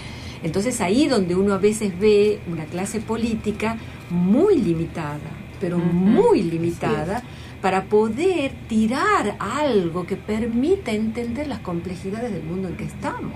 Entonces 0.44 0.82
ahí 0.82 1.08
donde 1.08 1.36
uno 1.36 1.54
a 1.54 1.58
veces 1.58 1.98
ve 1.98 2.40
una 2.48 2.66
clase 2.66 3.00
política 3.00 3.78
muy 4.10 4.58
limitada, 4.58 5.20
pero 5.60 5.78
muy 5.78 6.44
limitada, 6.44 7.24
para 7.62 7.86
poder 7.86 8.52
tirar 8.68 9.36
algo 9.40 10.06
que 10.06 10.16
permita 10.16 10.92
entender 10.92 11.48
las 11.48 11.60
complejidades 11.60 12.32
del 12.32 12.44
mundo 12.44 12.68
en 12.68 12.78
que 12.78 12.84
estamos. 12.86 13.34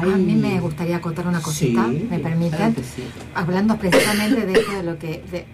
A 0.00 0.16
mí 0.16 0.34
me 0.34 0.60
gustaría 0.60 1.00
contar 1.00 1.26
una 1.26 1.40
cosita, 1.40 1.86
me 1.86 2.18
permiten, 2.18 2.74
hablando 3.34 3.76
precisamente 3.76 4.46
de 4.46 4.52
de 4.52 4.82
lo 4.82 4.98
que, 4.98 5.22
de, 5.30 5.44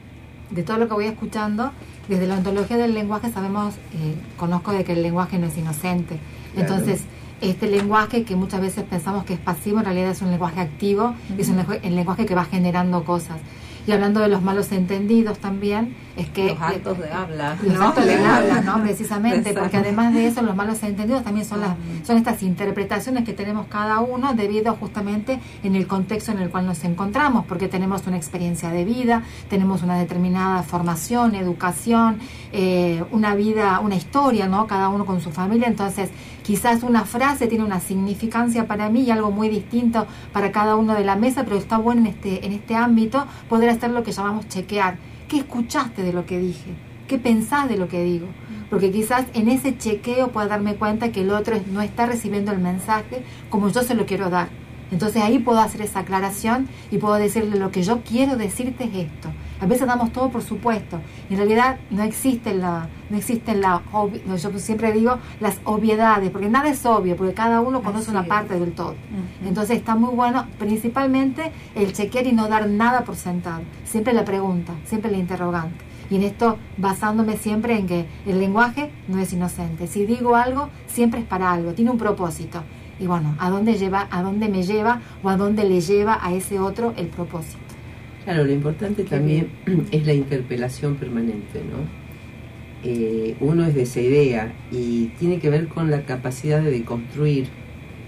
de 0.50 0.62
todo 0.62 0.78
lo 0.78 0.88
que 0.88 0.94
voy 0.94 1.06
escuchando, 1.06 1.72
desde 2.08 2.26
la 2.26 2.36
ontología 2.36 2.76
del 2.76 2.94
lenguaje 2.94 3.30
sabemos, 3.30 3.74
eh, 3.74 4.14
conozco 4.36 4.72
de 4.72 4.84
que 4.84 4.92
el 4.92 5.02
lenguaje 5.02 5.38
no 5.38 5.46
es 5.46 5.56
inocente. 5.56 6.18
Entonces, 6.56 7.02
este 7.40 7.66
lenguaje 7.66 8.24
que 8.24 8.36
muchas 8.36 8.60
veces 8.60 8.84
pensamos 8.84 9.24
que 9.24 9.34
es 9.34 9.40
pasivo, 9.40 9.78
en 9.78 9.84
realidad 9.84 10.10
es 10.10 10.22
un 10.22 10.30
lenguaje 10.30 10.60
activo, 10.60 11.14
es 11.36 11.48
un 11.48 11.64
lenguaje 11.94 12.26
que 12.26 12.34
va 12.34 12.44
generando 12.44 13.04
cosas. 13.04 13.38
Y 13.86 13.92
hablando 13.92 14.20
de 14.20 14.28
los 14.28 14.42
malos 14.42 14.72
entendidos 14.72 15.38
también, 15.38 15.94
es 16.16 16.28
que... 16.30 16.50
Los 16.50 16.60
actos 16.60 16.98
de 16.98 17.12
habla. 17.12 17.56
Los 17.62 17.80
actos 17.80 18.04
de 18.06 18.16
habla, 18.16 18.60
¿no? 18.60 18.82
Precisamente, 18.82 19.52
porque 19.52 19.78
además 19.78 20.14
de 20.14 20.26
eso, 20.26 20.42
los 20.42 20.54
malos 20.54 20.82
entendidos 20.82 21.24
también 21.24 21.46
son, 21.46 21.60
las, 21.60 21.76
son 22.04 22.16
estas 22.16 22.42
interpretaciones 22.42 23.24
que 23.24 23.32
tenemos 23.32 23.66
cada 23.66 24.00
uno 24.00 24.34
debido 24.34 24.74
justamente 24.74 25.40
en 25.62 25.74
el 25.74 25.86
contexto 25.86 26.32
en 26.32 26.38
el 26.38 26.50
cual 26.50 26.66
nos 26.66 26.84
encontramos, 26.84 27.44
porque 27.46 27.68
tenemos 27.68 28.06
una 28.06 28.16
experiencia 28.16 28.70
de 28.70 28.84
vida, 28.84 29.22
tenemos 29.48 29.82
una 29.82 29.98
determinada 29.98 30.62
formación, 30.62 31.34
educación, 31.34 32.18
eh, 32.52 33.02
una 33.10 33.34
vida, 33.34 33.80
una 33.80 33.96
historia, 33.96 34.46
¿no? 34.46 34.66
Cada 34.66 34.88
uno 34.88 35.04
con 35.06 35.20
su 35.20 35.30
familia, 35.30 35.66
entonces 35.66 36.10
quizás 36.42 36.82
una 36.82 37.04
frase 37.04 37.46
tiene 37.46 37.64
una 37.64 37.80
significancia 37.80 38.66
para 38.68 38.88
mí 38.90 39.02
y 39.02 39.10
algo 39.10 39.30
muy 39.30 39.48
distinto 39.48 40.06
para 40.32 40.52
cada 40.52 40.76
uno 40.76 40.94
de 40.94 41.04
la 41.04 41.16
mesa, 41.16 41.44
pero 41.44 41.56
está 41.56 41.78
bueno 41.78 42.02
en 42.02 42.06
este, 42.08 42.46
en 42.46 42.52
este 42.52 42.76
ámbito 42.76 43.26
poder 43.48 43.70
hacer 43.70 43.90
lo 43.90 44.02
que 44.02 44.12
llamamos 44.12 44.48
chequear. 44.48 45.13
¿Qué 45.28 45.38
escuchaste 45.38 46.02
de 46.02 46.12
lo 46.12 46.26
que 46.26 46.38
dije? 46.38 46.70
¿Qué 47.08 47.18
pensás 47.18 47.68
de 47.68 47.76
lo 47.76 47.88
que 47.88 48.02
digo? 48.02 48.26
Porque 48.70 48.90
quizás 48.90 49.26
en 49.34 49.48
ese 49.48 49.76
chequeo 49.76 50.28
pueda 50.32 50.46
darme 50.46 50.76
cuenta 50.76 51.12
que 51.12 51.22
el 51.22 51.30
otro 51.30 51.56
no 51.70 51.80
está 51.80 52.06
recibiendo 52.06 52.52
el 52.52 52.58
mensaje 52.58 53.22
como 53.50 53.68
yo 53.68 53.82
se 53.82 53.94
lo 53.94 54.06
quiero 54.06 54.30
dar. 54.30 54.48
Entonces 54.90 55.22
ahí 55.22 55.38
puedo 55.38 55.60
hacer 55.60 55.82
esa 55.82 56.00
aclaración 56.00 56.68
y 56.90 56.98
puedo 56.98 57.14
decirle 57.14 57.58
lo 57.58 57.70
que 57.70 57.82
yo 57.82 58.02
quiero 58.02 58.36
decirte 58.36 58.84
es 58.84 58.94
esto. 58.94 59.30
A 59.60 59.66
veces 59.66 59.86
damos 59.86 60.12
todo 60.12 60.30
por 60.30 60.42
supuesto. 60.42 61.00
en 61.30 61.36
realidad 61.36 61.78
no 61.90 62.02
existe 62.02 62.54
la, 62.54 62.88
no 63.08 63.16
existen 63.16 63.60
la, 63.60 63.82
yo 64.26 64.58
siempre 64.58 64.92
digo 64.92 65.18
las 65.40 65.58
obviedades, 65.64 66.30
porque 66.30 66.48
nada 66.48 66.68
es 66.68 66.84
obvio, 66.84 67.16
porque 67.16 67.34
cada 67.34 67.60
uno 67.60 67.82
conoce 67.82 68.10
una 68.10 68.24
parte 68.24 68.58
del 68.58 68.72
todo. 68.72 68.94
Entonces 69.44 69.78
está 69.78 69.94
muy 69.94 70.14
bueno, 70.14 70.46
principalmente 70.58 71.52
el 71.74 71.92
chequear 71.92 72.26
y 72.26 72.32
no 72.32 72.48
dar 72.48 72.68
nada 72.68 73.04
por 73.04 73.16
sentado. 73.16 73.62
Siempre 73.84 74.12
la 74.12 74.24
pregunta, 74.24 74.74
siempre 74.84 75.10
la 75.10 75.18
interrogante. 75.18 75.84
Y 76.10 76.16
en 76.16 76.22
esto 76.22 76.58
basándome 76.76 77.36
siempre 77.36 77.78
en 77.78 77.86
que 77.86 78.06
el 78.26 78.38
lenguaje 78.38 78.90
no 79.08 79.18
es 79.18 79.32
inocente. 79.32 79.86
Si 79.86 80.04
digo 80.04 80.36
algo, 80.36 80.68
siempre 80.86 81.20
es 81.20 81.26
para 81.26 81.50
algo, 81.52 81.72
tiene 81.72 81.90
un 81.90 81.98
propósito. 81.98 82.62
Y 83.00 83.06
bueno, 83.06 83.34
¿a 83.38 83.50
dónde 83.50 83.74
lleva, 83.74 84.06
a 84.10 84.22
dónde 84.22 84.48
me 84.48 84.62
lleva 84.62 85.00
o 85.22 85.28
a 85.28 85.36
dónde 85.36 85.64
le 85.64 85.80
lleva 85.80 86.18
a 86.22 86.32
ese 86.32 86.60
otro 86.60 86.92
el 86.96 87.08
propósito? 87.08 87.63
Claro, 88.24 88.44
lo 88.44 88.52
importante 88.52 89.04
también 89.04 89.48
es 89.90 90.06
la 90.06 90.14
interpelación 90.14 90.96
permanente, 90.96 91.60
¿no? 91.60 92.04
eh, 92.84 93.34
uno 93.40 93.64
es 93.64 93.74
de 93.74 93.82
esa 93.82 94.00
idea 94.00 94.52
y 94.70 95.06
tiene 95.18 95.38
que 95.38 95.48
ver 95.50 95.68
con 95.68 95.90
la 95.90 96.02
capacidad 96.02 96.62
de 96.62 96.84
construir 96.84 97.46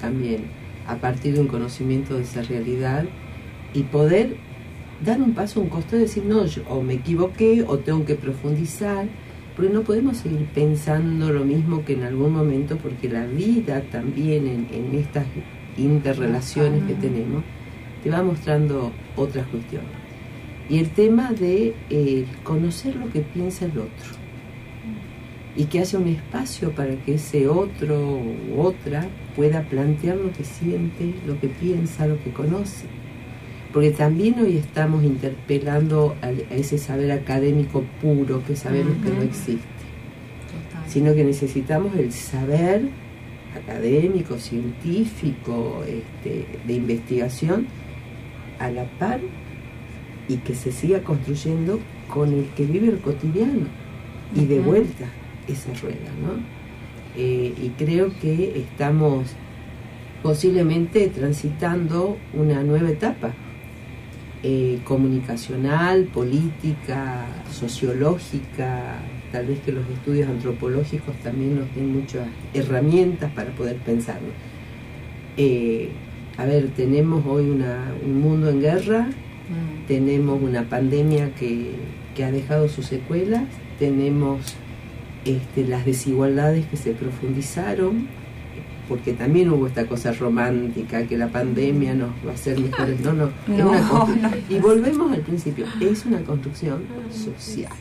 también 0.00 0.44
a 0.86 0.96
partir 0.96 1.34
de 1.34 1.40
un 1.40 1.48
conocimiento 1.48 2.16
de 2.16 2.22
esa 2.22 2.42
realidad 2.42 3.06
y 3.72 3.82
poder 3.84 4.36
dar 5.04 5.20
un 5.20 5.32
paso, 5.32 5.60
un 5.60 5.68
costo 5.68 5.96
y 5.96 6.00
decir, 6.00 6.24
no, 6.24 6.44
yo 6.46 6.62
o 6.68 6.82
me 6.82 6.94
equivoqué 6.94 7.64
o 7.66 7.78
tengo 7.78 8.04
que 8.04 8.14
profundizar, 8.14 9.06
porque 9.56 9.72
no 9.72 9.82
podemos 9.82 10.18
seguir 10.18 10.46
pensando 10.54 11.32
lo 11.32 11.44
mismo 11.44 11.84
que 11.84 11.94
en 11.94 12.02
algún 12.02 12.32
momento, 12.32 12.76
porque 12.76 13.08
la 13.08 13.26
vida 13.26 13.82
también 13.90 14.46
en, 14.46 14.68
en 14.70 14.94
estas 14.94 15.26
interrelaciones 15.78 16.84
que 16.84 16.94
tenemos 16.94 17.42
te 18.02 18.10
va 18.10 18.22
mostrando 18.22 18.92
otras 19.16 19.46
cuestiones. 19.48 20.05
Y 20.68 20.78
el 20.78 20.90
tema 20.90 21.32
de 21.32 21.74
eh, 21.90 22.24
conocer 22.42 22.96
lo 22.96 23.10
que 23.10 23.20
piensa 23.20 23.66
el 23.66 23.78
otro. 23.78 24.16
Y 25.54 25.64
que 25.64 25.80
haya 25.80 25.98
un 25.98 26.08
espacio 26.08 26.72
para 26.72 26.96
que 26.96 27.14
ese 27.14 27.48
otro 27.48 28.18
u 28.18 28.60
otra 28.60 29.06
pueda 29.34 29.62
plantear 29.62 30.16
lo 30.16 30.32
que 30.32 30.44
siente, 30.44 31.14
lo 31.26 31.40
que 31.40 31.48
piensa, 31.48 32.06
lo 32.06 32.22
que 32.22 32.30
conoce. 32.30 32.86
Porque 33.72 33.90
también 33.90 34.38
hoy 34.40 34.56
estamos 34.56 35.04
interpelando 35.04 36.16
a, 36.22 36.30
ese 36.30 36.78
saber 36.78 37.12
académico 37.12 37.84
puro 38.00 38.42
que 38.44 38.56
sabemos 38.56 38.96
que 39.02 39.10
no 39.10 39.22
existe, 39.22 39.60
sino 40.88 41.14
que 41.14 41.24
necesitamos 41.24 41.94
el 41.96 42.12
saber 42.12 42.88
académico, 43.54 44.38
científico, 44.38 45.84
este, 45.86 46.46
de 46.66 46.72
investigación, 46.72 47.66
a 48.58 48.70
la 48.70 48.84
par 48.98 49.20
y 50.28 50.36
que 50.38 50.54
se 50.54 50.72
siga 50.72 51.02
construyendo 51.02 51.78
con 52.08 52.32
el 52.32 52.46
que 52.56 52.64
vive 52.64 52.88
el 52.88 52.98
cotidiano 52.98 53.66
y 54.34 54.44
de 54.44 54.60
vuelta 54.60 55.06
esa 55.46 55.72
rueda, 55.74 56.10
¿no? 56.20 56.40
Eh, 57.16 57.54
y 57.62 57.68
creo 57.78 58.12
que 58.20 58.58
estamos 58.58 59.28
posiblemente 60.22 61.08
transitando 61.08 62.18
una 62.34 62.62
nueva 62.62 62.90
etapa 62.90 63.32
eh, 64.42 64.80
comunicacional, 64.84 66.04
política, 66.04 67.26
sociológica, 67.50 68.96
tal 69.32 69.46
vez 69.46 69.60
que 69.60 69.72
los 69.72 69.88
estudios 69.88 70.28
antropológicos 70.28 71.16
también 71.22 71.58
nos 71.58 71.74
den 71.74 71.92
muchas 71.92 72.28
herramientas 72.52 73.32
para 73.32 73.50
poder 73.52 73.76
pensarlo. 73.76 74.28
Eh, 75.36 75.90
a 76.36 76.44
ver, 76.44 76.68
tenemos 76.76 77.24
hoy 77.26 77.48
una, 77.48 77.92
un 78.04 78.20
mundo 78.20 78.50
en 78.50 78.60
guerra, 78.60 79.08
tenemos 79.86 80.42
una 80.42 80.68
pandemia 80.68 81.34
que, 81.34 81.72
que 82.14 82.24
ha 82.24 82.32
dejado 82.32 82.68
sus 82.68 82.86
secuelas, 82.86 83.44
tenemos 83.78 84.56
este, 85.24 85.66
las 85.66 85.84
desigualdades 85.84 86.66
que 86.66 86.76
se 86.76 86.92
profundizaron, 86.92 88.08
porque 88.88 89.12
también 89.12 89.50
hubo 89.50 89.66
esta 89.66 89.86
cosa 89.86 90.12
romántica, 90.12 91.06
que 91.06 91.16
la 91.16 91.28
pandemia 91.28 91.94
nos 91.94 92.10
va 92.24 92.30
a 92.30 92.34
hacer 92.34 92.58
mejores. 92.60 93.00
No, 93.00 93.12
no, 93.12 93.26
es 93.26 93.60
una 93.60 93.80
no. 94.30 94.30
Y 94.48 94.58
volvemos 94.58 95.12
al 95.12 95.20
principio, 95.20 95.66
es 95.80 96.06
una 96.06 96.20
construcción 96.20 96.84
social. 97.10 97.72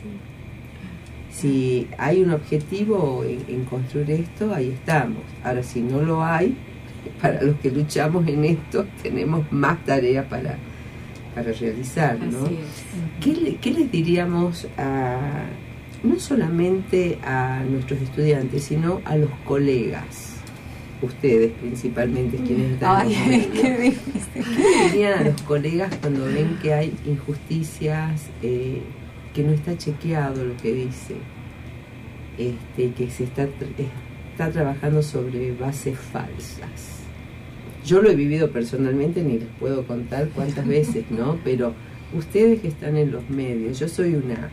Si 1.30 1.86
hay 1.98 2.22
un 2.22 2.32
objetivo 2.32 3.22
en, 3.24 3.44
en 3.46 3.64
construir 3.64 4.10
esto, 4.10 4.54
ahí 4.54 4.70
estamos. 4.70 5.22
Ahora, 5.44 5.62
si 5.62 5.80
no 5.80 6.00
lo 6.00 6.24
hay, 6.24 6.56
para 7.22 7.42
los 7.42 7.56
que 7.60 7.70
luchamos 7.70 8.26
en 8.26 8.44
esto, 8.44 8.86
tenemos 9.02 9.50
más 9.52 9.84
tarea 9.84 10.28
para, 10.28 10.58
para 11.36 11.52
realizar, 11.52 12.18
¿no? 12.18 12.48
¿Qué, 13.22 13.32
le- 13.34 13.56
qué 13.56 13.70
les 13.70 13.92
diríamos 13.92 14.66
a, 14.78 15.44
no 16.02 16.18
solamente 16.18 17.18
a 17.22 17.62
nuestros 17.70 18.00
estudiantes, 18.00 18.64
sino 18.64 19.00
a 19.04 19.16
los 19.16 19.30
colegas? 19.44 20.32
Ustedes 21.02 21.52
principalmente, 21.60 22.38
quienes 22.38 22.72
están 22.72 23.06
Ay, 23.06 23.50
qué 23.60 23.76
difícil. 23.78 24.22
¿Qué 24.32 24.62
le 24.62 24.84
dirían 24.90 25.18
a 25.18 25.22
los 25.24 25.42
colegas 25.42 25.94
cuando 26.00 26.24
ven 26.24 26.58
que 26.62 26.72
hay 26.72 26.94
injusticias, 27.04 28.22
eh, 28.42 28.80
que 29.34 29.42
no 29.44 29.52
está 29.52 29.76
chequeado 29.76 30.42
lo 30.42 30.56
que 30.56 30.72
dice, 30.72 31.16
este, 32.38 32.92
que 32.92 33.10
se 33.10 33.24
está, 33.24 33.42
está 33.44 34.50
trabajando 34.50 35.02
sobre 35.02 35.52
bases 35.52 35.98
falsas? 35.98 37.02
Yo 37.86 38.02
lo 38.02 38.10
he 38.10 38.16
vivido 38.16 38.50
personalmente, 38.50 39.22
ni 39.22 39.38
les 39.38 39.48
puedo 39.60 39.86
contar 39.86 40.28
cuántas 40.34 40.66
veces, 40.66 41.04
¿no? 41.10 41.38
Pero 41.44 41.72
ustedes 42.12 42.60
que 42.60 42.68
están 42.68 42.96
en 42.96 43.12
los 43.12 43.30
medios, 43.30 43.78
yo 43.78 43.88
soy 43.88 44.14
una 44.14 44.50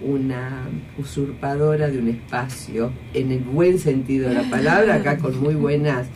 una 0.00 0.68
usurpadora 0.98 1.88
de 1.88 1.98
un 1.98 2.08
espacio 2.08 2.90
en 3.14 3.30
el 3.32 3.38
buen 3.40 3.78
sentido 3.78 4.28
de 4.28 4.34
la 4.34 4.50
palabra 4.50 4.96
acá 4.96 5.16
con 5.22 5.40
muy 5.40 5.54
buenas 5.54 6.08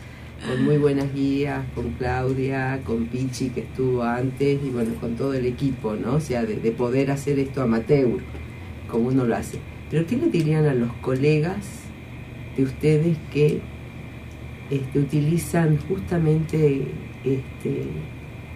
con 0.46 0.64
muy 0.64 0.76
buenas 0.76 1.14
guías 1.14 1.64
con 1.74 1.92
Claudia 1.92 2.80
con 2.84 3.06
Pichi 3.06 3.50
que 3.50 3.60
estuvo 3.60 4.02
antes 4.02 4.58
y 4.62 4.70
bueno 4.70 4.94
con 5.00 5.16
todo 5.16 5.32
el 5.32 5.46
equipo 5.46 5.94
no 5.94 6.14
o 6.14 6.20
sea 6.20 6.44
de, 6.44 6.56
de 6.56 6.70
poder 6.72 7.10
hacer 7.10 7.38
esto 7.38 7.62
amateur 7.62 8.18
como 8.90 9.08
uno 9.08 9.24
lo 9.24 9.36
hace 9.36 9.58
pero 9.90 10.06
qué 10.06 10.16
le 10.16 10.26
dirían 10.26 10.66
a 10.66 10.74
los 10.74 10.92
colegas 10.94 11.64
de 12.56 12.64
ustedes 12.64 13.16
que 13.32 13.60
este, 14.70 14.98
utilizan 14.98 15.78
justamente 15.88 16.86
este, 17.24 17.84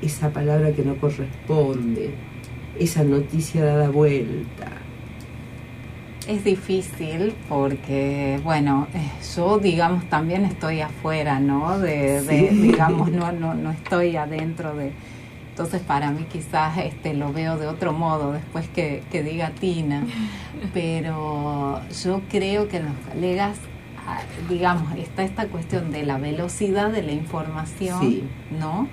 esa 0.01 0.31
palabra 0.31 0.73
que 0.73 0.83
no 0.83 0.97
corresponde 0.97 2.11
esa 2.79 3.05
noticia 3.05 3.65
dada 3.65 3.91
vuelta 3.91 4.69
Es 6.27 6.45
difícil 6.45 7.35
porque, 7.49 8.41
bueno, 8.45 8.87
eh, 8.95 9.11
yo, 9.35 9.59
digamos, 9.59 10.05
también 10.09 10.45
estoy 10.45 10.81
afuera, 10.81 11.41
¿no? 11.41 11.79
De, 11.79 12.21
digamos, 12.51 13.11
no, 13.11 13.33
no, 13.33 13.55
no 13.55 13.71
estoy 13.71 14.17
adentro 14.17 14.75
de... 14.75 14.93
Entonces, 15.51 15.83
para 15.83 16.11
mí 16.11 16.25
quizás 16.33 16.79
este, 16.79 17.13
lo 17.13 17.31
veo 17.31 17.59
de 17.59 17.67
otro 17.67 17.93
modo 17.93 18.33
después 18.33 18.67
que, 18.69 19.03
que 19.11 19.23
diga 19.23 19.51
Tina. 19.51 20.07
Pero 20.73 21.81
yo 22.03 22.23
creo 22.31 22.69
que 22.69 22.81
los 22.81 22.95
colegas, 23.13 23.59
digamos, 24.49 24.97
está 24.97 25.23
esta 25.23 25.47
cuestión 25.47 25.91
de 25.93 26.05
la 26.05 26.19
velocidad 26.19 26.91
de 26.91 27.03
la 27.03 27.13
información, 27.13 28.01
Sí. 28.01 28.25
¿no? 28.59 28.89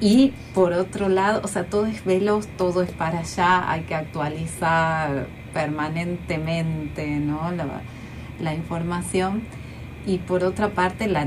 Y 0.00 0.34
por 0.54 0.72
otro 0.72 1.08
lado, 1.08 1.40
o 1.42 1.48
sea, 1.48 1.64
todo 1.64 1.86
es 1.86 2.04
veloz, 2.04 2.46
todo 2.58 2.82
es 2.82 2.90
para 2.90 3.20
allá, 3.20 3.70
hay 3.70 3.82
que 3.82 3.94
actualizar 3.94 5.26
permanentemente, 5.54 7.18
¿no? 7.18 7.50
La, 7.52 7.80
la 8.40 8.54
información. 8.54 9.42
Y 10.06 10.18
por 10.18 10.44
otra 10.44 10.68
parte, 10.68 11.08
la, 11.08 11.26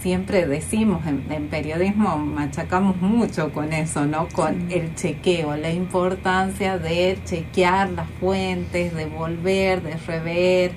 siempre 0.00 0.46
decimos 0.46 1.04
en, 1.06 1.24
en 1.30 1.48
periodismo, 1.48 2.16
machacamos 2.18 2.96
mucho 3.00 3.52
con 3.52 3.72
eso, 3.72 4.06
¿no? 4.06 4.28
Con 4.28 4.70
el 4.70 4.94
chequeo, 4.94 5.56
la 5.56 5.70
importancia 5.70 6.78
de 6.78 7.18
chequear 7.24 7.90
las 7.90 8.08
fuentes, 8.20 8.94
de 8.94 9.06
volver, 9.06 9.82
de 9.82 9.96
rever. 9.96 10.72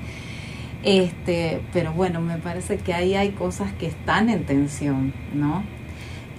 Este, 0.83 1.61
pero 1.73 1.91
bueno, 1.91 2.21
me 2.21 2.37
parece 2.37 2.77
que 2.77 2.93
ahí 2.93 3.15
hay 3.15 3.29
cosas 3.31 3.71
que 3.73 3.87
están 3.87 4.29
en 4.29 4.45
tensión, 4.45 5.13
¿no? 5.33 5.63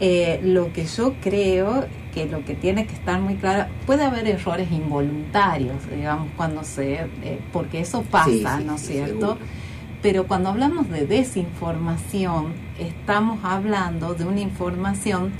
Eh, 0.00 0.40
lo 0.44 0.72
que 0.72 0.86
yo 0.86 1.14
creo 1.20 1.86
que 2.14 2.26
lo 2.26 2.44
que 2.44 2.54
tiene 2.54 2.86
que 2.86 2.94
estar 2.94 3.20
muy 3.20 3.34
claro, 3.34 3.66
puede 3.84 4.04
haber 4.04 4.26
errores 4.28 4.70
involuntarios, 4.70 5.76
digamos, 5.94 6.28
cuando 6.36 6.62
se, 6.62 6.94
eh, 7.22 7.40
porque 7.52 7.80
eso 7.80 8.02
pasa, 8.02 8.30
Sí, 8.30 8.44
sí, 8.58 8.64
¿no 8.64 8.74
es 8.76 8.80
sí, 8.80 8.92
cierto? 8.94 9.12
seguro. 9.12 9.38
Pero 10.00 10.26
cuando 10.28 10.50
hablamos 10.50 10.88
de 10.88 11.04
desinformación, 11.06 12.52
estamos 12.78 13.40
hablando 13.42 14.14
de 14.14 14.24
una 14.24 14.40
información 14.40 15.32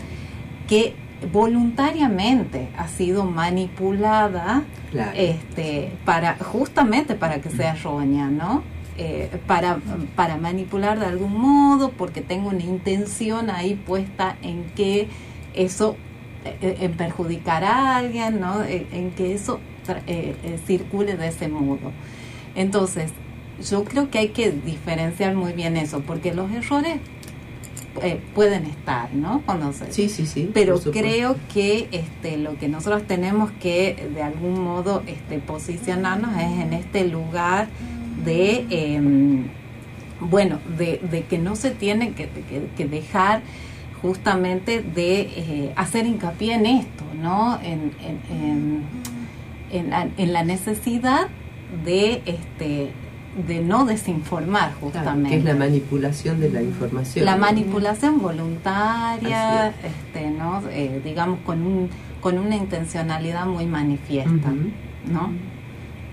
que 0.68 0.94
voluntariamente 1.32 2.68
ha 2.76 2.88
sido 2.88 3.24
manipulada 3.24 4.64
Claro. 4.90 5.12
este, 5.14 5.92
para 6.04 6.36
justamente 6.38 7.14
para 7.14 7.40
que 7.40 7.50
sea 7.50 7.74
errónea, 7.74 8.26
¿no? 8.28 8.62
Eh, 9.00 9.30
para, 9.46 9.78
para 10.16 10.36
manipular 10.38 10.98
de 10.98 11.06
algún 11.06 11.38
modo, 11.40 11.90
porque 11.92 12.20
tengo 12.20 12.48
una 12.48 12.64
intención 12.64 13.48
ahí 13.48 13.76
puesta 13.76 14.36
en 14.42 14.64
que 14.74 15.06
eso, 15.54 15.94
eh, 16.44 16.78
en 16.80 16.92
perjudicar 16.94 17.62
a 17.62 17.96
alguien, 17.96 18.40
¿no? 18.40 18.64
Eh, 18.64 18.88
en 18.90 19.12
que 19.12 19.34
eso 19.34 19.60
eh, 20.08 20.34
eh, 20.42 20.58
circule 20.66 21.16
de 21.16 21.28
ese 21.28 21.46
modo. 21.46 21.92
Entonces, 22.56 23.12
yo 23.70 23.84
creo 23.84 24.10
que 24.10 24.18
hay 24.18 24.28
que 24.30 24.50
diferenciar 24.50 25.34
muy 25.36 25.52
bien 25.52 25.76
eso, 25.76 26.00
porque 26.00 26.34
los 26.34 26.50
errores 26.50 26.98
eh, 28.02 28.20
pueden 28.34 28.64
estar, 28.66 29.14
¿no? 29.14 29.42
Cuando 29.46 29.72
se, 29.72 29.92
Sí, 29.92 30.08
sí, 30.08 30.26
sí. 30.26 30.50
pero 30.52 30.80
creo 30.80 31.36
que 31.52 31.88
este 31.92 32.36
lo 32.36 32.56
que 32.58 32.68
nosotros 32.68 33.04
tenemos 33.06 33.50
que 33.60 34.08
de 34.14 34.22
algún 34.22 34.60
modo 34.60 35.02
este 35.06 35.38
posicionarnos 35.38 36.36
es 36.36 36.60
en 36.64 36.72
este 36.74 37.06
lugar 37.08 37.68
de 38.24 38.66
em, 38.70 39.44
bueno 40.20 40.58
de, 40.78 41.00
de 41.10 41.24
que 41.24 41.38
no 41.38 41.54
se 41.56 41.70
tiene 41.70 42.12
que, 42.12 42.28
que- 42.28 42.68
que 42.76 42.86
dejar 42.86 43.42
justamente 44.02 44.80
de 44.82 45.20
eh, 45.20 45.72
hacer 45.76 46.06
hincapié 46.06 46.54
en 46.54 46.66
esto 46.66 47.04
no 47.20 47.58
en, 47.62 47.92
en, 48.30 48.82
en- 49.72 49.90
la, 49.90 50.08
en 50.16 50.32
la 50.32 50.44
necesidad 50.44 51.28
de 51.84 52.22
este 52.26 52.90
de 53.46 53.60
no 53.60 53.84
desinformar 53.84 54.72
justamente. 54.80 55.28
que 55.30 55.36
es 55.36 55.44
la 55.44 55.54
manipulación 55.54 56.40
de 56.40 56.50
la 56.50 56.62
información. 56.62 57.24
La 57.24 57.34
¿no? 57.36 57.42
manipulación 57.42 58.20
voluntaria, 58.20 59.68
este, 59.68 60.30
¿no? 60.30 60.62
Eh, 60.70 61.00
digamos 61.04 61.38
con 61.44 61.62
un 61.62 61.88
con 62.20 62.38
una 62.38 62.56
intencionalidad 62.56 63.46
muy 63.46 63.66
manifiesta. 63.66 64.50
¿no? 65.12 65.30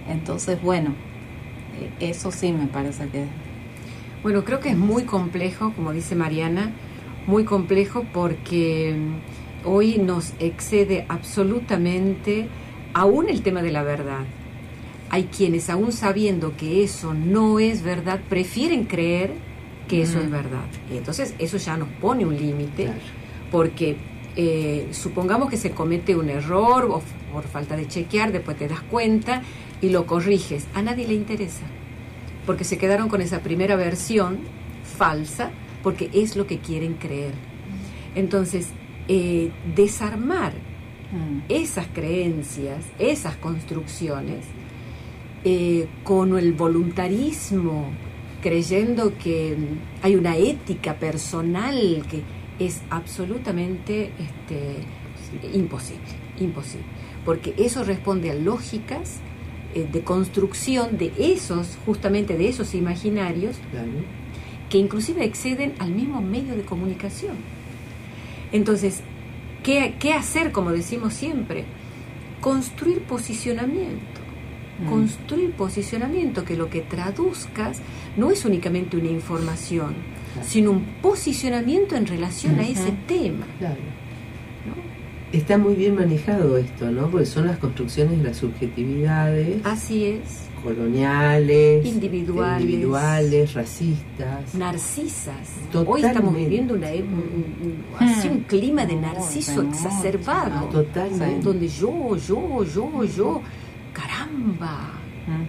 Entonces, 0.07 0.61
bueno, 0.61 0.91
eh, 0.91 1.14
eso 1.99 2.31
sí 2.31 2.51
me 2.51 2.67
parece 2.67 3.07
que 3.07 3.25
Bueno, 4.23 4.43
creo 4.43 4.59
que 4.59 4.69
es 4.69 4.77
muy 4.77 5.03
complejo, 5.03 5.71
como 5.75 5.91
dice 5.91 6.15
Mariana, 6.15 6.71
muy 7.27 7.43
complejo 7.43 8.05
porque 8.13 8.95
mm, 8.97 9.67
hoy 9.67 9.97
nos 9.97 10.33
excede 10.39 11.05
absolutamente 11.09 12.47
aún 12.93 13.29
el 13.29 13.41
tema 13.41 13.61
de 13.61 13.71
la 13.71 13.83
verdad. 13.83 14.21
Hay 15.09 15.25
quienes 15.25 15.69
aún 15.69 15.91
sabiendo 15.91 16.55
que 16.57 16.83
eso 16.83 17.13
no 17.13 17.59
es 17.59 17.83
verdad, 17.83 18.19
prefieren 18.27 18.85
creer 18.85 19.31
que 19.87 20.01
eso 20.01 20.17
Mm. 20.17 20.21
es 20.21 20.31
verdad. 20.31 20.65
Y 20.91 20.97
entonces 20.97 21.35
eso 21.37 21.57
ya 21.57 21.77
nos 21.77 21.89
pone 22.01 22.25
un 22.25 22.35
límite 22.35 22.89
porque 23.51 23.95
eh, 24.35 24.87
supongamos 24.91 25.49
que 25.49 25.57
se 25.57 25.71
comete 25.71 26.15
un 26.15 26.29
error 26.29 26.85
o 26.91 27.01
por 27.31 27.43
falta 27.43 27.75
de 27.77 27.87
chequear, 27.87 28.31
después 28.31 28.57
te 28.57 28.67
das 28.67 28.81
cuenta 28.81 29.41
y 29.81 29.89
lo 29.89 30.05
corriges. 30.05 30.67
A 30.73 30.81
nadie 30.81 31.07
le 31.07 31.13
interesa 31.13 31.65
porque 32.45 32.63
se 32.63 32.77
quedaron 32.77 33.09
con 33.09 33.21
esa 33.21 33.39
primera 33.39 33.75
versión 33.75 34.39
falsa, 34.97 35.51
porque 35.83 36.09
es 36.13 36.35
lo 36.35 36.47
que 36.47 36.59
quieren 36.59 36.93
creer. 36.93 37.33
Entonces, 38.15 38.69
eh, 39.07 39.51
desarmar 39.75 40.53
esas 41.47 41.87
creencias, 41.87 42.83
esas 42.99 43.37
construcciones, 43.37 44.45
eh, 45.43 45.87
con 46.03 46.37
el 46.37 46.53
voluntarismo, 46.53 47.91
creyendo 48.41 49.17
que 49.17 49.55
mm, 49.55 50.03
hay 50.03 50.15
una 50.15 50.35
ética 50.35 50.95
personal 50.95 52.03
que 52.09 52.21
es 52.59 52.81
absolutamente 52.89 54.11
este, 54.17 54.77
imposible, 55.55 56.01
imposible, 56.39 56.85
porque 57.23 57.53
eso 57.57 57.83
responde 57.83 58.31
a 58.31 58.33
lógicas 58.33 59.19
eh, 59.75 59.87
de 59.91 60.01
construcción 60.03 60.97
de 60.97 61.11
esos, 61.19 61.77
justamente 61.85 62.37
de 62.37 62.47
esos 62.47 62.73
imaginarios, 62.73 63.57
que 64.69 64.77
inclusive 64.77 65.25
exceden 65.25 65.73
al 65.79 65.91
mismo 65.91 66.21
medio 66.21 66.55
de 66.55 66.63
comunicación. 66.63 67.35
Entonces, 68.53 69.01
¿qué, 69.63 69.95
qué 69.99 70.13
hacer, 70.13 70.53
como 70.53 70.71
decimos 70.71 71.13
siempre? 71.13 71.65
Construir 72.39 73.01
posicionamiento. 73.01 74.21
Mm. 74.79 74.89
Construir 74.89 75.51
posicionamiento, 75.51 76.45
que 76.45 76.55
lo 76.55 76.69
que 76.69 76.79
traduzcas 76.79 77.81
no 78.15 78.31
es 78.31 78.45
únicamente 78.45 78.95
una 78.95 79.09
información, 79.09 79.95
sino 80.41 80.71
un 80.71 80.85
posicionamiento 81.01 81.97
en 81.97 82.07
relación 82.07 82.59
a 82.59 82.67
ese 82.67 82.93
tema. 83.07 83.45
Claro. 83.59 83.94
Está 85.35 85.57
muy 85.57 85.73
bien 85.75 85.95
manejado 85.95 86.57
esto, 86.57 86.89
¿no? 86.91 87.07
Porque 87.09 87.25
son 87.25 87.47
las 87.47 87.57
construcciones 87.57 88.17
de 88.19 88.23
las 88.23 88.37
subjetividades. 88.37 89.65
Así 89.65 90.05
es. 90.05 90.47
Coloniales, 90.63 91.85
Individuales. 91.85 92.61
individuales, 92.63 93.53
racistas. 93.53 94.55
Narcisas. 94.55 95.35
Hoy 95.57 95.71
Totalmente. 95.71 96.07
estamos 96.07 96.35
viviendo 96.35 96.73
una, 96.73 96.89
ep- 96.91 97.03
un, 97.03 97.55
un- 97.67 97.83
así 98.07 98.29
un 98.29 98.39
clima 98.41 98.85
de 98.85 98.95
narciso 98.95 99.61
exacerbado. 99.61 100.67
Totalmente. 100.67 101.41
Donde 101.43 101.67
yo, 101.67 102.15
yo, 102.15 102.63
yo, 102.63 103.03
yo. 103.03 103.41
Caramba, 103.93 104.91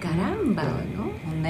caramba, 0.01 0.65
¿no? 0.96 0.96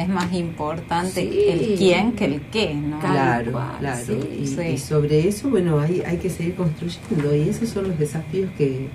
Es 0.03 0.09
más 0.09 0.33
importante 0.33 1.21
Sí. 1.23 1.41
el 1.49 1.75
quién 1.77 2.13
que 2.13 2.25
el 2.27 2.41
qué, 2.53 2.75
¿no? 2.75 2.99
Claro, 3.01 3.53
claro. 3.79 4.05
sí, 4.07 4.19
y, 4.43 4.47
sí. 4.47 4.61
y 4.75 4.79
sobre 4.79 5.27
eso, 5.29 5.49
bueno, 5.51 5.79
hay, 5.81 6.03
hay 6.07 6.19
que 6.19 6.31
seguir 6.31 6.55
construyendo 6.55 7.35
y 7.35 7.49
esos 7.49 7.69
son 7.69 7.89
los 7.89 7.99
desafíos 7.99 8.51
que, 8.59 8.89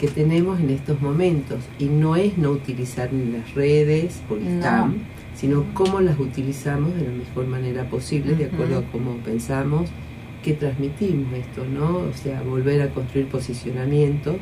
que 0.00 0.08
tenemos 0.08 0.60
en 0.60 0.70
estos 0.70 1.00
momentos. 1.00 1.58
Y 1.78 1.86
no 1.86 2.16
es 2.16 2.36
no 2.38 2.50
utilizar 2.50 3.12
ni 3.12 3.32
las 3.32 3.54
redes, 3.54 4.20
porque 4.28 4.44
No. 4.44 4.50
están, 4.50 4.94
sino 5.34 5.64
cómo 5.74 6.00
las 6.00 6.18
utilizamos 6.18 6.94
de 6.96 7.02
la 7.04 7.10
mejor 7.12 7.46
manera 7.46 7.84
posible, 7.88 8.34
de 8.34 8.46
acuerdo 8.46 8.78
a 8.78 8.82
cómo 8.90 9.16
pensamos 9.18 9.88
que 10.42 10.52
transmitimos 10.54 11.32
esto, 11.34 11.64
¿no? 11.64 11.98
O 11.98 12.12
sea, 12.14 12.42
volver 12.42 12.80
a 12.82 12.88
construir 12.90 13.26
posicionamientos 13.28 14.36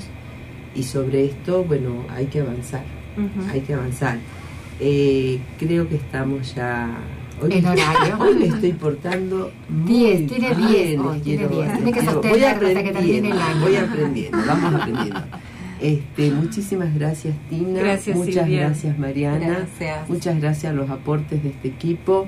y 0.75 0.83
sobre 0.83 1.25
esto, 1.25 1.65
bueno, 1.65 2.05
hay 2.11 2.27
que 2.27 2.41
avanzar, 2.41 2.85
hay 3.51 3.61
que 3.63 3.73
avanzar. 3.75 4.19
Eh, 4.81 5.41
creo 5.59 5.89
que 5.89 5.97
estamos 5.97 6.55
ya... 6.55 6.97
Hoy, 7.41 7.53
En 7.53 7.67
horario. 7.67 8.17
hoy 8.21 8.35
me 8.37 8.47
estoy 8.47 8.73
portando 8.73 9.53
muy 9.69 9.93
Diez, 9.93 10.27
tiene 10.27 10.55
bien, 10.55 11.03
diez 11.03 11.23
tiene 11.23 11.49
diez. 11.49 11.73
Tiene 11.75 11.93
que 11.93 12.01
voy 12.01 12.43
hasta 12.45 12.83
que 12.83 12.93
termine 12.93 13.29
aprendiendo, 13.29 13.29
el 13.35 13.41
año. 13.43 13.61
Voy 13.61 13.77
aprendiendo, 13.77 14.39
vamos 14.47 14.75
aprendiendo. 14.81 15.21
Este, 15.79 16.31
muchísimas 16.31 16.95
gracias 16.95 17.35
Tina, 17.51 17.79
Gracias, 17.81 18.17
muchas 18.17 18.47
Silvia. 18.47 18.61
gracias 18.61 18.99
Mariana, 18.99 19.47
Gracias. 19.69 20.09
muchas 20.09 20.41
gracias 20.41 20.73
a 20.73 20.75
los 20.75 20.89
aportes 20.89 21.43
de 21.43 21.51
este 21.51 21.69
equipo, 21.69 22.27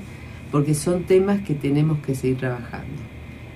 porque 0.52 0.74
son 0.74 1.04
temas 1.04 1.40
que 1.40 1.54
tenemos 1.54 1.98
que 2.00 2.14
seguir 2.14 2.36
trabajando. 2.36 2.92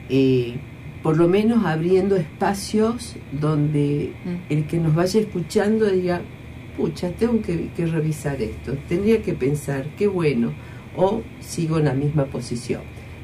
Eh, 0.08 0.54
por 1.02 1.18
lo 1.18 1.28
menos 1.28 1.66
abriendo 1.66 2.16
espacios 2.16 3.16
donde 3.32 4.14
Mm. 4.24 4.30
el 4.52 4.64
que 4.66 4.78
nos 4.78 4.94
vaya 4.94 5.20
escuchando 5.20 5.84
diga, 5.90 6.22
pucha, 6.76 7.10
tengo 7.10 7.40
que, 7.42 7.70
revisar 7.86 8.40
esto, 8.40 8.76
tendría 8.88 9.22
que 9.22 9.34
pensar, 9.34 9.86
qué 9.96 10.06
bueno, 10.06 10.52
o 10.96 11.22
sigo 11.40 11.78
en 11.78 11.86
la 11.86 11.94
misma 11.94 12.26
posición. 12.26 12.82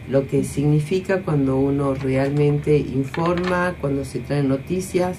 Lo 0.08 0.26
que 0.26 0.44
significa 0.44 1.22
cuando 1.22 1.58
uno 1.58 1.94
realmente 1.94 2.78
informa, 2.78 3.76
cuando 3.80 4.04
se 4.04 4.20
traen 4.20 4.48
noticias, 4.48 5.18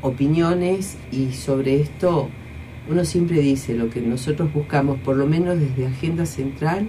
opiniones 0.00 0.96
y 1.12 1.32
sobre 1.32 1.80
esto 1.80 2.28
uno 2.90 3.04
siempre 3.04 3.40
dice, 3.40 3.74
lo 3.74 3.90
que 3.90 4.00
nosotros 4.00 4.52
buscamos, 4.52 4.98
por 5.00 5.16
lo 5.16 5.26
menos 5.26 5.60
desde 5.60 5.86
Agenda 5.86 6.26
Central, 6.26 6.88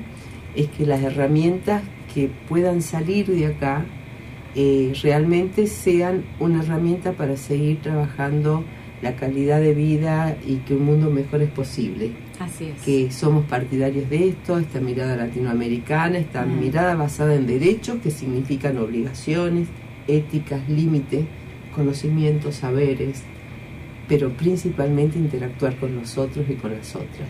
es 0.56 0.68
que 0.70 0.86
las 0.86 1.04
herramientas 1.04 1.84
que 2.14 2.32
puedan 2.50 2.82
salir 2.82 3.28
de 3.28 3.48
acá 3.48 3.86
eh, 4.56 4.94
realmente 5.04 5.68
sean 5.68 6.24
una 6.40 6.64
herramienta 6.64 7.14
para 7.14 7.38
seguir 7.38 7.82
trabajando 7.82 8.64
la 9.04 9.16
calidad 9.16 9.60
de 9.62 9.74
vida 9.74 10.36
y 10.48 10.56
que 10.58 10.74
un 10.74 10.86
mundo 10.86 11.12
mejor 11.12 11.42
es 11.42 11.52
posible. 11.52 12.12
Así 12.40 12.66
es. 12.76 12.82
Que 12.84 13.12
somos 13.12 13.46
partidarios 13.46 14.10
de 14.10 14.30
esto, 14.30 14.58
esta 14.58 14.80
mirada 14.80 15.16
latinoamericana, 15.16 16.18
esta 16.18 16.46
Mm. 16.46 16.60
mirada 16.60 16.96
basada 16.96 17.36
en 17.36 17.46
derechos 17.46 17.98
que 18.02 18.10
significan 18.10 18.78
obligaciones, 18.78 19.68
éticas, 20.08 20.68
límites, 20.70 21.26
conocimientos, 21.76 22.56
saberes, 22.56 23.24
pero 24.08 24.30
principalmente 24.32 25.18
interactuar 25.20 25.76
con 25.78 25.96
nosotros 25.96 26.46
y 26.50 26.54
con 26.56 26.72
las 26.72 26.96
otras. 26.96 27.30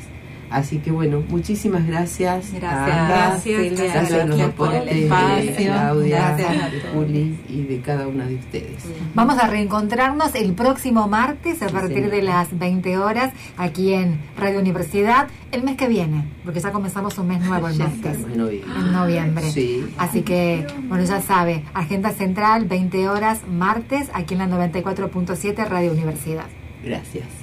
Así 0.54 0.78
que 0.78 0.91
bueno, 0.91 1.24
muchísimas 1.30 1.88
gracias. 1.88 2.54
Gracias, 2.54 2.89
a. 2.89 3.08
Gracias, 3.08 3.72
Gracias 3.72 4.14
a 4.14 4.26
los 4.26 4.39
por 4.51 4.72
el 4.72 4.80
aportes 4.80 4.95
de 4.95 5.04
espacio. 5.04 5.74
Claudia, 5.74 6.36
Gracias 6.38 6.64
a 6.64 6.70
de. 6.70 6.82
Juli 6.93 7.39
y 7.49 7.62
de 7.64 7.82
cada 7.82 8.08
una 8.08 8.28
de 8.28 8.36
ustedes. 8.36 8.84
Vamos 9.16 9.39
a 9.39 9.47
reencontrarnos 9.47 10.36
el 10.36 10.54
próximo 10.54 11.08
martes 11.08 11.64
a 11.64 11.70
partir 11.70 12.12
de 12.12 12.22
las 12.22 12.58
20 12.58 12.99
horas 12.99 13.34
aquí 13.58 13.93
en 13.93 14.20
Radio 14.38 14.60
Universidad 14.60 15.28
el 15.51 15.64
mes 15.64 15.76
que 15.76 15.88
viene, 15.88 16.24
porque 16.45 16.60
ya 16.60 16.72
comenzamos 16.72 17.18
un 17.18 17.30
mes 17.30 17.41
nuevo 17.45 17.68
el 17.68 17.78
martes. 17.78 18.18
en 18.18 18.38
noviembre. 18.38 18.74
En 18.78 18.91
noviembre. 18.91 19.51
Sí. 19.51 19.91
Así 19.97 20.22
que, 20.22 20.68
bueno, 20.88 21.04
ya 21.04 21.20
sabe, 21.22 21.64
Agenda 21.74 22.12
Central, 22.12 22.66
20 22.66 23.10
horas, 23.10 23.41
martes, 23.47 24.10
aquí 24.14 24.36
en 24.36 24.39
la 24.39 24.47
94.7 24.47 25.68
Radio 25.68 25.91
Universidad. 25.91 26.45
Gracias. 26.84 27.43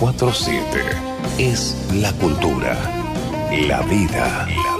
947 0.00 0.82
es 1.38 1.74
la 1.94 2.12
cultura, 2.12 2.76
la 3.66 3.80
vida. 3.82 4.46
La 4.46 4.75